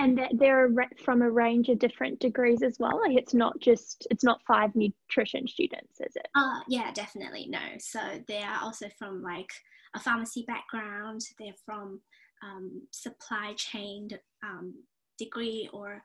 and 0.00 0.20
they're 0.32 0.70
from 1.04 1.22
a 1.22 1.30
range 1.30 1.68
of 1.68 1.78
different 1.78 2.18
degrees 2.20 2.62
as 2.62 2.78
well. 2.78 3.00
Like 3.00 3.16
it's 3.16 3.34
not 3.34 3.58
just 3.60 4.06
it's 4.10 4.24
not 4.24 4.40
five 4.46 4.74
nutrition 4.74 5.46
students 5.46 6.00
is 6.00 6.16
it? 6.16 6.28
Uh 6.34 6.60
yeah 6.68 6.90
definitely 6.92 7.46
no. 7.48 7.58
So 7.78 8.00
they 8.26 8.38
are 8.38 8.58
also 8.62 8.88
from 8.98 9.22
like 9.22 9.50
a 9.94 10.00
pharmacy 10.00 10.44
background. 10.46 11.20
They're 11.38 11.52
from 11.66 12.00
um, 12.42 12.82
supply 12.90 13.52
chain 13.56 14.08
um, 14.42 14.74
degree 15.18 15.68
or 15.72 16.02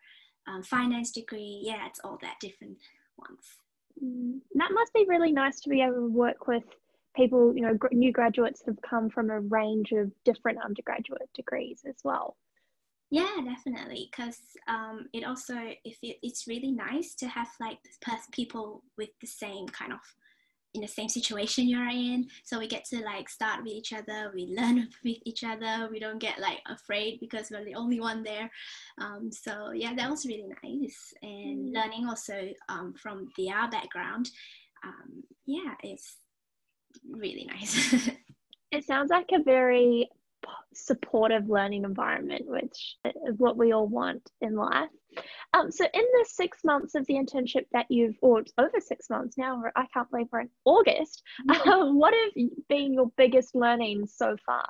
um, 0.47 0.61
finance 0.63 1.11
degree. 1.11 1.61
Yeah 1.63 1.85
it's 1.87 1.99
all 2.03 2.17
that 2.21 2.35
different 2.41 2.77
ones. 3.17 3.45
Mm, 4.03 4.39
that 4.55 4.71
must 4.73 4.93
be 4.93 5.05
really 5.07 5.31
nice 5.31 5.61
to 5.61 5.69
be 5.69 5.81
able 5.81 5.95
to 5.95 6.11
work 6.11 6.47
with 6.47 6.63
people 7.15 7.55
you 7.55 7.61
know 7.61 7.77
new 7.93 8.11
graduates 8.11 8.59
that 8.59 8.71
have 8.71 8.81
come 8.81 9.09
from 9.09 9.29
a 9.29 9.39
range 9.39 9.93
of 9.93 10.11
different 10.25 10.59
undergraduate 10.61 11.29
degrees 11.33 11.79
as 11.87 11.95
well 12.03 12.35
yeah, 13.11 13.37
definitely. 13.43 14.09
Because 14.11 14.39
um, 14.67 15.07
it 15.13 15.23
also, 15.25 15.55
if 15.83 15.97
it, 16.01 16.17
it's 16.23 16.47
really 16.47 16.71
nice 16.71 17.15
to 17.15 17.27
have 17.27 17.47
like 17.59 17.79
people 18.31 18.83
with 18.97 19.09
the 19.21 19.27
same 19.27 19.67
kind 19.67 19.93
of 19.93 19.99
in 20.75 20.81
the 20.81 20.87
same 20.87 21.09
situation 21.09 21.67
you're 21.67 21.87
in. 21.87 22.27
So 22.43 22.59
we 22.59 22.67
get 22.67 22.85
to 22.85 23.01
like 23.03 23.29
start 23.29 23.63
with 23.63 23.71
each 23.71 23.93
other. 23.93 24.31
We 24.33 24.53
learn 24.57 24.89
with 25.03 25.17
each 25.25 25.43
other. 25.43 25.87
We 25.89 25.99
don't 25.99 26.19
get 26.19 26.39
like 26.39 26.59
afraid 26.67 27.19
because 27.19 27.49
we're 27.49 27.65
the 27.65 27.75
only 27.75 27.99
one 27.99 28.23
there. 28.23 28.51
Um, 28.99 29.31
so 29.31 29.71
yeah, 29.71 29.93
that 29.95 30.09
was 30.09 30.25
really 30.25 30.49
nice. 30.63 31.13
And 31.21 31.69
mm. 31.69 31.73
learning 31.73 32.07
also 32.07 32.49
um, 32.69 32.93
from 32.93 33.29
their 33.37 33.69
background. 33.69 34.29
Um, 34.83 35.23
yeah, 35.45 35.73
it's 35.81 36.17
really 37.09 37.47
nice. 37.49 38.09
it 38.71 38.85
sounds 38.85 39.09
like 39.09 39.29
a 39.33 39.41
very 39.43 40.09
supportive 40.73 41.49
learning 41.49 41.83
environment, 41.83 42.43
which 42.47 42.95
is 43.05 43.37
what 43.37 43.57
we 43.57 43.71
all 43.71 43.87
want 43.87 44.29
in 44.41 44.55
life. 44.55 44.89
Um, 45.53 45.71
so, 45.71 45.85
in 45.85 46.01
the 46.01 46.25
six 46.27 46.59
months 46.63 46.95
of 46.95 47.05
the 47.05 47.13
internship 47.13 47.65
that 47.71 47.85
you've, 47.89 48.17
or 48.21 48.43
over 48.57 48.79
six 48.79 49.09
months 49.09 49.37
now, 49.37 49.63
I 49.75 49.85
can't 49.93 50.09
believe 50.11 50.27
we're 50.31 50.41
in 50.41 50.49
August, 50.65 51.23
mm-hmm. 51.49 51.69
um, 51.69 51.99
what 51.99 52.13
have 52.13 52.49
been 52.67 52.93
your 52.93 53.11
biggest 53.17 53.55
learnings 53.55 54.13
so 54.15 54.35
far? 54.45 54.67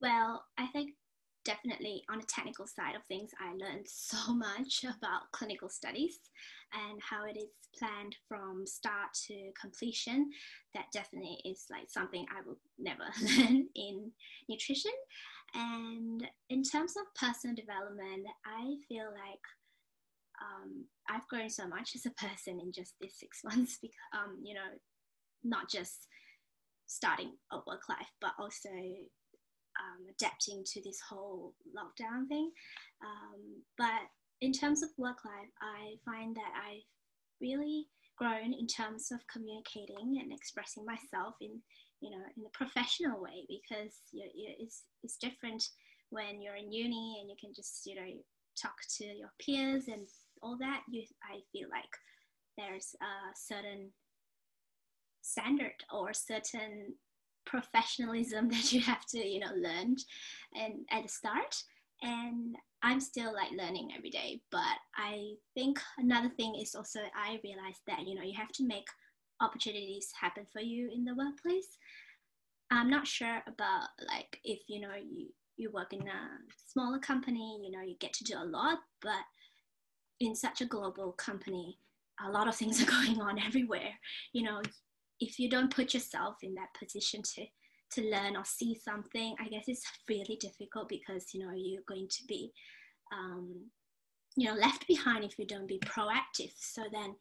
Well, 0.00 0.44
I 0.56 0.66
think 0.68 0.92
definitely 1.48 2.04
on 2.10 2.18
the 2.18 2.26
technical 2.26 2.66
side 2.66 2.94
of 2.94 3.02
things, 3.08 3.30
I 3.40 3.52
learned 3.54 3.86
so 3.88 4.34
much 4.34 4.84
about 4.84 5.32
clinical 5.32 5.70
studies 5.70 6.18
and 6.74 7.00
how 7.00 7.24
it 7.24 7.38
is 7.38 7.48
planned 7.78 8.14
from 8.28 8.66
start 8.66 9.08
to 9.28 9.50
completion. 9.58 10.30
That 10.74 10.92
definitely 10.92 11.40
is 11.46 11.64
like 11.70 11.88
something 11.88 12.26
I 12.30 12.46
will 12.46 12.58
never 12.78 13.04
learn 13.22 13.66
in 13.74 14.12
nutrition. 14.48 14.92
And 15.54 16.28
in 16.50 16.62
terms 16.62 16.94
of 16.98 17.04
personal 17.18 17.56
development, 17.56 18.26
I 18.44 18.76
feel 18.86 19.06
like 19.06 19.46
um, 20.42 20.84
I've 21.08 21.26
grown 21.28 21.48
so 21.48 21.66
much 21.66 21.92
as 21.94 22.04
a 22.04 22.10
person 22.10 22.60
in 22.60 22.70
just 22.72 22.92
these 23.00 23.16
six 23.18 23.40
months 23.44 23.78
because, 23.80 23.96
um, 24.14 24.38
you 24.42 24.54
know, 24.54 24.70
not 25.42 25.70
just 25.70 26.06
starting 26.86 27.32
a 27.52 27.56
work 27.66 27.88
life, 27.88 28.12
but 28.20 28.32
also 28.38 28.68
um, 29.78 30.06
adapting 30.10 30.64
to 30.64 30.82
this 30.82 31.00
whole 31.00 31.54
lockdown 31.76 32.26
thing. 32.28 32.50
Um, 33.02 33.62
but 33.76 34.08
in 34.40 34.52
terms 34.52 34.82
of 34.82 34.90
work 34.96 35.24
life, 35.24 35.50
I 35.60 35.96
find 36.04 36.36
that 36.36 36.52
I've 36.56 36.82
really 37.40 37.86
grown 38.16 38.52
in 38.52 38.66
terms 38.66 39.10
of 39.12 39.20
communicating 39.32 40.18
and 40.20 40.32
expressing 40.32 40.84
myself 40.84 41.34
in 41.40 41.60
you 42.00 42.10
know 42.10 42.24
in 42.36 42.44
a 42.44 42.56
professional 42.56 43.20
way 43.20 43.46
because 43.48 43.94
you, 44.12 44.24
it's 44.34 44.82
it's 45.02 45.16
different 45.16 45.62
when 46.10 46.42
you're 46.42 46.56
in 46.56 46.72
uni 46.72 47.18
and 47.20 47.30
you 47.30 47.36
can 47.40 47.52
just 47.54 47.86
you 47.86 47.94
know 47.94 48.10
talk 48.60 48.74
to 48.96 49.04
your 49.04 49.32
peers 49.40 49.88
and 49.88 50.06
all 50.42 50.56
that. 50.58 50.82
You 50.90 51.02
I 51.22 51.40
feel 51.52 51.68
like 51.70 51.94
there's 52.56 52.94
a 53.00 53.34
certain 53.36 53.90
standard 55.22 55.74
or 55.92 56.12
certain 56.12 56.94
professionalism 57.48 58.48
that 58.54 58.72
you 58.72 58.80
have 58.80 59.04
to 59.06 59.18
you 59.18 59.40
know 59.40 59.52
learn 59.56 59.96
and 60.54 60.84
at 60.90 61.02
the 61.02 61.08
start. 61.08 61.54
And 62.02 62.54
i'm 62.82 63.00
still 63.00 63.32
like 63.32 63.50
learning 63.58 63.90
every 63.96 64.10
day. 64.10 64.40
But 64.50 64.78
i 64.96 65.32
think 65.54 65.80
another 65.98 66.28
thing 66.28 66.54
is 66.54 66.74
also 66.74 67.00
i 67.16 67.40
realized 67.42 67.82
that 67.86 68.06
you 68.06 68.14
know 68.14 68.22
you 68.22 68.36
have 68.36 68.52
to 68.52 68.66
make 68.66 68.86
opportunities 69.40 70.10
happen 70.20 70.44
for 70.52 70.60
you 70.60 70.90
in 70.92 71.04
the 71.04 71.14
workplace. 71.14 71.78
I'm 72.70 72.90
not 72.90 73.06
sure 73.06 73.42
about 73.46 73.88
like 74.06 74.40
if 74.44 74.60
you 74.68 74.80
know 74.80 74.94
you 74.94 75.28
you 75.56 75.70
work 75.72 75.92
in 75.92 76.02
a 76.02 76.20
smaller 76.68 76.98
company 76.98 77.60
you 77.64 77.70
know 77.70 77.82
you 77.82 77.96
get 77.98 78.12
to 78.14 78.24
do 78.24 78.34
a 78.36 78.44
lot. 78.44 78.78
But 79.02 79.24
in 80.20 80.34
such 80.34 80.60
a 80.60 80.66
global 80.66 81.12
company 81.12 81.78
a 82.24 82.30
lot 82.30 82.48
of 82.48 82.56
things 82.56 82.82
are 82.82 82.86
going 82.90 83.20
on 83.20 83.38
everywhere. 83.38 83.92
You 84.32 84.44
know 84.44 84.62
if 85.20 85.38
you 85.38 85.48
don't 85.48 85.74
put 85.74 85.94
yourself 85.94 86.36
in 86.42 86.54
that 86.54 86.74
position 86.78 87.22
to 87.22 87.44
to 87.90 88.02
learn 88.10 88.36
or 88.36 88.44
see 88.44 88.74
something 88.74 89.34
i 89.40 89.48
guess 89.48 89.64
it's 89.66 89.84
really 90.08 90.36
difficult 90.40 90.88
because 90.88 91.26
you 91.32 91.44
know 91.44 91.52
you're 91.54 91.82
going 91.88 92.06
to 92.08 92.24
be 92.26 92.52
um, 93.12 93.70
you 94.38 94.46
know 94.46 94.54
left 94.54 94.86
behind 94.86 95.24
if 95.24 95.38
you 95.38 95.46
don't 95.46 95.66
be 95.66 95.80
proactive. 95.80 96.52
So 96.56 96.82
then 96.92 97.14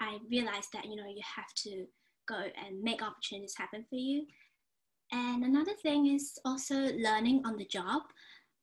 i 0.00 0.18
realized 0.30 0.70
that 0.72 0.84
you 0.84 0.96
know 0.96 1.06
you 1.06 1.22
have 1.36 1.52
to 1.64 1.86
go 2.28 2.42
and 2.66 2.82
make 2.82 3.02
opportunities 3.02 3.54
happen 3.56 3.84
for 3.88 3.96
you. 3.96 4.26
And 5.12 5.44
another 5.44 5.74
thing 5.80 6.06
is 6.06 6.32
also 6.44 6.74
learning 6.74 7.42
on 7.46 7.56
the 7.56 7.64
job. 7.66 8.02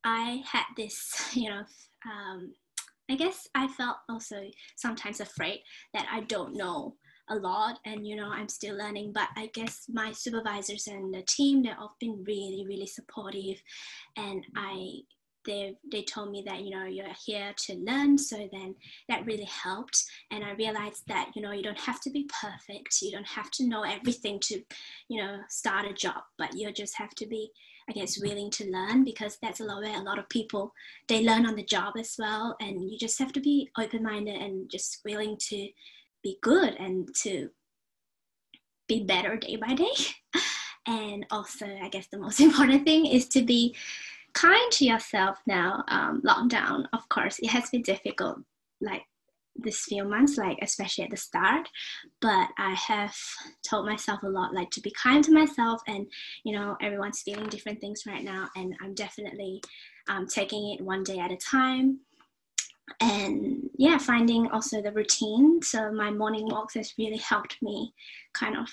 I 0.03 0.43
had 0.45 0.65
this 0.75 1.31
you 1.33 1.49
know 1.49 1.63
um, 2.11 2.53
i 3.09 3.15
guess 3.15 3.47
i 3.55 3.67
felt 3.67 3.97
also 4.09 4.49
sometimes 4.75 5.19
afraid 5.19 5.59
that 5.93 6.07
i 6.11 6.21
don't 6.21 6.55
know 6.55 6.95
a 7.29 7.35
lot 7.35 7.79
and 7.85 8.05
you 8.05 8.15
know 8.15 8.29
i'm 8.29 8.49
still 8.49 8.75
learning 8.75 9.11
but 9.13 9.29
i 9.37 9.49
guess 9.53 9.85
my 9.91 10.11
supervisors 10.11 10.87
and 10.87 11.13
the 11.13 11.21
team 11.21 11.63
they've 11.63 11.73
all 11.79 11.95
been 11.99 12.23
really 12.25 12.65
really 12.67 12.87
supportive. 12.87 13.61
And 14.17 14.45
i 14.55 14.99
they 15.45 15.75
they 15.91 16.03
told 16.03 16.31
me 16.31 16.41
that 16.45 16.61
you 16.61 16.71
know 16.71 16.85
you're 16.85 17.07
here 17.25 17.53
to 17.57 17.75
learn. 17.75 18.17
So 18.17 18.49
then 18.51 18.75
that 19.09 19.25
really 19.25 19.45
helped. 19.45 20.03
And 20.31 20.43
i 20.43 20.51
realized 20.53 21.03
that 21.07 21.31
you 21.35 21.41
know 21.41 21.51
you 21.51 21.63
don't 21.63 21.79
have 21.79 21.99
to 22.01 22.09
be 22.09 22.29
perfect. 22.41 23.01
You 23.01 23.11
don't 23.11 23.27
have 23.27 23.51
to 23.51 23.67
know 23.67 23.83
everything 23.83 24.39
to 24.43 24.61
you 25.09 25.21
know 25.21 25.39
start 25.49 25.85
a 25.85 25.93
job 25.93 26.23
but 26.37 26.55
you 26.55 26.71
just 26.71 26.97
have 26.97 27.13
to 27.15 27.27
be 27.27 27.51
i 27.89 27.91
guess 27.91 28.21
willing 28.21 28.49
to 28.51 28.71
learn 28.71 29.03
because 29.03 29.37
that's 29.41 29.59
a 29.59 29.63
lot 29.63 29.81
where 29.81 29.99
a 29.99 30.03
lot 30.03 30.17
of 30.19 30.29
people 30.29 30.71
they 31.09 31.21
learn 31.23 31.45
on 31.45 31.55
the 31.55 31.63
job 31.63 31.93
as 31.97 32.15
well. 32.17 32.55
And 32.61 32.89
you 32.89 32.97
just 32.97 33.19
have 33.19 33.33
to 33.33 33.41
be 33.41 33.69
open-minded 33.77 34.41
and 34.41 34.69
just 34.69 35.01
willing 35.03 35.37
to 35.49 35.69
be 36.23 36.37
good 36.41 36.75
and 36.75 37.13
to 37.15 37.49
be 38.87 39.03
better 39.03 39.35
day 39.37 39.55
by 39.55 39.73
day. 39.73 39.93
And 40.85 41.25
also, 41.31 41.65
I 41.65 41.87
guess 41.87 42.07
the 42.07 42.17
most 42.17 42.39
important 42.47 42.83
thing 42.83 43.05
is 43.05 43.27
to 43.29 43.41
be 43.41 43.73
kind 44.33 44.71
to 44.73 44.85
yourself 44.85 45.39
now. 45.47 45.83
Um, 45.87 46.21
lockdown, 46.23 46.87
of 46.93 47.07
course, 47.09 47.39
it 47.39 47.49
has 47.49 47.69
been 47.69 47.83
difficult, 47.83 48.39
like 48.81 49.03
this 49.55 49.85
few 49.85 50.03
months, 50.03 50.37
like 50.37 50.57
especially 50.61 51.05
at 51.05 51.11
the 51.11 51.17
start. 51.17 51.69
But 52.21 52.49
I 52.57 52.73
have 52.73 53.15
told 53.65 53.85
myself 53.85 54.23
a 54.23 54.27
lot, 54.27 54.53
like 54.53 54.71
to 54.71 54.81
be 54.81 54.91
kind 54.91 55.23
to 55.23 55.31
myself. 55.31 55.81
And 55.87 56.07
you 56.43 56.53
know, 56.53 56.75
everyone's 56.81 57.21
feeling 57.21 57.47
different 57.47 57.79
things 57.79 58.03
right 58.05 58.23
now, 58.23 58.49
and 58.55 58.75
I'm 58.81 58.93
definitely 58.93 59.61
um, 60.09 60.27
taking 60.27 60.73
it 60.73 60.83
one 60.83 61.03
day 61.03 61.19
at 61.19 61.31
a 61.31 61.37
time 61.37 61.99
and 62.99 63.69
yeah 63.77 63.97
finding 63.97 64.49
also 64.51 64.81
the 64.81 64.91
routine. 64.91 65.61
So 65.61 65.91
my 65.91 66.11
morning 66.11 66.47
walks 66.47 66.75
has 66.75 66.93
really 66.97 67.17
helped 67.17 67.57
me 67.61 67.93
kind 68.33 68.57
of 68.57 68.69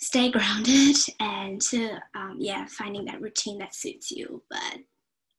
stay 0.00 0.30
grounded 0.30 0.96
and 1.20 1.60
to 1.60 1.98
um, 2.14 2.36
yeah 2.38 2.66
finding 2.66 3.04
that 3.06 3.20
routine 3.20 3.58
that 3.58 3.74
suits 3.74 4.10
you. 4.10 4.42
But 4.50 4.78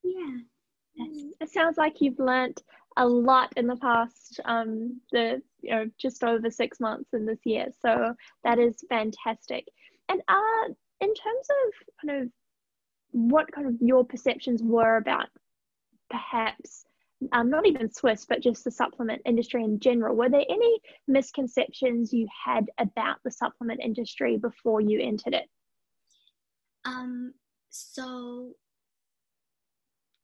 yeah 0.04 0.38
it 1.40 1.50
sounds 1.50 1.78
like 1.78 2.02
you've 2.02 2.20
learnt 2.20 2.64
a 2.98 3.08
lot 3.08 3.52
in 3.56 3.68
the 3.68 3.78
past 3.78 4.40
um 4.46 5.00
the 5.12 5.42
you 5.62 5.72
know 5.72 5.86
just 5.98 6.24
over 6.24 6.50
six 6.52 6.80
months 6.80 7.14
in 7.14 7.26
this 7.26 7.40
year. 7.46 7.68
So 7.82 8.14
that 8.44 8.60
is 8.60 8.84
fantastic. 8.90 9.66
And 10.10 10.22
uh 10.28 10.74
in 11.00 11.14
terms 11.14 11.48
of 11.50 12.06
kind 12.06 12.22
of 12.24 12.30
what 13.12 13.52
kind 13.52 13.68
of 13.68 13.76
your 13.82 14.06
perceptions 14.06 14.62
were 14.62 14.98
about 14.98 15.28
perhaps 16.10 16.86
um, 17.32 17.50
not 17.50 17.68
even 17.68 17.90
Swisse, 17.90 18.26
but 18.28 18.42
just 18.42 18.64
the 18.64 18.72
supplement 18.72 19.22
industry 19.26 19.64
in 19.64 19.80
general. 19.80 20.16
Were 20.16 20.30
there 20.30 20.46
any 20.50 20.80
misconceptions 21.08 22.12
you 22.12 22.28
had 22.46 22.66
about 22.80 23.18
the 23.24 23.32
supplement 23.32 23.82
industry 23.84 24.38
before 24.38 24.82
you 24.82 25.00
entered 25.00 25.34
it? 25.34 25.48
Um, 26.86 27.34
so 27.70 28.54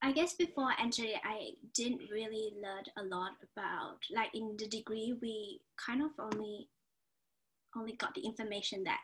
I 0.02 0.12
guess 0.12 0.34
before 0.34 0.66
I 0.66 0.82
entered 0.82 1.06
it, 1.06 1.22
I 1.24 1.52
didn't 1.74 2.02
really 2.12 2.54
learn 2.62 2.84
a 2.98 3.16
lot 3.16 3.32
about 3.44 3.98
like 4.14 4.30
in 4.34 4.56
the 4.58 4.68
degree 4.68 5.16
we 5.22 5.62
kind 5.84 6.02
of 6.02 6.12
only 6.20 6.70
only 7.76 7.96
got 7.96 8.14
the 8.16 8.22
information 8.22 8.84
that 8.84 9.00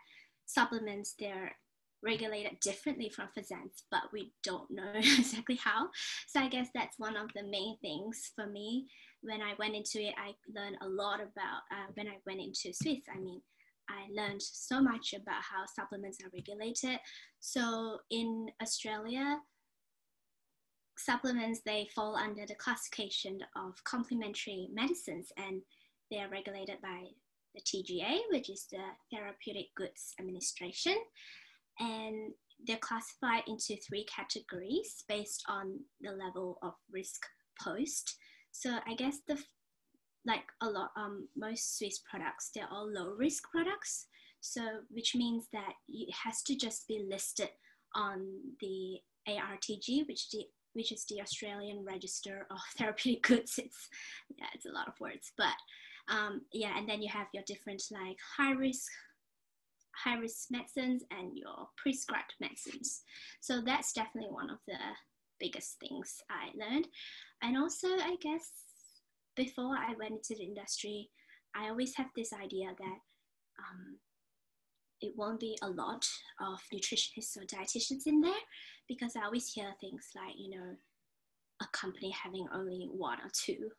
supplements 0.46 1.16
they're 1.20 1.56
regulated 2.04 2.60
differently 2.60 3.10
from 3.10 3.30
physans, 3.38 3.84
but 3.89 4.04
we 4.12 4.34
don't 4.43 4.70
know 4.70 4.91
exactly 4.95 5.56
how. 5.56 5.89
So 6.28 6.39
I 6.39 6.49
guess 6.49 6.68
that's 6.74 6.99
one 6.99 7.16
of 7.16 7.30
the 7.36 7.43
main 7.43 7.78
things 7.82 8.32
for 8.36 8.47
me. 8.47 8.88
When 9.22 9.41
I 9.41 9.54
went 9.58 9.76
into 9.76 10.01
it, 10.01 10.14
I 10.18 10.34
learned 10.54 10.78
a 10.82 10.88
lot 10.88 11.22
about, 11.22 11.62
uh, 11.72 11.91
when 11.93 12.08
I 12.08 12.18
went 12.26 12.41
into 12.41 12.76
Swisse, 12.76 13.04
I 13.14 13.20
mean, 13.20 13.41
I 13.89 14.08
learned 14.14 14.41
so 14.41 14.82
much 14.82 15.14
about 15.14 15.41
how 15.41 15.66
supplements 15.66 16.18
are 16.24 16.30
regulated. 16.34 16.99
So 17.39 17.99
in 18.10 18.47
Australia, 18.62 19.39
supplements, 20.97 21.62
they 21.66 21.89
fall 21.95 22.16
under 22.16 22.45
the 22.45 22.56
classification 22.56 23.39
of 23.56 23.84
complementary 23.84 24.70
medicines 24.74 25.32
and 25.38 25.62
they 26.12 26.20
are 26.20 26.30
regulated 26.30 26.82
by 26.82 27.08
the 27.56 27.62
TGA, 27.62 28.20
which 28.32 28.49
is 28.49 28.68
the 28.72 28.84
Therapeutic 29.12 29.68
Goods 29.76 30.14
Administration 30.20 30.95
and 31.80 32.34
they're 32.65 32.78
classified 32.78 33.43
into 33.47 33.76
three 33.82 34.05
categories 34.05 35.03
based 35.07 35.43
on 35.47 35.80
the 36.01 36.11
level 36.11 36.57
of 36.61 36.74
risk 36.91 37.21
posed. 37.61 38.13
So 38.51 38.78
I 38.88 38.93
guess 38.95 39.17
the 39.28 39.38
like 40.26 40.45
a 40.61 40.69
lot 40.69 40.91
um 40.95 41.28
most 41.36 41.78
Swisse 41.78 41.99
products 42.09 42.51
they're 42.55 42.69
all 42.71 42.89
low 42.89 43.13
risk 43.17 43.43
products. 43.51 44.07
So 44.39 44.61
which 44.89 45.15
means 45.15 45.47
that 45.53 45.74
it 45.88 46.13
has 46.24 46.41
to 46.43 46.55
just 46.55 46.88
be 46.88 47.05
listed 47.09 47.49
on 47.95 48.26
the 48.61 48.99
ARTG, 49.28 50.07
which 50.07 50.30
the 50.32 50.45
which 50.74 50.91
is 50.91 51.05
the 51.05 51.21
Australian 51.21 51.86
Register 51.86 52.47
of 52.49 52.57
Therapeutic 52.78 53.24
Goods. 53.24 53.55
It's 53.57 53.89
yeah, 54.38 54.47
it's 54.53 54.65
a 54.65 54.71
lot 54.71 54.88
of 54.88 54.99
words, 54.99 55.32
but 55.38 55.55
um, 56.09 56.41
yeah, 56.51 56.78
and 56.78 56.88
then 56.88 57.01
you 57.01 57.09
have 57.09 57.28
your 57.34 57.43
different 57.47 57.84
like 57.91 58.17
high 58.38 58.51
risk, 58.51 58.91
high 59.96 60.18
risk 60.18 60.48
medicines 60.52 61.04
and 61.12 61.38
your 61.38 61.68
prescribed 61.78 62.34
medicines. 62.39 63.02
So 63.41 63.62
that's 63.62 63.94
definitely 63.94 64.32
one 64.32 64.50
of 64.50 64.60
the 64.68 64.78
biggest 65.39 65.78
things 65.80 66.18
I 66.30 66.50
learned. 66.58 66.88
And 67.41 67.58
also, 67.58 67.88
I 67.88 68.16
guess 68.22 68.50
before 69.36 69.76
I 69.76 69.94
went 70.00 70.14
into 70.14 70.36
the 70.36 70.46
industry, 70.46 71.10
I 71.56 71.70
always 71.70 71.96
have 71.96 72.08
this 72.16 72.32
idea 72.34 72.68
that 72.78 73.00
um, 73.60 73.98
it 75.02 75.14
won't 75.16 75.39
be 75.39 75.58
a 75.62 75.70
lot 75.70 76.06
of 76.41 76.60
nutritionists 76.74 77.38
or 77.38 77.46
dietitians 77.46 78.08
in 78.08 78.22
there 78.22 78.34
because 78.88 79.16
I 79.16 79.26
always 79.26 79.52
hear 79.52 79.74
things 79.80 80.10
like, 80.16 80.34
you 80.38 80.58
know, 80.58 80.76
a 81.62 81.68
company 81.72 82.12
having 82.12 82.48
only 82.54 82.89
one 82.91 83.20
or 83.20 83.30
two 83.34 83.70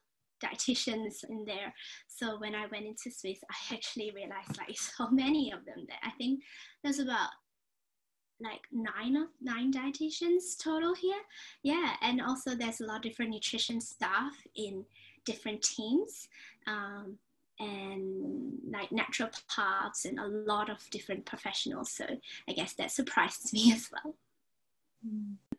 dietitians 0.45 1.25
in 1.29 1.45
there. 1.45 1.73
So 2.07 2.39
when 2.39 2.55
I 2.55 2.67
went 2.67 2.87
into 2.87 3.11
Swisse, 3.11 3.41
I 3.51 3.75
actually 3.75 4.13
realized 4.15 4.57
like 4.59 4.77
so 4.77 5.09
many 5.11 5.53
of 5.53 5.65
them 5.65 5.87
that 5.89 5.99
I 6.03 6.11
think 6.19 6.43
there's 6.83 6.99
about 6.99 7.31
like 8.41 8.63
nine 8.73 9.17
of 9.17 9.29
nine 9.41 9.73
dietitians 9.73 10.59
total 10.63 10.95
here. 10.95 11.21
Yeah, 11.63 11.95
and 12.03 12.21
also 12.21 12.55
there's 12.55 12.81
a 12.81 12.87
lot 12.87 12.97
of 12.97 13.03
different 13.03 13.31
nutrition 13.31 13.81
staff 13.81 14.35
in 14.57 14.85
different 15.25 15.63
teams. 15.63 16.29
Um, 16.67 17.19
and 17.61 18.59
like 18.69 18.91
naturopaths 18.91 20.05
and 20.05 20.19
a 20.19 20.27
lot 20.27 20.71
of 20.71 20.79
different 20.91 21.25
professionals. 21.25 21.93
So 21.93 22.05
I 22.49 22.53
guess 22.53 22.75
that 22.75 22.91
surprised 22.91 23.49
me 23.53 23.73
as 23.73 23.89
well. 23.93 24.17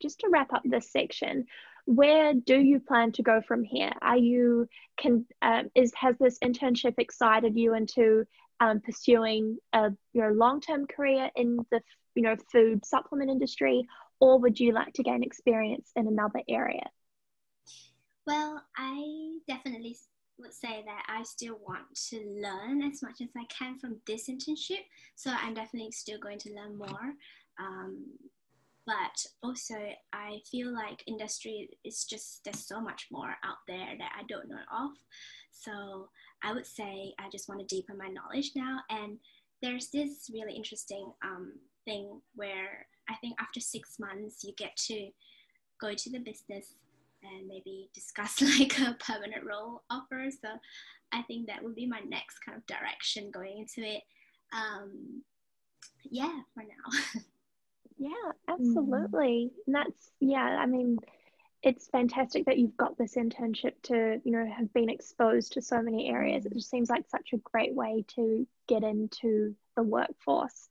Just 0.01 0.19
to 0.19 0.29
wrap 0.29 0.51
up 0.53 0.63
this 0.65 0.91
section, 0.91 1.45
where 1.85 2.33
do 2.33 2.59
you 2.59 2.79
plan 2.79 3.11
to 3.13 3.23
go 3.23 3.41
from 3.47 3.63
here? 3.63 3.91
Are 4.01 4.17
you 4.17 4.67
can 4.97 5.25
uh, 5.41 5.63
is 5.75 5.93
has 5.95 6.15
this 6.19 6.39
internship 6.39 6.95
excited 6.97 7.55
you 7.55 7.75
into 7.75 8.25
um, 8.59 8.81
pursuing 8.81 9.57
a 9.73 9.91
your 10.13 10.33
long 10.33 10.61
term 10.61 10.87
career 10.87 11.29
in 11.35 11.57
the 11.71 11.81
you 12.15 12.23
know 12.23 12.35
food 12.51 12.85
supplement 12.85 13.29
industry, 13.29 13.87
or 14.19 14.39
would 14.39 14.59
you 14.59 14.73
like 14.73 14.93
to 14.93 15.03
gain 15.03 15.23
experience 15.23 15.91
in 15.95 16.07
another 16.07 16.41
area? 16.49 16.89
Well, 18.25 18.63
I 18.75 19.37
definitely 19.47 19.95
would 20.39 20.53
say 20.53 20.83
that 20.85 21.03
I 21.07 21.23
still 21.23 21.59
want 21.65 21.85
to 22.09 22.17
learn 22.41 22.81
as 22.81 23.01
much 23.01 23.21
as 23.21 23.29
I 23.37 23.45
can 23.45 23.77
from 23.77 23.97
this 24.07 24.27
internship. 24.27 24.83
So 25.15 25.31
I'm 25.31 25.53
definitely 25.53 25.91
still 25.91 26.19
going 26.19 26.39
to 26.39 26.53
learn 26.53 26.77
more. 26.77 27.13
Um, 27.59 28.05
but 28.85 29.25
also 29.41 29.75
I 30.13 30.39
feel 30.49 30.73
like 30.73 31.03
industry 31.07 31.69
is 31.83 32.05
just 32.05 32.43
there's 32.43 32.67
so 32.67 32.79
much 32.79 33.07
more 33.11 33.35
out 33.43 33.57
there 33.67 33.95
that 33.97 34.11
I 34.17 34.23
don't 34.27 34.49
know 34.49 34.57
of. 34.71 34.91
So 35.51 36.09
I 36.43 36.53
would 36.53 36.65
say 36.65 37.13
I 37.19 37.29
just 37.31 37.49
want 37.49 37.61
to 37.61 37.75
deepen 37.75 37.97
my 37.97 38.09
knowledge 38.09 38.51
now. 38.55 38.79
And 38.89 39.17
there's 39.61 39.89
this 39.89 40.29
really 40.31 40.53
interesting 40.53 41.11
um, 41.23 41.53
thing 41.85 42.21
where 42.35 42.85
I 43.09 43.15
think 43.15 43.35
after 43.39 43.59
six 43.59 43.97
months 43.99 44.43
you 44.43 44.53
get 44.57 44.75
to 44.87 45.09
go 45.81 45.93
to 45.93 46.11
the 46.11 46.19
business 46.19 46.75
and 47.23 47.47
maybe 47.47 47.89
discuss 47.93 48.41
like 48.59 48.79
a 48.79 48.95
permanent 48.99 49.45
role 49.45 49.81
offer. 49.89 50.29
So 50.29 50.49
I 51.11 51.23
think 51.23 51.47
that 51.47 51.63
would 51.63 51.75
be 51.75 51.87
my 51.87 52.01
next 52.07 52.39
kind 52.45 52.57
of 52.57 52.65
direction 52.67 53.31
going 53.31 53.59
into 53.59 53.89
it. 53.89 54.03
Um, 54.53 55.23
yeah, 56.03 56.41
for 56.53 56.61
now. 56.61 57.21
Yeah, 57.97 58.31
absolutely. 58.47 59.51
Mm. 59.51 59.65
And 59.67 59.75
that's, 59.75 60.11
yeah, 60.19 60.43
I 60.59 60.65
mean, 60.65 60.99
it's 61.63 61.87
fantastic 61.87 62.45
that 62.45 62.57
you've 62.57 62.77
got 62.77 62.97
this 62.97 63.15
internship 63.15 63.73
to, 63.83 64.21
you 64.23 64.31
know, 64.31 64.45
have 64.45 64.71
been 64.73 64.89
exposed 64.89 65.53
to 65.53 65.61
so 65.61 65.81
many 65.81 66.09
areas. 66.09 66.45
It 66.45 66.53
just 66.53 66.69
seems 66.69 66.89
like 66.89 67.05
such 67.09 67.33
a 67.33 67.37
great 67.37 67.73
way 67.73 68.05
to 68.15 68.45
get 68.67 68.83
into 68.83 69.55
the 69.75 69.83
workforce. 69.83 70.69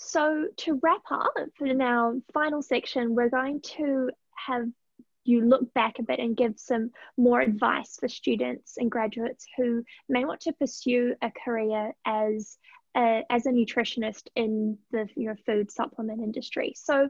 So, 0.00 0.46
to 0.58 0.80
wrap 0.82 1.02
up 1.10 1.34
in 1.60 1.80
our 1.80 2.14
final 2.32 2.62
section, 2.62 3.14
we're 3.14 3.30
going 3.30 3.60
to 3.76 4.10
have 4.34 4.68
you 5.24 5.42
look 5.42 5.72
back 5.74 5.98
a 5.98 6.02
bit 6.02 6.18
and 6.18 6.36
give 6.36 6.58
some 6.58 6.90
more 7.16 7.40
advice 7.40 7.96
for 8.00 8.08
students 8.08 8.78
and 8.78 8.90
graduates 8.90 9.46
who 9.56 9.84
may 10.08 10.24
want 10.24 10.40
to 10.40 10.52
pursue 10.54 11.14
a 11.20 11.30
career 11.44 11.92
as 12.06 12.56
uh, 12.94 13.22
as 13.30 13.46
a 13.46 13.50
nutritionist 13.50 14.28
in 14.34 14.78
the 14.90 15.08
you 15.16 15.28
know, 15.28 15.34
food 15.46 15.70
supplement 15.70 16.20
industry. 16.20 16.72
So, 16.76 17.08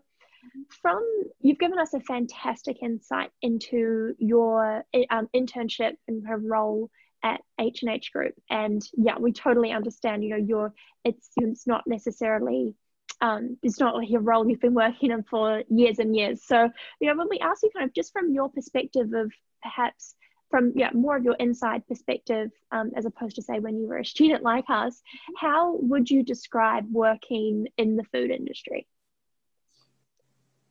from 0.68 1.04
you've 1.40 1.58
given 1.58 1.78
us 1.78 1.94
a 1.94 2.00
fantastic 2.00 2.78
insight 2.82 3.30
into 3.42 4.14
your 4.18 4.84
um, 5.10 5.28
internship 5.34 5.94
and 6.06 6.26
her 6.26 6.38
role 6.38 6.90
at 7.22 7.40
H 7.60 7.82
and 7.82 7.90
H 7.92 8.12
Group, 8.12 8.34
and 8.48 8.82
yeah, 8.96 9.18
we 9.18 9.32
totally 9.32 9.72
understand. 9.72 10.22
You 10.22 10.30
know, 10.30 10.36
your 10.36 10.74
it's 11.04 11.30
it's 11.36 11.66
not 11.66 11.84
necessarily 11.86 12.74
um, 13.20 13.56
it's 13.62 13.80
not 13.80 13.96
like 13.96 14.10
your 14.10 14.20
role 14.20 14.48
you've 14.48 14.60
been 14.60 14.74
working 14.74 15.10
in 15.10 15.22
for 15.24 15.62
years 15.68 15.98
and 15.98 16.14
years. 16.14 16.44
So, 16.44 16.70
you 17.00 17.08
know, 17.08 17.16
when 17.16 17.28
we 17.28 17.38
ask 17.40 17.62
you 17.62 17.70
kind 17.74 17.88
of 17.88 17.94
just 17.94 18.12
from 18.12 18.32
your 18.32 18.48
perspective 18.48 19.12
of 19.12 19.32
perhaps 19.62 20.14
from 20.50 20.72
yeah 20.74 20.90
more 20.94 21.16
of 21.16 21.24
your 21.24 21.36
inside 21.38 21.86
perspective 21.86 22.50
um, 22.72 22.90
as 22.96 23.04
opposed 23.04 23.36
to 23.36 23.42
say 23.42 23.58
when 23.58 23.78
you 23.78 23.86
were 23.86 23.98
a 23.98 24.04
student 24.04 24.42
like 24.42 24.64
us 24.68 25.02
how 25.36 25.76
would 25.80 26.10
you 26.10 26.22
describe 26.22 26.84
working 26.90 27.66
in 27.76 27.96
the 27.96 28.04
food 28.04 28.30
industry? 28.30 28.86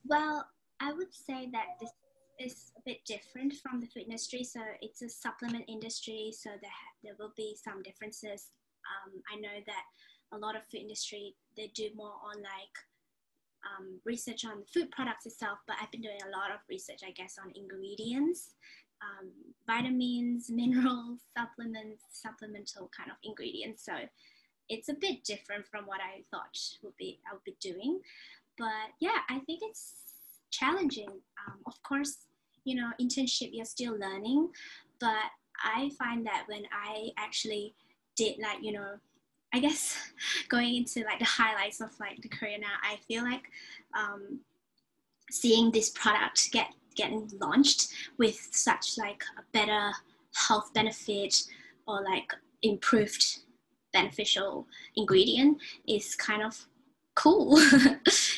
Well 0.05 0.47
i 0.79 0.93
would 0.93 1.13
say 1.13 1.49
that 1.51 1.65
this 1.79 1.91
is 2.39 2.71
a 2.77 2.81
bit 2.85 3.03
different 3.05 3.53
from 3.63 3.79
the 3.79 3.87
food 3.87 4.03
industry. 4.03 4.43
So 4.43 4.59
it's 4.79 5.01
a 5.01 5.09
supplement 5.09 5.65
industry 5.67 6.31
so 6.37 6.51
there, 6.61 6.71
there 7.03 7.13
will 7.19 7.33
be 7.35 7.55
some 7.61 7.81
differences. 7.83 8.51
Um, 8.87 9.21
i 9.33 9.39
know 9.39 9.57
that 9.65 9.83
a 10.33 10.37
lot 10.37 10.55
of 10.55 10.63
food 10.71 10.81
industry 10.81 11.35
they 11.55 11.71
do 11.73 11.89
more 11.95 12.13
on 12.23 12.41
like 12.41 12.75
um, 13.65 13.99
research 14.05 14.45
on 14.45 14.63
food 14.71 14.91
products 14.91 15.25
itself, 15.25 15.59
but 15.67 15.75
I've 15.81 15.91
been 15.91 16.01
doing 16.01 16.19
a 16.25 16.37
lot 16.37 16.51
of 16.51 16.59
research, 16.69 17.01
I 17.05 17.11
guess, 17.11 17.37
on 17.43 17.51
ingredients 17.55 18.53
um, 19.01 19.31
vitamins, 19.65 20.49
minerals, 20.53 21.19
supplements, 21.37 22.03
supplemental 22.11 22.89
kind 22.95 23.11
of 23.11 23.17
ingredients. 23.23 23.85
So 23.85 23.93
it's 24.69 24.89
a 24.89 24.93
bit 24.93 25.23
different 25.23 25.65
from 25.65 25.85
what 25.85 25.99
I 26.01 26.23
thought 26.31 26.57
would 26.83 26.97
be 26.97 27.19
I 27.29 27.33
would 27.33 27.43
be 27.43 27.55
doing. 27.61 27.99
But 28.57 28.91
yeah, 28.99 29.19
I 29.29 29.39
think 29.39 29.59
it's 29.61 29.93
challenging. 30.51 31.09
Um, 31.09 31.59
of 31.65 31.81
course, 31.83 32.17
you 32.63 32.75
know, 32.75 32.89
internship 32.99 33.49
you're 33.53 33.65
still 33.65 33.97
learning, 33.97 34.49
but 34.99 35.31
I 35.63 35.91
find 35.97 36.25
that 36.25 36.43
when 36.47 36.63
I 36.71 37.09
actually 37.17 37.75
did 38.15 38.39
like 38.39 38.57
you 38.61 38.73
know 38.73 38.95
I 39.53 39.59
guess 39.59 39.97
going 40.49 40.75
into 40.75 41.03
like 41.03 41.19
the 41.19 41.25
highlights 41.25 41.81
of 41.81 41.97
like 41.99 42.21
the 42.21 42.29
career 42.29 42.57
now, 42.59 42.75
I 42.83 42.97
feel 43.07 43.23
like 43.23 43.43
um, 43.97 44.39
seeing 45.31 45.71
this 45.71 45.89
product 45.89 46.51
get 46.51 46.67
getting 46.97 47.29
launched 47.39 47.93
with 48.17 48.49
such 48.51 48.97
like 48.97 49.23
a 49.37 49.43
better 49.53 49.91
health 50.35 50.73
benefit 50.73 51.43
or 51.87 52.03
like 52.03 52.33
improved 52.63 53.39
beneficial 53.93 54.67
ingredient 54.95 55.57
is 55.87 56.15
kind 56.15 56.43
of 56.43 56.65
cool. 57.15 57.59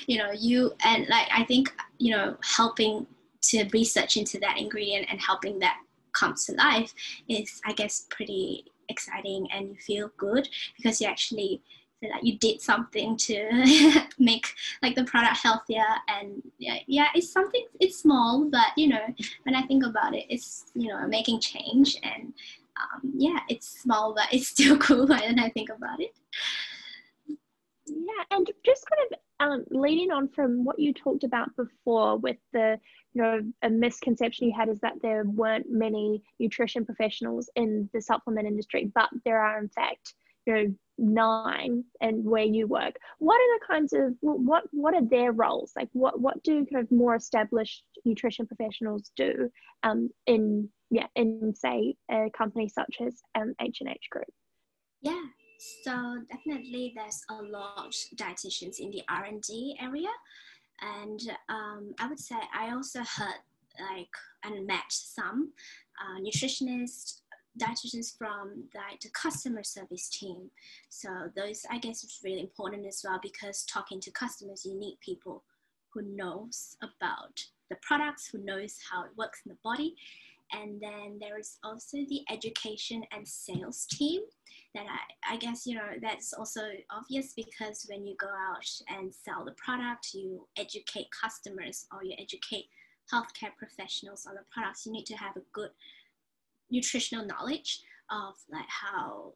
You 0.07 0.17
know 0.17 0.31
you 0.31 0.73
and 0.83 1.07
like 1.07 1.27
i 1.31 1.43
think 1.43 1.71
you 1.99 2.15
know 2.15 2.35
helping 2.41 3.05
to 3.43 3.69
research 3.71 4.17
into 4.17 4.39
that 4.39 4.57
ingredient 4.57 5.05
and 5.11 5.21
helping 5.21 5.59
that 5.59 5.77
come 6.13 6.33
to 6.45 6.53
life 6.53 6.95
is 7.27 7.61
i 7.63 7.73
guess 7.73 8.07
pretty 8.09 8.65
exciting 8.89 9.47
and 9.53 9.69
you 9.69 9.75
feel 9.75 10.09
good 10.17 10.49
because 10.75 10.99
you 10.99 11.05
actually 11.05 11.61
like 12.01 12.23
you 12.23 12.37
did 12.37 12.61
something 12.61 13.17
to 13.17 14.01
make 14.19 14.47
like 14.81 14.95
the 14.95 15.03
product 15.03 15.37
healthier 15.37 15.85
and 16.07 16.41
yeah, 16.57 16.77
yeah 16.87 17.07
it's 17.13 17.31
something 17.31 17.65
it's 17.79 17.99
small 17.99 18.45
but 18.45 18.67
you 18.77 18.87
know 18.87 19.01
when 19.43 19.55
i 19.55 19.61
think 19.63 19.85
about 19.85 20.15
it 20.15 20.25
it's 20.29 20.65
you 20.75 20.87
know 20.87 21.07
making 21.07 21.39
change 21.39 21.97
and 22.03 22.33
um, 22.79 23.11
yeah 23.15 23.39
it's 23.49 23.81
small 23.81 24.13
but 24.13 24.27
it's 24.31 24.47
still 24.55 24.77
cool 24.77 25.07
when 25.07 25.39
i 25.39 25.49
think 25.49 25.69
about 25.69 25.99
it. 25.99 26.13
Yeah 27.85 28.23
and 28.31 28.49
just 28.63 28.85
kind 28.89 29.11
of 29.11 29.19
um, 29.41 29.65
leading 29.71 30.11
on 30.11 30.27
from 30.27 30.63
what 30.65 30.79
you 30.79 30.93
talked 30.93 31.23
about 31.23 31.55
before 31.55 32.17
with 32.17 32.37
the 32.53 32.79
you 33.13 33.21
know 33.21 33.41
a 33.63 33.69
misconception 33.69 34.47
you 34.47 34.53
had 34.55 34.69
is 34.69 34.79
that 34.79 35.01
there 35.01 35.23
weren't 35.23 35.65
many 35.69 36.21
nutrition 36.39 36.85
professionals 36.85 37.49
in 37.55 37.89
the 37.93 38.01
supplement 38.01 38.47
industry 38.47 38.91
but 38.93 39.09
there 39.25 39.39
are 39.39 39.59
in 39.59 39.69
fact 39.69 40.13
you 40.45 40.53
know 40.53 40.75
nine 40.99 41.83
and 42.01 42.23
where 42.23 42.43
you 42.43 42.67
work. 42.67 42.95
What 43.19 43.35
are 43.35 43.59
the 43.59 43.65
kinds 43.65 43.93
of 43.93 44.15
what 44.21 44.63
what 44.71 44.93
are 44.93 45.05
their 45.05 45.31
roles? 45.31 45.73
Like 45.75 45.89
what 45.93 46.19
what 46.19 46.41
do 46.43 46.65
kind 46.65 46.83
of 46.83 46.91
more 46.91 47.15
established 47.15 47.83
nutrition 48.05 48.47
professionals 48.47 49.11
do 49.15 49.49
um 49.83 50.09
in 50.27 50.69
yeah 50.89 51.07
in 51.15 51.53
say 51.55 51.95
a 52.11 52.29
company 52.37 52.69
such 52.69 52.97
as 53.05 53.21
um, 53.35 53.53
h&h 53.59 54.09
group? 54.11 54.27
Yeah 55.01 55.21
so 55.83 56.17
definitely 56.31 56.93
there's 56.95 57.21
a 57.29 57.41
lot 57.43 57.85
of 57.85 57.93
dietitians 58.15 58.79
in 58.79 58.91
the 58.91 59.01
r&d 59.09 59.77
area. 59.81 60.09
And 60.81 61.19
um, 61.49 61.93
i 61.99 62.07
would 62.07 62.19
say 62.19 62.35
i 62.53 62.71
also 62.71 62.99
heard 62.99 63.41
like 63.79 64.09
and 64.43 64.65
met 64.65 64.89
some 64.89 65.51
uh, 66.01 66.19
nutritionists 66.19 67.21
dietitians 67.57 68.15
from 68.17 68.65
like 68.75 68.99
the 69.01 69.09
customer 69.09 69.63
service 69.63 70.09
team. 70.09 70.49
So 70.89 71.09
those 71.35 71.65
I 71.69 71.79
guess 71.79 72.03
is 72.03 72.19
really 72.23 72.41
important 72.41 72.85
as 72.85 73.01
well 73.03 73.19
because 73.21 73.65
talking 73.65 73.99
to 74.01 74.11
customers, 74.11 74.65
you 74.65 74.77
need 74.77 74.97
people 75.01 75.43
who 75.93 76.01
knows 76.01 76.77
about 76.81 77.39
the 77.69 77.77
products, 77.81 78.27
who 78.27 78.39
knows 78.39 78.77
how 78.91 79.03
it 79.03 79.11
works 79.17 79.41
in 79.45 79.49
the 79.49 79.57
body. 79.63 79.95
And 80.51 80.81
then 80.81 81.17
there 81.19 81.37
is 81.37 81.57
also 81.63 81.97
the 82.09 82.21
education 82.31 83.03
and 83.11 83.27
sales 83.27 83.85
team 83.85 84.21
that 84.73 84.85
I, 84.85 85.35
I 85.35 85.37
guess, 85.37 85.65
you 85.65 85.75
know, 85.75 85.91
that's 86.01 86.33
also 86.33 86.61
obvious 86.91 87.33
because 87.35 87.85
when 87.87 88.05
you 88.05 88.15
go 88.19 88.27
out 88.27 88.65
and 88.87 89.13
sell 89.13 89.45
the 89.45 89.51
product, 89.51 90.13
you 90.13 90.47
educate 90.57 91.07
customers 91.11 91.85
or 91.93 92.03
you 92.03 92.15
educate 92.19 92.65
healthcare 93.13 93.55
professionals 93.57 94.25
on 94.27 94.35
the 94.35 94.41
products, 94.51 94.85
you 94.85 94.91
need 94.91 95.05
to 95.05 95.15
have 95.15 95.35
a 95.35 95.41
good 95.53 95.69
nutritional 96.71 97.25
knowledge 97.25 97.81
of 98.11 98.33
like 98.51 98.67
how 98.67 99.33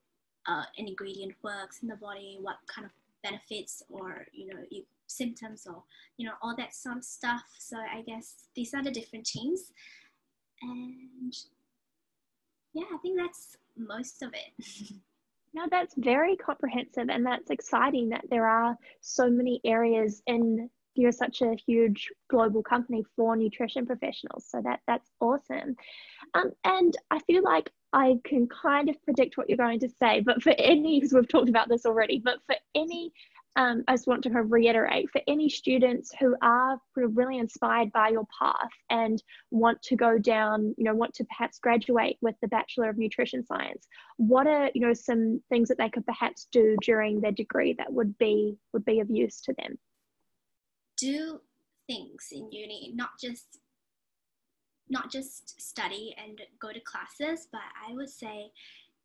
uh, 0.48 0.64
an 0.78 0.88
ingredient 0.88 1.34
works 1.44 1.80
in 1.82 1.88
the 1.88 1.96
body, 1.96 2.38
what 2.42 2.58
kind 2.68 2.86
of 2.86 2.92
benefits 3.24 3.82
or 3.90 4.26
you 4.34 4.48
know 4.48 4.60
you, 4.70 4.84
symptoms 5.08 5.66
or 5.68 5.84
you 6.18 6.26
know 6.28 6.34
all 6.42 6.56
that 6.56 6.70
of 6.98 7.04
stuff. 7.04 7.44
So 7.60 7.78
I 7.78 8.02
guess 8.02 8.48
these 8.56 8.74
are 8.74 8.84
the 8.84 8.92
different 8.92 9.26
teams, 9.26 9.72
and 10.62 11.34
yeah, 12.74 12.86
I 12.94 12.98
think 12.98 13.20
that's 13.20 13.58
most 13.78 14.22
of 14.24 14.34
it. 14.34 14.94
no, 15.54 15.68
that's 15.70 15.94
very 15.98 16.36
comprehensive, 16.36 17.10
and 17.10 17.26
that's 17.26 17.52
exciting 17.52 18.10
that 18.10 18.26
there 18.30 18.48
are 18.48 18.78
so 19.02 19.30
many 19.30 19.62
areas 19.64 20.22
in 20.28 20.70
you're 20.96 21.12
such 21.12 21.42
a 21.42 21.56
huge 21.66 22.10
global 22.30 22.64
company 22.64 23.04
for 23.16 23.36
nutrition 23.36 23.86
professionals. 23.86 24.46
So 24.48 24.62
that 24.64 24.82
that's 24.88 25.10
awesome. 25.20 25.76
Um, 26.34 26.52
and 26.64 26.96
I 27.12 27.20
feel 27.20 27.44
like 27.44 27.72
I 27.94 28.16
can 28.24 28.48
kind 28.48 28.90
of 28.90 29.02
predict 29.04 29.38
what 29.38 29.50
you're 29.50 29.58
going 29.58 29.80
to 29.82 29.90
say, 29.90 30.22
but 30.22 30.42
for 30.42 30.54
any, 30.58 31.00
because 31.00 31.14
we've 31.14 31.28
talked 31.28 31.50
about 31.50 31.70
this 31.70 31.86
already, 31.86 32.20
but 32.24 32.40
for 32.48 32.56
any, 32.74 33.12
um, 33.56 33.84
I 33.88 33.94
just 33.94 34.08
want 34.08 34.24
to 34.24 34.30
reiterate 34.32 35.12
for 35.12 35.22
any 35.28 35.48
students 35.48 36.12
who 36.20 36.36
are 36.42 36.80
really 36.96 37.38
inspired 37.38 37.92
by 37.92 38.10
your 38.10 38.26
path 38.40 38.72
and 38.90 39.22
want 39.52 39.80
to 39.84 39.96
go 39.96 40.18
down, 40.18 40.74
you 40.76 40.86
know, 40.86 40.96
want 40.96 41.14
to 41.16 41.26
perhaps 41.26 41.60
graduate 41.60 42.18
with 42.22 42.34
the 42.42 42.48
Bachelor 42.48 42.90
of 42.90 42.98
Nutrition 42.98 43.46
Science, 43.46 43.88
what 44.18 44.48
are, 44.48 44.72
you 44.74 44.82
know, 44.82 44.94
some 44.94 45.40
things 45.50 45.70
that 45.70 45.78
they 45.78 45.90
could 45.90 46.06
perhaps 46.06 46.48
do 46.52 46.76
during 46.82 47.22
their 47.22 47.32
degree 47.32 47.74
that 47.78 47.94
would 47.94 48.18
be 48.18 48.58
would 48.74 48.86
be 48.86 49.02
of 49.02 49.12
use 49.12 49.40
to 49.42 49.54
them? 49.54 49.78
Do 51.04 51.42
things 51.88 52.30
in 52.32 52.50
uni, 52.52 52.92
not 52.96 53.12
just 53.20 53.60
not 54.90 55.12
just 55.12 55.60
study 55.62 56.16
and 56.24 56.42
go 56.62 56.72
to 56.72 56.80
classes, 56.82 57.48
but 57.52 57.62
I 57.88 57.94
would 57.94 58.10
say 58.10 58.52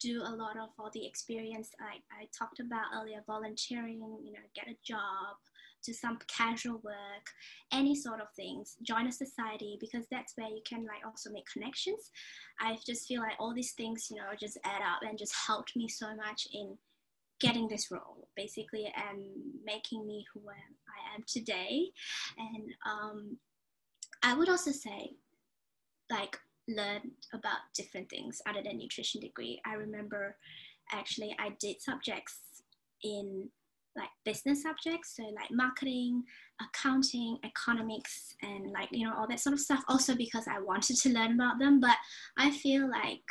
do 0.00 0.22
a 0.24 0.34
lot 0.34 0.56
of 0.56 0.68
all 0.78 0.90
the 0.92 1.06
experience 1.06 1.70
like 1.80 2.02
I 2.12 2.28
talked 2.36 2.60
about 2.60 2.94
earlier, 2.96 3.22
volunteering, 3.26 4.00
you 4.22 4.32
know, 4.32 4.46
get 4.54 4.68
a 4.68 4.76
job, 4.84 5.36
do 5.84 5.92
some 5.92 6.18
casual 6.28 6.80
work, 6.84 7.26
any 7.72 7.94
sort 7.94 8.20
of 8.20 8.28
things, 8.36 8.76
join 8.82 9.06
a 9.06 9.12
society 9.12 9.76
because 9.80 10.04
that's 10.10 10.34
where 10.36 10.48
you 10.48 10.60
can 10.68 10.84
like 10.84 11.04
also 11.04 11.30
make 11.30 11.46
connections. 11.52 12.10
I 12.60 12.76
just 12.84 13.06
feel 13.08 13.20
like 13.20 13.36
all 13.40 13.54
these 13.54 13.72
things, 13.72 14.08
you 14.10 14.16
know, 14.16 14.30
just 14.38 14.58
add 14.64 14.82
up 14.82 15.00
and 15.08 15.18
just 15.18 15.34
helped 15.46 15.74
me 15.74 15.88
so 15.88 16.14
much 16.14 16.46
in 16.52 16.76
getting 17.40 17.68
this 17.68 17.90
role 17.90 18.28
basically 18.36 18.92
and 19.10 19.22
making 19.64 20.06
me 20.06 20.24
who 20.32 20.40
I 20.48 21.14
am 21.16 21.24
today. 21.26 21.90
And 22.38 22.72
um, 22.86 23.36
I 24.22 24.34
would 24.34 24.48
also 24.48 24.70
say, 24.70 25.14
like, 26.10 26.38
learn 26.68 27.00
about 27.32 27.58
different 27.74 28.08
things 28.10 28.40
other 28.46 28.62
than 28.62 28.78
nutrition 28.78 29.20
degree. 29.20 29.60
I 29.66 29.74
remember 29.74 30.36
actually 30.92 31.34
I 31.38 31.50
did 31.60 31.80
subjects 31.80 32.40
in 33.02 33.48
like 33.96 34.10
business 34.24 34.62
subjects, 34.62 35.16
so 35.16 35.24
like 35.24 35.50
marketing, 35.50 36.22
accounting, 36.62 37.38
economics, 37.44 38.34
and 38.42 38.70
like 38.70 38.88
you 38.92 39.04
know 39.04 39.14
all 39.16 39.26
that 39.28 39.40
sort 39.40 39.54
of 39.54 39.60
stuff. 39.60 39.82
Also 39.88 40.14
because 40.14 40.46
I 40.46 40.60
wanted 40.60 40.96
to 40.98 41.08
learn 41.08 41.32
about 41.32 41.58
them, 41.58 41.80
but 41.80 41.96
I 42.36 42.50
feel 42.50 42.88
like 42.88 43.24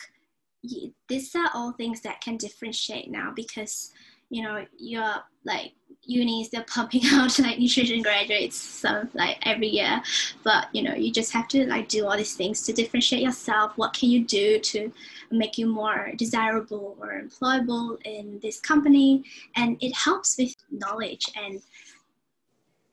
these 1.07 1.36
are 1.36 1.49
all 1.53 1.72
things 1.74 2.01
that 2.01 2.22
can 2.22 2.38
differentiate 2.38 3.09
now 3.09 3.32
because 3.36 3.91
you 4.30 4.43
know 4.43 4.65
you're 4.78 5.15
like 5.45 5.72
unis 6.03 6.49
they're 6.49 6.63
pumping 6.68 7.01
out 7.05 7.38
like 7.39 7.59
nutrition 7.59 8.01
graduates 8.01 8.57
so 8.57 9.07
like 9.13 9.38
every 9.43 9.68
year. 9.68 10.01
But 10.43 10.68
you 10.74 10.84
know 10.84 10.95
you 10.95 11.11
just 11.11 11.32
have 11.34 11.47
to 11.49 11.65
like 11.68 11.88
do 11.88 12.05
all 12.05 12.18
these 12.18 12.36
things 12.36 12.61
to 12.63 12.74
differentiate 12.74 13.22
yourself. 13.22 13.74
What 13.78 13.93
can 13.93 14.09
you 14.09 14.24
do 14.24 14.59
to 14.59 14.91
make 15.32 15.57
you 15.57 15.68
more 15.68 16.11
desirable 16.15 16.97
or 16.99 17.22
employable 17.22 17.97
in 18.05 18.39
this 18.41 18.59
company? 18.59 19.24
And 19.55 19.78
it 19.82 19.93
helps 19.93 20.38
with 20.38 20.55
knowledge 20.72 21.26
and 21.36 21.61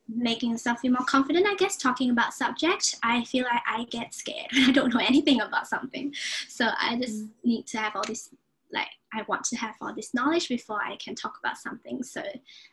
making 0.09 0.51
yourself 0.51 0.81
feel 0.81 0.93
more 0.93 1.05
confident 1.07 1.47
i 1.47 1.55
guess 1.55 1.77
talking 1.77 2.11
about 2.11 2.35
subject 2.35 2.97
i 3.03 3.25
feel 3.25 3.45
like 3.45 3.63
i 3.67 3.85
get 3.85 4.13
scared 4.13 4.47
when 4.53 4.65
i 4.69 4.73
don't 4.73 4.93
know 4.93 5.01
anything 5.01 5.41
about 5.41 5.67
something 5.67 6.13
so 6.49 6.69
i 6.79 6.97
just 6.97 7.25
mm. 7.25 7.29
need 7.43 7.67
to 7.67 7.79
have 7.79 7.95
all 7.97 8.05
this 8.07 8.31
like 8.73 8.89
i 9.15 9.23
want 9.29 9.43
to 9.45 9.57
have 9.57 9.75
all 9.81 9.95
this 9.95 10.13
knowledge 10.13 10.49
before 10.49 10.81
i 10.85 10.97
can 10.97 11.15
talk 11.15 11.39
about 11.43 11.57
something 11.57 12.03
so 12.03 12.23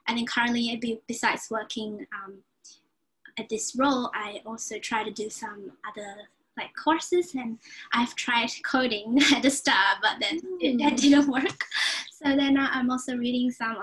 i 0.08 0.14
think 0.14 0.30
currently 0.30 1.00
besides 1.08 1.48
working 1.50 2.06
um, 2.24 2.40
at 3.38 3.48
this 3.50 3.76
role 3.78 4.12
i 4.14 4.42
also 4.46 4.78
try 4.80 5.04
to 5.04 5.12
do 5.12 5.30
some 5.30 5.72
other 5.90 6.16
like 6.58 6.72
courses 6.76 7.34
and 7.34 7.58
i've 7.94 8.14
tried 8.16 8.50
coding 8.66 9.18
at 9.34 9.42
the 9.42 9.50
start 9.50 9.98
but 10.02 10.18
then 10.20 10.40
mm. 10.42 10.58
it, 10.60 10.82
it, 10.82 10.98
didn't 10.98 11.30
work 11.30 11.66
so 12.12 12.36
then 12.36 12.58
i'm 12.58 12.92
also 12.92 13.16
reading 13.16 13.50
some 13.50 13.78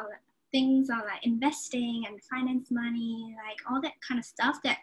things 0.52 0.90
on 0.90 1.00
like 1.00 1.24
investing 1.24 2.04
and 2.06 2.22
finance 2.22 2.70
money, 2.70 3.34
like 3.46 3.58
all 3.70 3.80
that 3.80 3.94
kind 4.06 4.18
of 4.18 4.24
stuff 4.24 4.56
that 4.64 4.78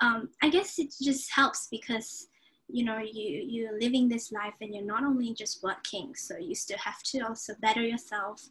um, 0.00 0.28
I 0.42 0.50
guess 0.50 0.78
it 0.78 0.94
just 1.00 1.30
helps 1.32 1.68
because 1.70 2.28
you 2.68 2.84
know 2.84 2.98
you 2.98 3.44
you're 3.46 3.78
living 3.78 4.08
this 4.08 4.32
life 4.32 4.54
and 4.60 4.74
you're 4.74 4.84
not 4.84 5.04
only 5.04 5.32
just 5.32 5.62
working 5.62 6.14
so 6.14 6.36
you 6.36 6.54
still 6.54 6.78
have 6.78 7.02
to 7.04 7.20
also 7.20 7.54
better 7.60 7.82
yourself 7.82 8.42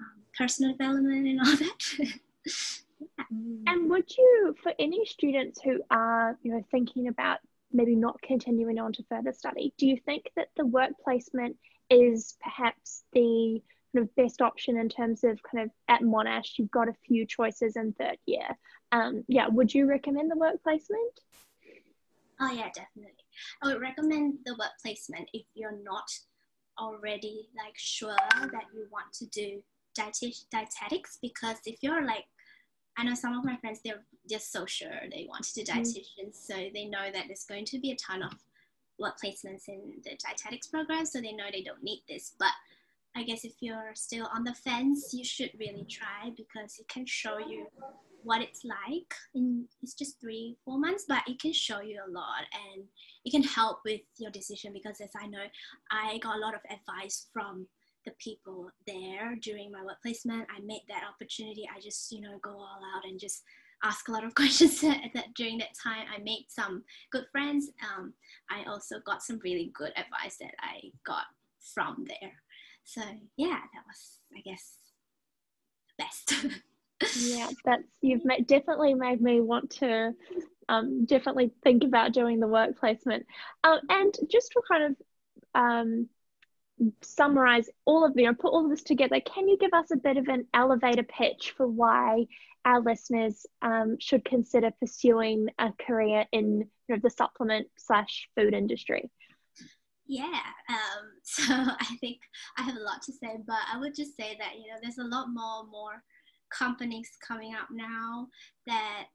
um, 0.00 0.22
personal 0.36 0.72
development 0.72 1.26
and 1.26 1.40
all 1.40 1.56
that 1.56 2.18
yeah. 3.30 3.72
and 3.72 3.88
would 3.88 4.10
you 4.16 4.54
for 4.62 4.72
any 4.78 5.04
students 5.06 5.60
who 5.62 5.80
are 5.90 6.36
you 6.42 6.52
know 6.52 6.64
thinking 6.70 7.08
about 7.08 7.38
maybe 7.72 7.94
not 7.94 8.20
continuing 8.22 8.78
on 8.78 8.92
to 8.92 9.04
further 9.08 9.32
study 9.32 9.72
do 9.78 9.86
you 9.86 9.96
think 10.04 10.24
that 10.34 10.48
the 10.56 10.66
work 10.66 10.90
placement 11.02 11.56
is 11.88 12.36
perhaps 12.42 13.04
the 13.12 13.62
kind 13.92 14.04
of 14.04 14.14
best 14.16 14.40
option 14.40 14.78
in 14.78 14.88
terms 14.88 15.24
of 15.24 15.40
kind 15.42 15.64
of 15.64 15.70
at 15.88 16.02
monash 16.02 16.58
you've 16.58 16.70
got 16.70 16.88
a 16.88 16.94
few 17.06 17.26
choices 17.26 17.76
in 17.76 17.92
third 17.92 18.16
year 18.26 18.46
um, 18.92 19.24
yeah 19.28 19.46
would 19.48 19.72
you 19.72 19.86
recommend 19.86 20.30
the 20.30 20.36
work 20.36 20.62
placement 20.62 21.20
oh 22.40 22.50
yeah 22.50 22.68
definitely 22.74 23.12
I 23.62 23.68
would 23.68 23.80
recommend 23.80 24.38
the 24.44 24.54
work 24.54 24.72
placement 24.82 25.28
if 25.32 25.44
you're 25.54 25.78
not 25.82 26.10
already 26.78 27.48
like 27.56 27.74
sure 27.76 28.16
that 28.40 28.64
you 28.74 28.86
want 28.90 29.12
to 29.14 29.26
do 29.26 29.62
diet- 29.94 30.46
dietetics 30.50 31.18
because 31.20 31.58
if 31.66 31.82
you're 31.82 32.04
like 32.04 32.24
I 32.96 33.04
know 33.04 33.14
some 33.14 33.36
of 33.36 33.44
my 33.44 33.56
friends 33.56 33.80
they're 33.84 34.04
just 34.28 34.52
so 34.52 34.66
sure 34.66 34.90
they 35.10 35.26
want 35.28 35.44
to 35.44 35.54
do 35.54 35.62
mm. 35.62 35.76
dietitians, 35.76 36.28
mm. 36.28 36.34
so 36.34 36.54
they 36.54 36.84
know 36.84 37.10
that 37.12 37.24
there's 37.26 37.44
going 37.44 37.64
to 37.66 37.78
be 37.78 37.92
a 37.92 37.96
ton 37.96 38.22
of 38.22 38.32
work 38.98 39.14
placements 39.22 39.68
in 39.68 39.94
the 40.04 40.16
dietetics 40.16 40.66
program, 40.66 41.06
so 41.06 41.20
they 41.20 41.32
know 41.32 41.44
they 41.50 41.62
don't 41.62 41.82
need 41.82 42.02
this. 42.08 42.32
But 42.38 42.52
I 43.16 43.24
guess 43.24 43.44
if 43.44 43.54
you're 43.60 43.92
still 43.94 44.28
on 44.34 44.44
the 44.44 44.54
fence, 44.54 45.10
you 45.12 45.24
should 45.24 45.50
really 45.58 45.86
try 45.90 46.30
because 46.36 46.76
it 46.78 46.88
can 46.88 47.06
show 47.06 47.38
you 47.38 47.66
what 48.24 48.40
it's 48.40 48.62
like 48.64 49.12
in 49.34 49.66
it's 49.82 49.94
just 49.94 50.20
three 50.20 50.56
four 50.64 50.78
months 50.78 51.06
but 51.08 51.24
it 51.26 51.40
can 51.40 51.52
show 51.52 51.80
you 51.80 52.00
a 52.06 52.10
lot 52.12 52.44
and 52.54 52.84
it 53.24 53.32
can 53.32 53.42
help 53.42 53.80
with 53.84 54.00
your 54.16 54.30
decision 54.30 54.72
because 54.72 55.00
as 55.00 55.10
i 55.20 55.26
know 55.26 55.42
i 55.90 56.18
got 56.18 56.36
a 56.36 56.38
lot 56.38 56.54
of 56.54 56.60
advice 56.70 57.26
from 57.32 57.66
the 58.04 58.12
people 58.18 58.68
there 58.86 59.36
during 59.40 59.70
my 59.70 59.82
work 59.82 60.00
placement. 60.02 60.46
I 60.54 60.60
made 60.64 60.82
that 60.88 61.04
opportunity. 61.08 61.68
I 61.74 61.80
just 61.80 62.10
you 62.12 62.20
know 62.20 62.38
go 62.42 62.50
all 62.50 62.80
out 62.94 63.04
and 63.04 63.18
just 63.18 63.42
ask 63.84 64.08
a 64.08 64.12
lot 64.12 64.24
of 64.24 64.34
questions 64.36 64.80
that 64.80 64.94
during 65.36 65.58
that 65.58 65.74
time. 65.82 66.06
I 66.12 66.20
made 66.22 66.46
some 66.48 66.82
good 67.10 67.24
friends. 67.32 67.70
Um, 67.82 68.14
i 68.50 68.64
also 68.68 68.96
got 69.04 69.22
some 69.22 69.40
really 69.44 69.70
good 69.74 69.92
advice 69.96 70.36
that 70.40 70.54
i 70.60 70.80
got 71.06 71.24
from 71.74 72.04
there 72.08 72.32
so 72.84 73.00
yeah 73.36 73.60
that 73.72 73.84
was 73.86 74.18
i 74.36 74.40
guess 74.40 74.76
the 75.96 76.04
best 76.04 76.62
yeah, 77.20 77.48
that's 77.64 77.82
you've 78.00 78.24
made, 78.24 78.46
definitely 78.46 78.94
made 78.94 79.20
me 79.20 79.40
want 79.40 79.70
to 79.70 80.12
um, 80.68 81.04
definitely 81.04 81.50
think 81.62 81.84
about 81.84 82.12
doing 82.12 82.40
the 82.40 82.46
work 82.46 82.78
placement. 82.78 83.26
Um, 83.64 83.80
and 83.88 84.14
just 84.30 84.52
to 84.52 84.62
kind 84.70 84.84
of 84.84 84.96
um, 85.54 86.08
summarize 87.02 87.68
all 87.84 88.04
of 88.04 88.12
you 88.16 88.26
know, 88.26 88.34
put 88.34 88.52
all 88.52 88.64
of 88.64 88.70
this 88.70 88.82
together, 88.82 89.20
can 89.20 89.48
you 89.48 89.58
give 89.58 89.72
us 89.72 89.90
a 89.90 89.96
bit 89.96 90.16
of 90.16 90.28
an 90.28 90.46
elevator 90.54 91.02
pitch 91.02 91.54
for 91.56 91.66
why 91.66 92.26
our 92.64 92.80
listeners 92.80 93.46
um, 93.60 93.96
should 93.98 94.24
consider 94.24 94.70
pursuing 94.78 95.48
a 95.58 95.70
career 95.84 96.26
in 96.32 96.60
you 96.88 96.94
know, 96.94 96.98
the 97.02 97.10
supplement 97.10 97.66
slash 97.76 98.28
food 98.36 98.54
industry? 98.54 99.10
Yeah, 100.06 100.40
um, 100.68 101.12
so 101.22 101.44
I 101.52 101.96
think 102.00 102.20
I 102.58 102.62
have 102.62 102.76
a 102.76 102.80
lot 102.80 103.02
to 103.02 103.12
say, 103.12 103.38
but 103.46 103.58
I 103.72 103.78
would 103.78 103.94
just 103.94 104.16
say 104.16 104.36
that 104.38 104.58
you 104.58 104.68
know 104.68 104.78
there's 104.82 104.98
a 104.98 105.04
lot 105.04 105.28
more 105.28 105.64
more 105.66 106.02
companies 106.56 107.08
coming 107.26 107.54
up 107.54 107.68
now 107.70 108.28
that 108.66 109.06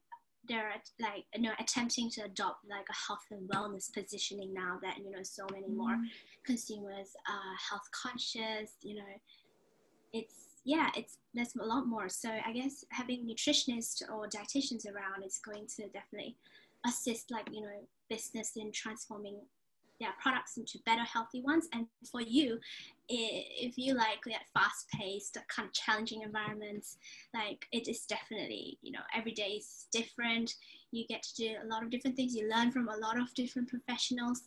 they're 0.48 0.72
like 1.00 1.24
you 1.34 1.42
know 1.42 1.52
attempting 1.60 2.10
to 2.10 2.22
adopt 2.22 2.64
like 2.68 2.86
a 2.90 3.06
health 3.06 3.24
and 3.30 3.48
wellness 3.50 3.92
positioning 3.92 4.52
now 4.52 4.78
that 4.82 4.98
you 4.98 5.10
know 5.10 5.22
so 5.22 5.46
many 5.52 5.68
more 5.68 5.92
mm-hmm. 5.92 6.04
consumers 6.44 7.14
are 7.28 7.56
health 7.68 7.88
conscious 7.92 8.72
you 8.82 8.94
know 8.94 9.12
it's 10.12 10.34
yeah 10.64 10.88
it's 10.96 11.18
there's 11.34 11.54
a 11.56 11.64
lot 11.64 11.86
more 11.86 12.08
so 12.08 12.30
i 12.46 12.52
guess 12.52 12.84
having 12.90 13.26
nutritionists 13.26 14.02
or 14.10 14.28
dietitians 14.28 14.86
around 14.86 15.22
is 15.24 15.38
going 15.44 15.66
to 15.66 15.86
definitely 15.88 16.34
assist 16.86 17.30
like 17.30 17.48
you 17.52 17.60
know 17.60 17.86
business 18.08 18.52
in 18.56 18.72
transforming 18.72 19.36
their 20.00 20.14
products 20.20 20.56
into 20.56 20.78
better 20.86 21.02
healthy 21.02 21.40
ones. 21.40 21.68
And 21.72 21.86
for 22.10 22.20
you 22.20 22.58
if 23.08 23.78
you 23.78 23.94
like 23.94 24.22
that 24.26 24.42
fast 24.52 24.86
paced 24.90 25.38
kind 25.48 25.66
of 25.66 25.72
challenging 25.72 26.22
environments 26.22 26.98
like 27.34 27.66
it 27.72 27.88
is 27.88 28.04
definitely 28.04 28.76
you 28.82 28.92
know 28.92 29.00
every 29.14 29.32
day 29.32 29.52
is 29.52 29.86
different. 29.92 30.54
You 30.90 31.06
get 31.06 31.22
to 31.22 31.34
do 31.34 31.54
a 31.62 31.66
lot 31.66 31.82
of 31.82 31.90
different 31.90 32.16
things. 32.16 32.34
You 32.34 32.48
learn 32.48 32.70
from 32.70 32.88
a 32.88 32.96
lot 32.96 33.18
of 33.18 33.32
different 33.34 33.68
professionals. 33.68 34.42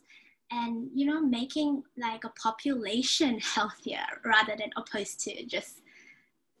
And 0.50 0.90
you 0.94 1.06
know 1.06 1.20
making 1.20 1.82
like 1.96 2.24
a 2.24 2.28
population 2.30 3.38
healthier 3.54 4.04
rather 4.24 4.54
than 4.56 4.70
opposed 4.76 5.20
to 5.20 5.44
just 5.46 5.80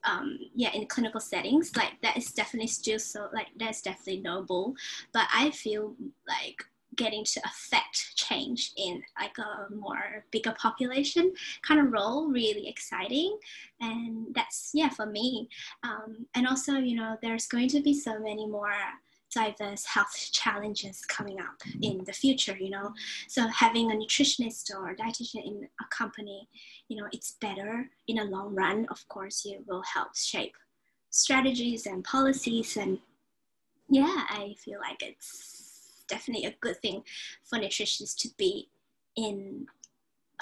um, 0.04 0.38
yeah 0.54 0.70
in 0.72 0.86
clinical 0.86 1.20
settings 1.20 1.76
like 1.76 1.92
that 2.02 2.16
is 2.16 2.32
definitely 2.32 2.68
still 2.68 2.98
so 2.98 3.28
like 3.32 3.48
that's 3.58 3.82
definitely 3.82 4.20
noble. 4.22 4.74
But 5.12 5.28
i 5.32 5.50
feel 5.50 5.94
like 6.26 6.64
getting 6.96 7.24
to 7.24 7.40
affect 7.44 8.16
change 8.16 8.72
in 8.76 9.02
like 9.20 9.36
a 9.38 9.74
more 9.74 10.24
bigger 10.30 10.54
population 10.58 11.32
kind 11.66 11.80
of 11.80 11.92
role 11.92 12.28
really 12.28 12.68
exciting. 12.68 13.38
And 13.80 14.34
that's 14.34 14.70
yeah 14.74 14.90
for 14.90 15.06
me. 15.06 15.48
Um, 15.82 16.26
and 16.34 16.46
also 16.46 16.74
you 16.74 16.96
know 16.96 17.16
there's 17.22 17.46
going 17.46 17.68
to 17.68 17.80
be 17.80 17.94
so 17.94 18.18
many 18.18 18.46
more 18.46 18.74
diverse 19.34 19.86
health 19.86 20.28
challenges 20.32 21.00
coming 21.06 21.40
up 21.40 21.62
in 21.80 22.04
the 22.04 22.12
future 22.12 22.56
you 22.58 22.70
know. 22.70 22.92
So 23.28 23.46
having 23.48 23.90
a 23.90 23.94
nutritionist 23.94 24.70
or 24.74 24.94
dietitian 24.94 25.46
in 25.46 25.68
a 25.80 25.96
company 25.96 26.48
you 26.88 26.96
know 26.96 27.08
it's 27.12 27.36
better 27.40 27.88
in 28.08 28.18
a 28.18 28.24
long 28.24 28.54
run. 28.54 28.86
Of 28.90 29.06
course 29.08 29.44
you 29.44 29.64
will 29.66 29.82
help 29.82 30.14
shape 30.16 30.54
strategies 31.12 31.84
and 31.84 32.02
policies 32.04 32.78
and 32.78 32.98
yeah 33.90 34.24
i 34.30 34.54
feel 34.58 34.80
like 34.80 35.02
it's 35.02 35.61
definitely 36.12 36.46
a 36.46 36.54
good 36.60 36.78
thing 36.84 37.02
for 37.48 37.58
nutritionists 37.58 38.16
to 38.22 38.28
be 38.36 38.68
in 39.16 39.66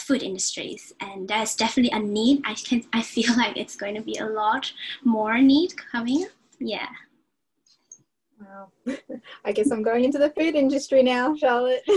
food 0.00 0.22
industries. 0.22 0.92
And 1.00 1.28
there's 1.28 1.54
definitely 1.54 1.92
a 1.92 2.02
need. 2.02 2.42
I 2.44 2.54
can 2.54 2.82
i 2.92 3.02
feel 3.02 3.36
like 3.42 3.56
it's 3.56 3.76
going 3.76 3.94
to 3.94 4.02
be 4.02 4.16
a 4.18 4.26
lot 4.26 4.72
more 5.04 5.38
need 5.40 5.70
coming. 5.92 6.26
Yeah. 6.58 6.88
Wow. 8.40 8.72
I 9.44 9.52
guess 9.52 9.70
i'm 9.70 9.82
going 9.82 10.04
into 10.04 10.18
the 10.18 10.30
food 10.30 10.54
industry 10.54 11.02
now 11.02 11.36
charlotte. 11.36 11.82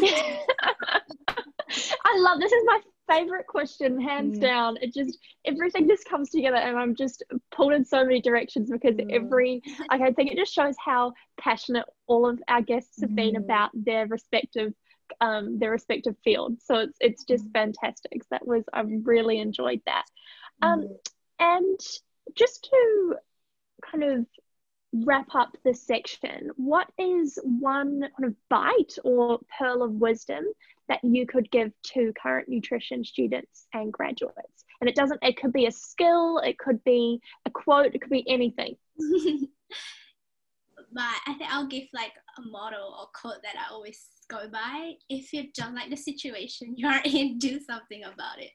I 2.10 2.12
love 2.18 2.40
this 2.40 2.52
is 2.52 2.64
my 2.66 2.80
favorite 3.10 3.48
question 3.48 4.00
hands 4.00 4.38
mm. 4.38 4.42
down 4.42 4.78
it 4.82 4.94
just 4.94 5.18
everything 5.46 5.88
just 5.88 6.08
comes 6.08 6.30
together 6.30 6.58
and 6.58 6.78
i'm 6.78 6.96
just 6.96 7.24
pulled 7.52 7.74
in 7.74 7.84
so 7.84 8.04
many 8.04 8.22
directions 8.22 8.70
because 8.70 8.96
mm. 8.96 9.12
every 9.12 9.62
like 9.90 10.02
i 10.02 10.12
think 10.12 10.32
it 10.32 10.38
just 10.38 10.54
shows 10.54 10.76
how 10.84 11.12
passionate 11.40 11.86
all 12.08 12.28
of 12.28 12.40
our 12.48 12.62
guests 12.62 13.02
have 13.02 13.10
mm. 13.10 13.16
been 13.16 13.36
about 13.36 13.72
their 13.74 14.08
respective 14.08 14.74
um 15.22 15.60
their 15.60 15.72
respective 15.72 16.16
fields 16.24 16.64
so 16.66 16.76
it's 16.76 16.98
it's 17.02 17.24
just 17.26 17.46
mm. 17.50 17.54
fantastic 17.54 18.24
so 18.24 18.28
that 18.32 18.48
was 18.48 18.64
i 18.74 18.82
really 19.04 19.40
enjoyed 19.40 19.82
that 19.86 20.06
um 20.62 20.82
mm. 20.82 20.96
and 21.40 21.80
just 22.36 22.64
to 22.64 23.16
kind 23.92 24.04
of 24.04 24.26
wrap 24.94 25.34
up 25.34 25.58
this 25.64 25.82
section, 25.82 26.52
what 26.56 26.88
is 26.98 27.40
one 27.44 28.02
kind 28.02 28.26
of 28.26 28.36
bite 28.50 28.98
or 29.04 29.40
pearl 29.58 29.84
of 29.84 29.92
wisdom 29.94 30.46
that 30.88 31.04
you 31.04 31.26
could 31.26 31.50
give 31.52 31.72
to 31.82 32.14
current 32.22 32.48
nutrition 32.48 33.04
students 33.04 33.68
and 33.74 33.92
graduates? 33.92 34.66
And 34.80 34.90
it 34.90 34.96
doesn't, 34.96 35.24
it 35.24 35.38
could 35.38 35.54
be 35.54 35.66
a 35.66 35.72
skill, 35.72 36.40
it 36.40 36.58
could 36.58 36.84
be 36.84 37.22
a 37.46 37.50
quote, 37.50 37.96
it 37.96 38.02
could 38.02 38.12
be 38.12 38.30
anything. 38.30 38.76
but 40.94 41.04
I 41.28 41.34
think 41.38 41.52
I'll 41.52 41.68
give 41.68 41.88
like 41.94 42.14
a 42.38 42.42
model 42.48 42.96
or 43.00 43.08
quote 43.20 43.42
that 43.44 43.56
I 43.58 43.74
always 43.74 44.06
go 44.34 44.50
by. 44.50 44.94
If 45.10 45.34
you 45.34 45.46
don't 45.56 45.76
like 45.76 45.90
the 45.90 45.96
situation 45.96 46.74
you're 46.78 47.02
in, 47.06 47.38
do 47.38 47.60
something 47.60 48.04
about 48.04 48.40
it. 48.40 48.52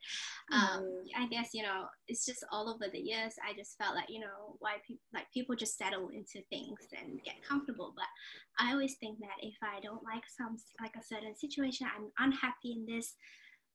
Um, 0.52 0.82
mm. 0.82 1.02
I 1.16 1.26
guess 1.28 1.50
you 1.52 1.62
know 1.62 1.86
it's 2.06 2.24
just 2.24 2.44
all 2.50 2.68
over 2.68 2.90
the 2.90 2.98
years. 2.98 3.34
I 3.46 3.56
just 3.56 3.76
felt 3.78 3.94
like 3.94 4.08
you 4.08 4.20
know 4.20 4.56
why 4.58 4.76
people 4.86 5.02
like 5.14 5.26
people 5.32 5.56
just 5.56 5.78
settle 5.78 6.08
into 6.08 6.44
things 6.50 6.80
and 6.98 7.22
get 7.24 7.42
comfortable. 7.46 7.94
But 7.96 8.08
I 8.64 8.72
always 8.72 8.96
think 9.00 9.18
that 9.20 9.42
if 9.42 9.56
I 9.62 9.80
don't 9.80 10.04
like 10.04 10.24
some 10.36 10.56
like 10.80 10.96
a 10.96 11.04
certain 11.04 11.34
situation, 11.34 11.86
I'm 11.86 12.10
unhappy 12.18 12.72
in 12.72 12.86
this. 12.86 13.14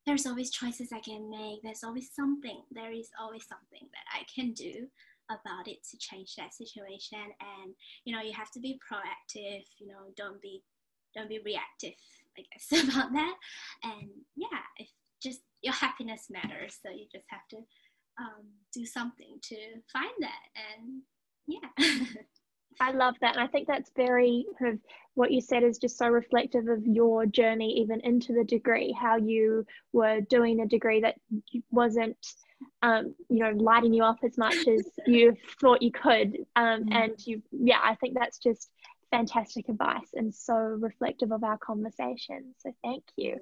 There's 0.06 0.26
always 0.26 0.52
choices 0.52 0.90
I 0.92 1.00
can 1.00 1.30
make. 1.30 1.62
There's 1.64 1.84
always 1.84 2.10
something. 2.14 2.62
There 2.72 2.92
is 2.92 3.10
always 3.20 3.48
something 3.48 3.88
that 3.94 4.20
I 4.20 4.26
can 4.34 4.52
do 4.52 4.88
about 5.30 5.68
it 5.68 5.78
to 5.90 5.98
change 5.98 6.36
that 6.36 6.54
situation 6.54 7.20
and 7.40 7.74
you 8.04 8.14
know 8.14 8.22
you 8.22 8.34
have 8.34 8.52
to 8.52 8.60
be 8.60 8.80
proactive 8.84 9.64
you 9.80 9.88
know 9.88 10.12
don't 10.18 10.42
be 10.42 10.62
don't 11.16 11.30
be 11.30 11.40
reactive 11.46 11.98
i 12.38 12.44
guess 12.52 12.84
about 12.90 13.12
that 13.14 13.36
and 13.84 14.10
yeah 14.36 14.60
if 14.78 14.90
just 15.22 15.42
your 15.62 15.74
happiness 15.74 16.28
matters 16.30 16.80
so 16.84 16.92
you 16.92 17.06
just 17.12 17.26
have 17.30 17.48
to 17.50 17.58
um, 18.20 18.46
do 18.74 18.86
something 18.86 19.40
to 19.42 19.56
find 19.92 20.14
that 20.20 20.44
and 20.56 21.02
yeah 21.48 22.06
I 22.80 22.92
love 22.92 23.16
that. 23.22 23.36
And 23.36 23.44
I 23.44 23.48
think 23.48 23.68
that's 23.68 23.92
very 23.96 24.46
kind 24.60 24.74
of 24.74 24.80
what 25.16 25.32
you 25.32 25.42
said 25.42 25.64
is 25.64 25.78
just 25.78 25.98
so 25.98 26.08
reflective 26.08 26.68
of 26.68 26.86
your 26.86 27.26
journey, 27.26 27.80
even 27.82 28.00
into 28.02 28.34
the 28.34 28.44
degree, 28.44 28.96
how 29.00 29.18
you 29.18 29.66
were 29.92 30.22
doing 30.22 30.62
a 30.62 30.68
degree 30.68 31.02
that 31.02 31.16
wasn't, 31.72 32.18
um, 32.82 33.14
you 33.30 33.40
know, 33.40 33.52
lighting 33.52 33.94
you 33.94 34.04
up 34.04 34.18
as 34.24 34.38
much 34.38 34.56
as 34.68 34.90
you 35.08 35.36
thought 35.62 35.82
you 35.82 35.92
could. 35.92 36.38
Um, 36.56 36.86
mm. 36.86 36.94
And 36.94 37.28
you, 37.28 37.42
yeah, 37.52 37.80
I 37.84 37.96
think 37.96 38.16
that's 38.18 38.40
just 38.40 38.70
fantastic 39.14 39.70
advice 39.70 40.10
and 40.16 40.34
so 40.34 40.56
reflective 40.56 41.32
of 41.32 41.44
our 41.44 41.58
conversation. 41.60 42.56
So 42.58 42.74
thank 42.84 43.04
you. 43.16 43.38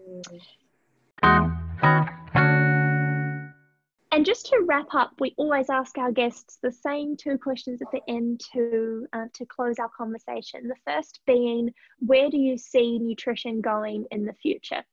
And 4.14 4.26
just 4.26 4.48
to 4.48 4.66
wrap 4.68 4.94
up, 4.94 5.14
we 5.22 5.34
always 5.38 5.70
ask 5.70 5.98
our 5.98 6.12
guests 6.12 6.58
the 6.62 6.74
same 6.74 7.16
two 7.16 7.38
questions 7.38 7.82
at 7.82 7.88
the 7.94 8.02
end 8.10 8.42
to 8.52 9.08
uh, 9.14 9.28
to 9.34 9.46
close 9.46 9.80
our 9.80 9.90
conversation. 9.98 10.68
The 10.68 10.76
first 10.86 11.22
being, 11.26 11.74
where 12.00 12.30
do 12.30 12.38
you 12.38 12.58
see 12.58 13.00
nutrition 13.00 13.62
going 13.62 14.06
in 14.12 14.26
the 14.26 14.34
future? 14.34 14.84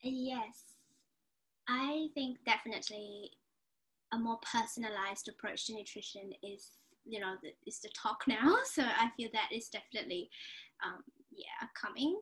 Yes, 0.00 0.62
I 1.68 2.08
think 2.14 2.38
definitely 2.46 3.32
a 4.10 4.18
more 4.18 4.38
personalized 4.50 5.28
approach 5.28 5.66
to 5.66 5.74
nutrition 5.74 6.32
is 6.42 6.70
you 7.04 7.20
know 7.20 7.34
the, 7.42 7.50
is 7.66 7.80
the 7.80 7.90
talk 8.00 8.24
now. 8.26 8.56
So 8.64 8.82
I 8.82 9.10
feel 9.16 9.28
that 9.32 9.50
is 9.52 9.68
definitely 9.68 10.30
um, 10.84 11.02
yeah 11.30 11.68
coming 11.80 12.18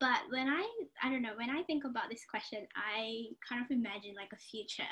but 0.00 0.20
when 0.30 0.48
i 0.48 0.66
i 1.02 1.10
don't 1.10 1.22
know 1.22 1.36
when 1.36 1.50
i 1.50 1.62
think 1.62 1.84
about 1.84 2.10
this 2.10 2.24
question 2.28 2.66
i 2.76 3.24
kind 3.48 3.64
of 3.64 3.70
imagine 3.70 4.14
like 4.14 4.32
a 4.32 4.36
future 4.50 4.82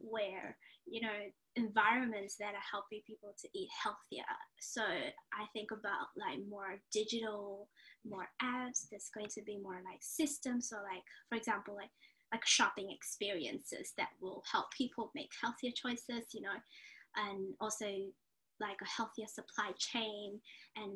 where 0.00 0.56
you 0.86 1.00
know 1.00 1.18
environments 1.56 2.36
that 2.36 2.54
are 2.54 2.70
helping 2.70 3.00
people 3.06 3.34
to 3.40 3.48
eat 3.54 3.68
healthier 3.82 4.24
so 4.60 4.82
i 4.82 5.44
think 5.52 5.70
about 5.70 6.12
like 6.16 6.38
more 6.48 6.80
digital 6.92 7.68
more 8.06 8.28
apps 8.42 8.86
there's 8.90 9.10
going 9.14 9.28
to 9.28 9.42
be 9.42 9.58
more 9.62 9.80
like 9.84 10.00
systems 10.00 10.68
so 10.68 10.76
like 10.76 11.02
for 11.28 11.36
example 11.36 11.74
like 11.74 11.90
like 12.32 12.44
shopping 12.44 12.90
experiences 12.90 13.92
that 13.96 14.08
will 14.20 14.42
help 14.50 14.66
people 14.76 15.10
make 15.14 15.30
healthier 15.40 15.70
choices 15.74 16.26
you 16.32 16.42
know 16.42 16.58
and 17.16 17.54
also 17.60 17.86
like 18.66 18.80
a 18.82 18.88
healthier 18.88 19.26
supply 19.26 19.70
chain 19.78 20.40
and 20.76 20.92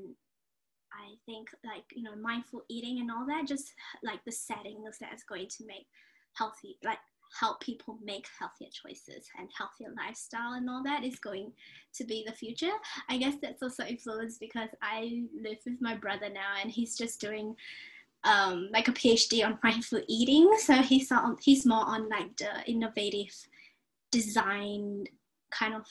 I 0.92 1.14
think 1.26 1.48
like 1.64 1.84
you 1.92 2.02
know 2.02 2.16
mindful 2.16 2.62
eating 2.68 3.00
and 3.00 3.10
all 3.10 3.26
that 3.26 3.46
just 3.46 3.74
like 4.02 4.24
the 4.24 4.32
settings 4.32 4.96
that's 5.00 5.22
going 5.22 5.48
to 5.48 5.66
make 5.66 5.86
healthy 6.34 6.78
like 6.82 6.98
help 7.38 7.60
people 7.60 7.98
make 8.02 8.26
healthier 8.38 8.68
choices 8.72 9.26
and 9.38 9.48
healthier 9.56 9.94
lifestyle 9.96 10.54
and 10.54 10.68
all 10.68 10.82
that 10.82 11.04
is 11.04 11.18
going 11.18 11.52
to 11.94 12.04
be 12.04 12.24
the 12.26 12.32
future. 12.32 12.72
I 13.08 13.18
guess 13.18 13.34
that's 13.40 13.62
also 13.62 13.84
influenced 13.84 14.40
because 14.40 14.70
I 14.82 15.24
live 15.42 15.58
with 15.66 15.80
my 15.80 15.94
brother 15.94 16.28
now 16.28 16.54
and 16.60 16.70
he's 16.70 16.96
just 16.96 17.20
doing 17.20 17.54
um, 18.24 18.68
like 18.72 18.88
a 18.88 18.92
PhD 18.92 19.44
on 19.44 19.58
mindful 19.62 20.00
eating. 20.08 20.50
So 20.58 20.74
he's 20.74 21.12
on 21.12 21.36
he's 21.40 21.66
more 21.66 21.86
on 21.86 22.08
like 22.08 22.36
the 22.36 22.64
innovative 22.66 23.34
design 24.10 25.04
kind 25.50 25.74
of 25.74 25.86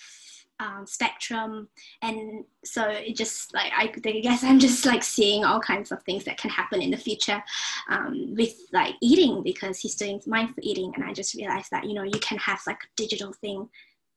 um, 0.59 0.85
spectrum. 0.85 1.69
And 2.01 2.43
so 2.65 2.83
it 2.89 3.15
just 3.15 3.53
like 3.53 3.71
I, 3.75 3.91
I, 4.05 4.19
guess 4.21 4.43
i'm 4.43 4.59
just 4.59 4.85
like 4.85 5.03
seeing 5.03 5.45
all 5.45 5.59
kinds 5.59 5.91
of 5.91 6.01
things 6.03 6.23
that 6.25 6.37
can 6.37 6.49
happen 6.49 6.81
in 6.81 6.91
the 6.91 6.97
future 6.97 7.43
um, 7.89 8.33
with 8.35 8.55
like 8.73 8.95
eating 9.01 9.43
because 9.43 9.79
he's 9.79 9.95
doing 9.95 10.21
mindful 10.25 10.63
eating. 10.63 10.91
And 10.95 11.03
i 11.03 11.13
just 11.13 11.35
realized 11.35 11.71
that 11.71 11.85
you 11.85 11.93
know 11.93 12.03
you 12.03 12.19
can 12.19 12.37
have 12.39 12.61
like 12.65 12.77
a 12.83 12.87
digital 12.95 13.33
thing 13.33 13.69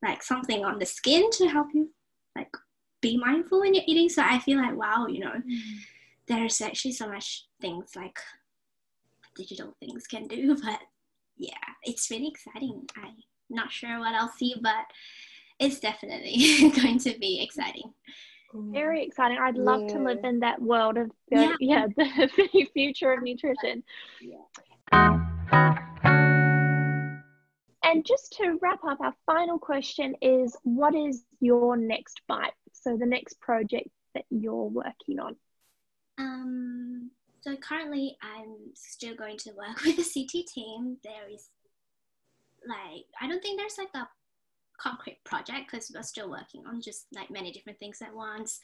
like 0.02 0.22
something 0.22 0.64
on 0.64 0.78
the 0.78 0.86
skin 0.86 1.30
to 1.32 1.48
help 1.48 1.68
you 1.74 1.90
like 2.36 2.50
be 3.02 3.16
mindful 3.16 3.60
when 3.60 3.74
you're 3.74 3.84
eating. 3.86 4.08
So 4.08 4.22
i 4.24 4.38
feel 4.38 4.58
like 4.58 4.76
wow 4.76 5.06
you 5.06 5.20
know 5.20 5.32
mm. 5.32 5.60
there's 6.26 6.60
actually 6.60 6.92
so 6.92 7.08
much 7.08 7.46
things 7.60 7.92
like 7.96 8.18
digital 9.36 9.74
things 9.80 10.06
can 10.06 10.26
do. 10.26 10.56
But 10.64 10.80
yeah 11.36 11.52
it's 11.84 12.10
really 12.10 12.28
exciting. 12.28 12.86
I'm 12.96 13.14
not 13.48 13.72
sure 13.72 13.98
what 13.98 14.14
i'll 14.14 14.28
see 14.28 14.54
but 14.62 14.84
it's 15.60 15.78
definitely 15.78 16.70
going 16.80 16.98
to 16.98 17.16
be 17.18 17.42
exciting. 17.42 17.92
Very 18.52 19.04
exciting. 19.04 19.38
I'd 19.40 19.56
love 19.56 19.82
yeah. 19.82 19.94
to 19.94 19.98
live 20.00 20.24
in 20.24 20.40
that 20.40 20.60
world 20.60 20.96
of 20.96 21.10
the, 21.30 21.56
yeah. 21.60 21.86
yeah 21.96 22.30
the 22.44 22.66
future 22.74 23.12
of 23.12 23.22
nutrition. 23.22 23.84
Yeah. 24.20 25.18
And 27.82 28.04
just 28.04 28.32
to 28.38 28.58
wrap 28.60 28.82
up, 28.84 29.00
our 29.00 29.14
final 29.26 29.58
question 29.58 30.14
is 30.20 30.56
what 30.62 30.94
is 30.94 31.24
your 31.40 31.76
next 31.76 32.22
bite? 32.26 32.52
So, 32.72 32.96
the 32.96 33.06
next 33.06 33.40
project 33.40 33.88
that 34.14 34.24
you're 34.30 34.68
working 34.68 35.18
on? 35.20 35.36
Um, 36.18 37.10
so, 37.40 37.56
currently, 37.56 38.16
I'm 38.22 38.54
still 38.74 39.16
going 39.16 39.38
to 39.38 39.50
work 39.56 39.82
with 39.84 39.96
the 39.96 40.02
CT 40.04 40.46
team. 40.46 40.98
There 41.02 41.28
is 41.32 41.48
like, 42.66 43.06
I 43.20 43.28
don't 43.28 43.42
think 43.42 43.58
there's 43.58 43.78
like 43.78 43.90
a 43.94 44.08
concrete 44.80 45.18
project 45.24 45.70
because 45.70 45.90
we're 45.94 46.02
still 46.02 46.30
working 46.30 46.64
on 46.66 46.80
just 46.80 47.06
like 47.14 47.30
many 47.30 47.52
different 47.52 47.78
things 47.78 47.98
at 48.02 48.14
once. 48.14 48.60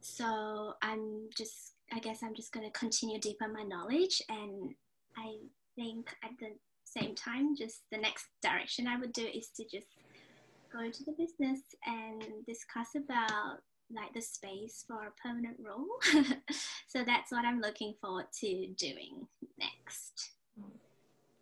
So 0.00 0.74
I'm 0.82 1.28
just, 1.36 1.74
I 1.92 1.98
guess 1.98 2.22
I'm 2.22 2.34
just 2.34 2.52
going 2.52 2.66
to 2.66 2.78
continue 2.78 3.18
deepen 3.18 3.52
my 3.52 3.62
knowledge. 3.62 4.22
And 4.28 4.74
I 5.16 5.36
think 5.76 6.14
at 6.22 6.30
the 6.38 6.50
same 6.84 7.14
time, 7.14 7.56
just 7.56 7.82
the 7.90 7.98
next 7.98 8.26
direction 8.42 8.86
I 8.86 8.98
would 8.98 9.12
do 9.12 9.26
is 9.26 9.48
to 9.56 9.64
just 9.64 9.88
go 10.72 10.80
into 10.80 11.02
the 11.04 11.12
business 11.12 11.60
and 11.86 12.22
discuss 12.46 12.88
about 12.96 13.58
like 13.90 14.12
the 14.14 14.20
space 14.20 14.84
for 14.86 15.06
a 15.06 15.28
permanent 15.28 15.56
role. 15.58 15.86
so 16.88 17.04
that's 17.04 17.32
what 17.32 17.44
I'm 17.44 17.60
looking 17.60 17.94
forward 18.00 18.26
to 18.40 18.68
doing 18.76 19.26
next. 19.58 20.32
Mm. 20.60 20.87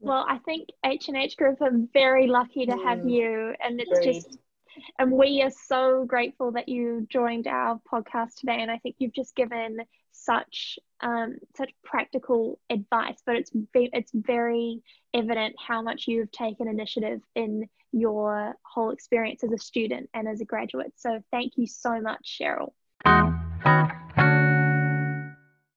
Well, 0.01 0.27
I 0.29 0.39
think 0.39 0.69
H 0.85 1.09
and 1.09 1.17
H 1.17 1.37
Group 1.37 1.61
are 1.61 1.71
very 1.93 2.27
lucky 2.27 2.67
to 2.67 2.73
mm. 2.73 2.85
have 2.85 3.09
you, 3.09 3.55
and 3.61 3.81
it's 3.81 4.05
just, 4.05 4.39
and 4.99 5.11
we 5.11 5.43
are 5.43 5.51
so 5.51 6.05
grateful 6.05 6.53
that 6.53 6.69
you 6.69 7.07
joined 7.11 7.47
our 7.47 7.81
podcast 7.91 8.37
today. 8.37 8.61
And 8.61 8.71
I 8.71 8.79
think 8.79 8.97
you've 8.99 9.15
just 9.15 9.35
given 9.35 9.79
such 10.13 10.79
um, 11.01 11.37
such 11.57 11.71
practical 11.83 12.59
advice, 12.71 13.23
but 13.25 13.37
it's 13.37 13.51
it's 13.75 14.13
very 14.15 14.83
evident 15.15 15.57
how 15.59 15.83
much 15.83 16.07
you've 16.07 16.33
taken 16.33 16.69
initiative 16.69 17.21
in 17.35 17.69
your 17.93 18.55
whole 18.63 18.91
experience 18.91 19.43
as 19.45 19.53
a 19.53 19.59
student 19.59 20.11
and 20.13 20.29
as 20.29 20.41
a 20.41 20.45
graduate. 20.45 20.93
So 20.97 21.23
thank 21.31 21.55
you 21.57 21.67
so 21.67 22.01
much, 22.01 22.39
Cheryl. 22.41 22.73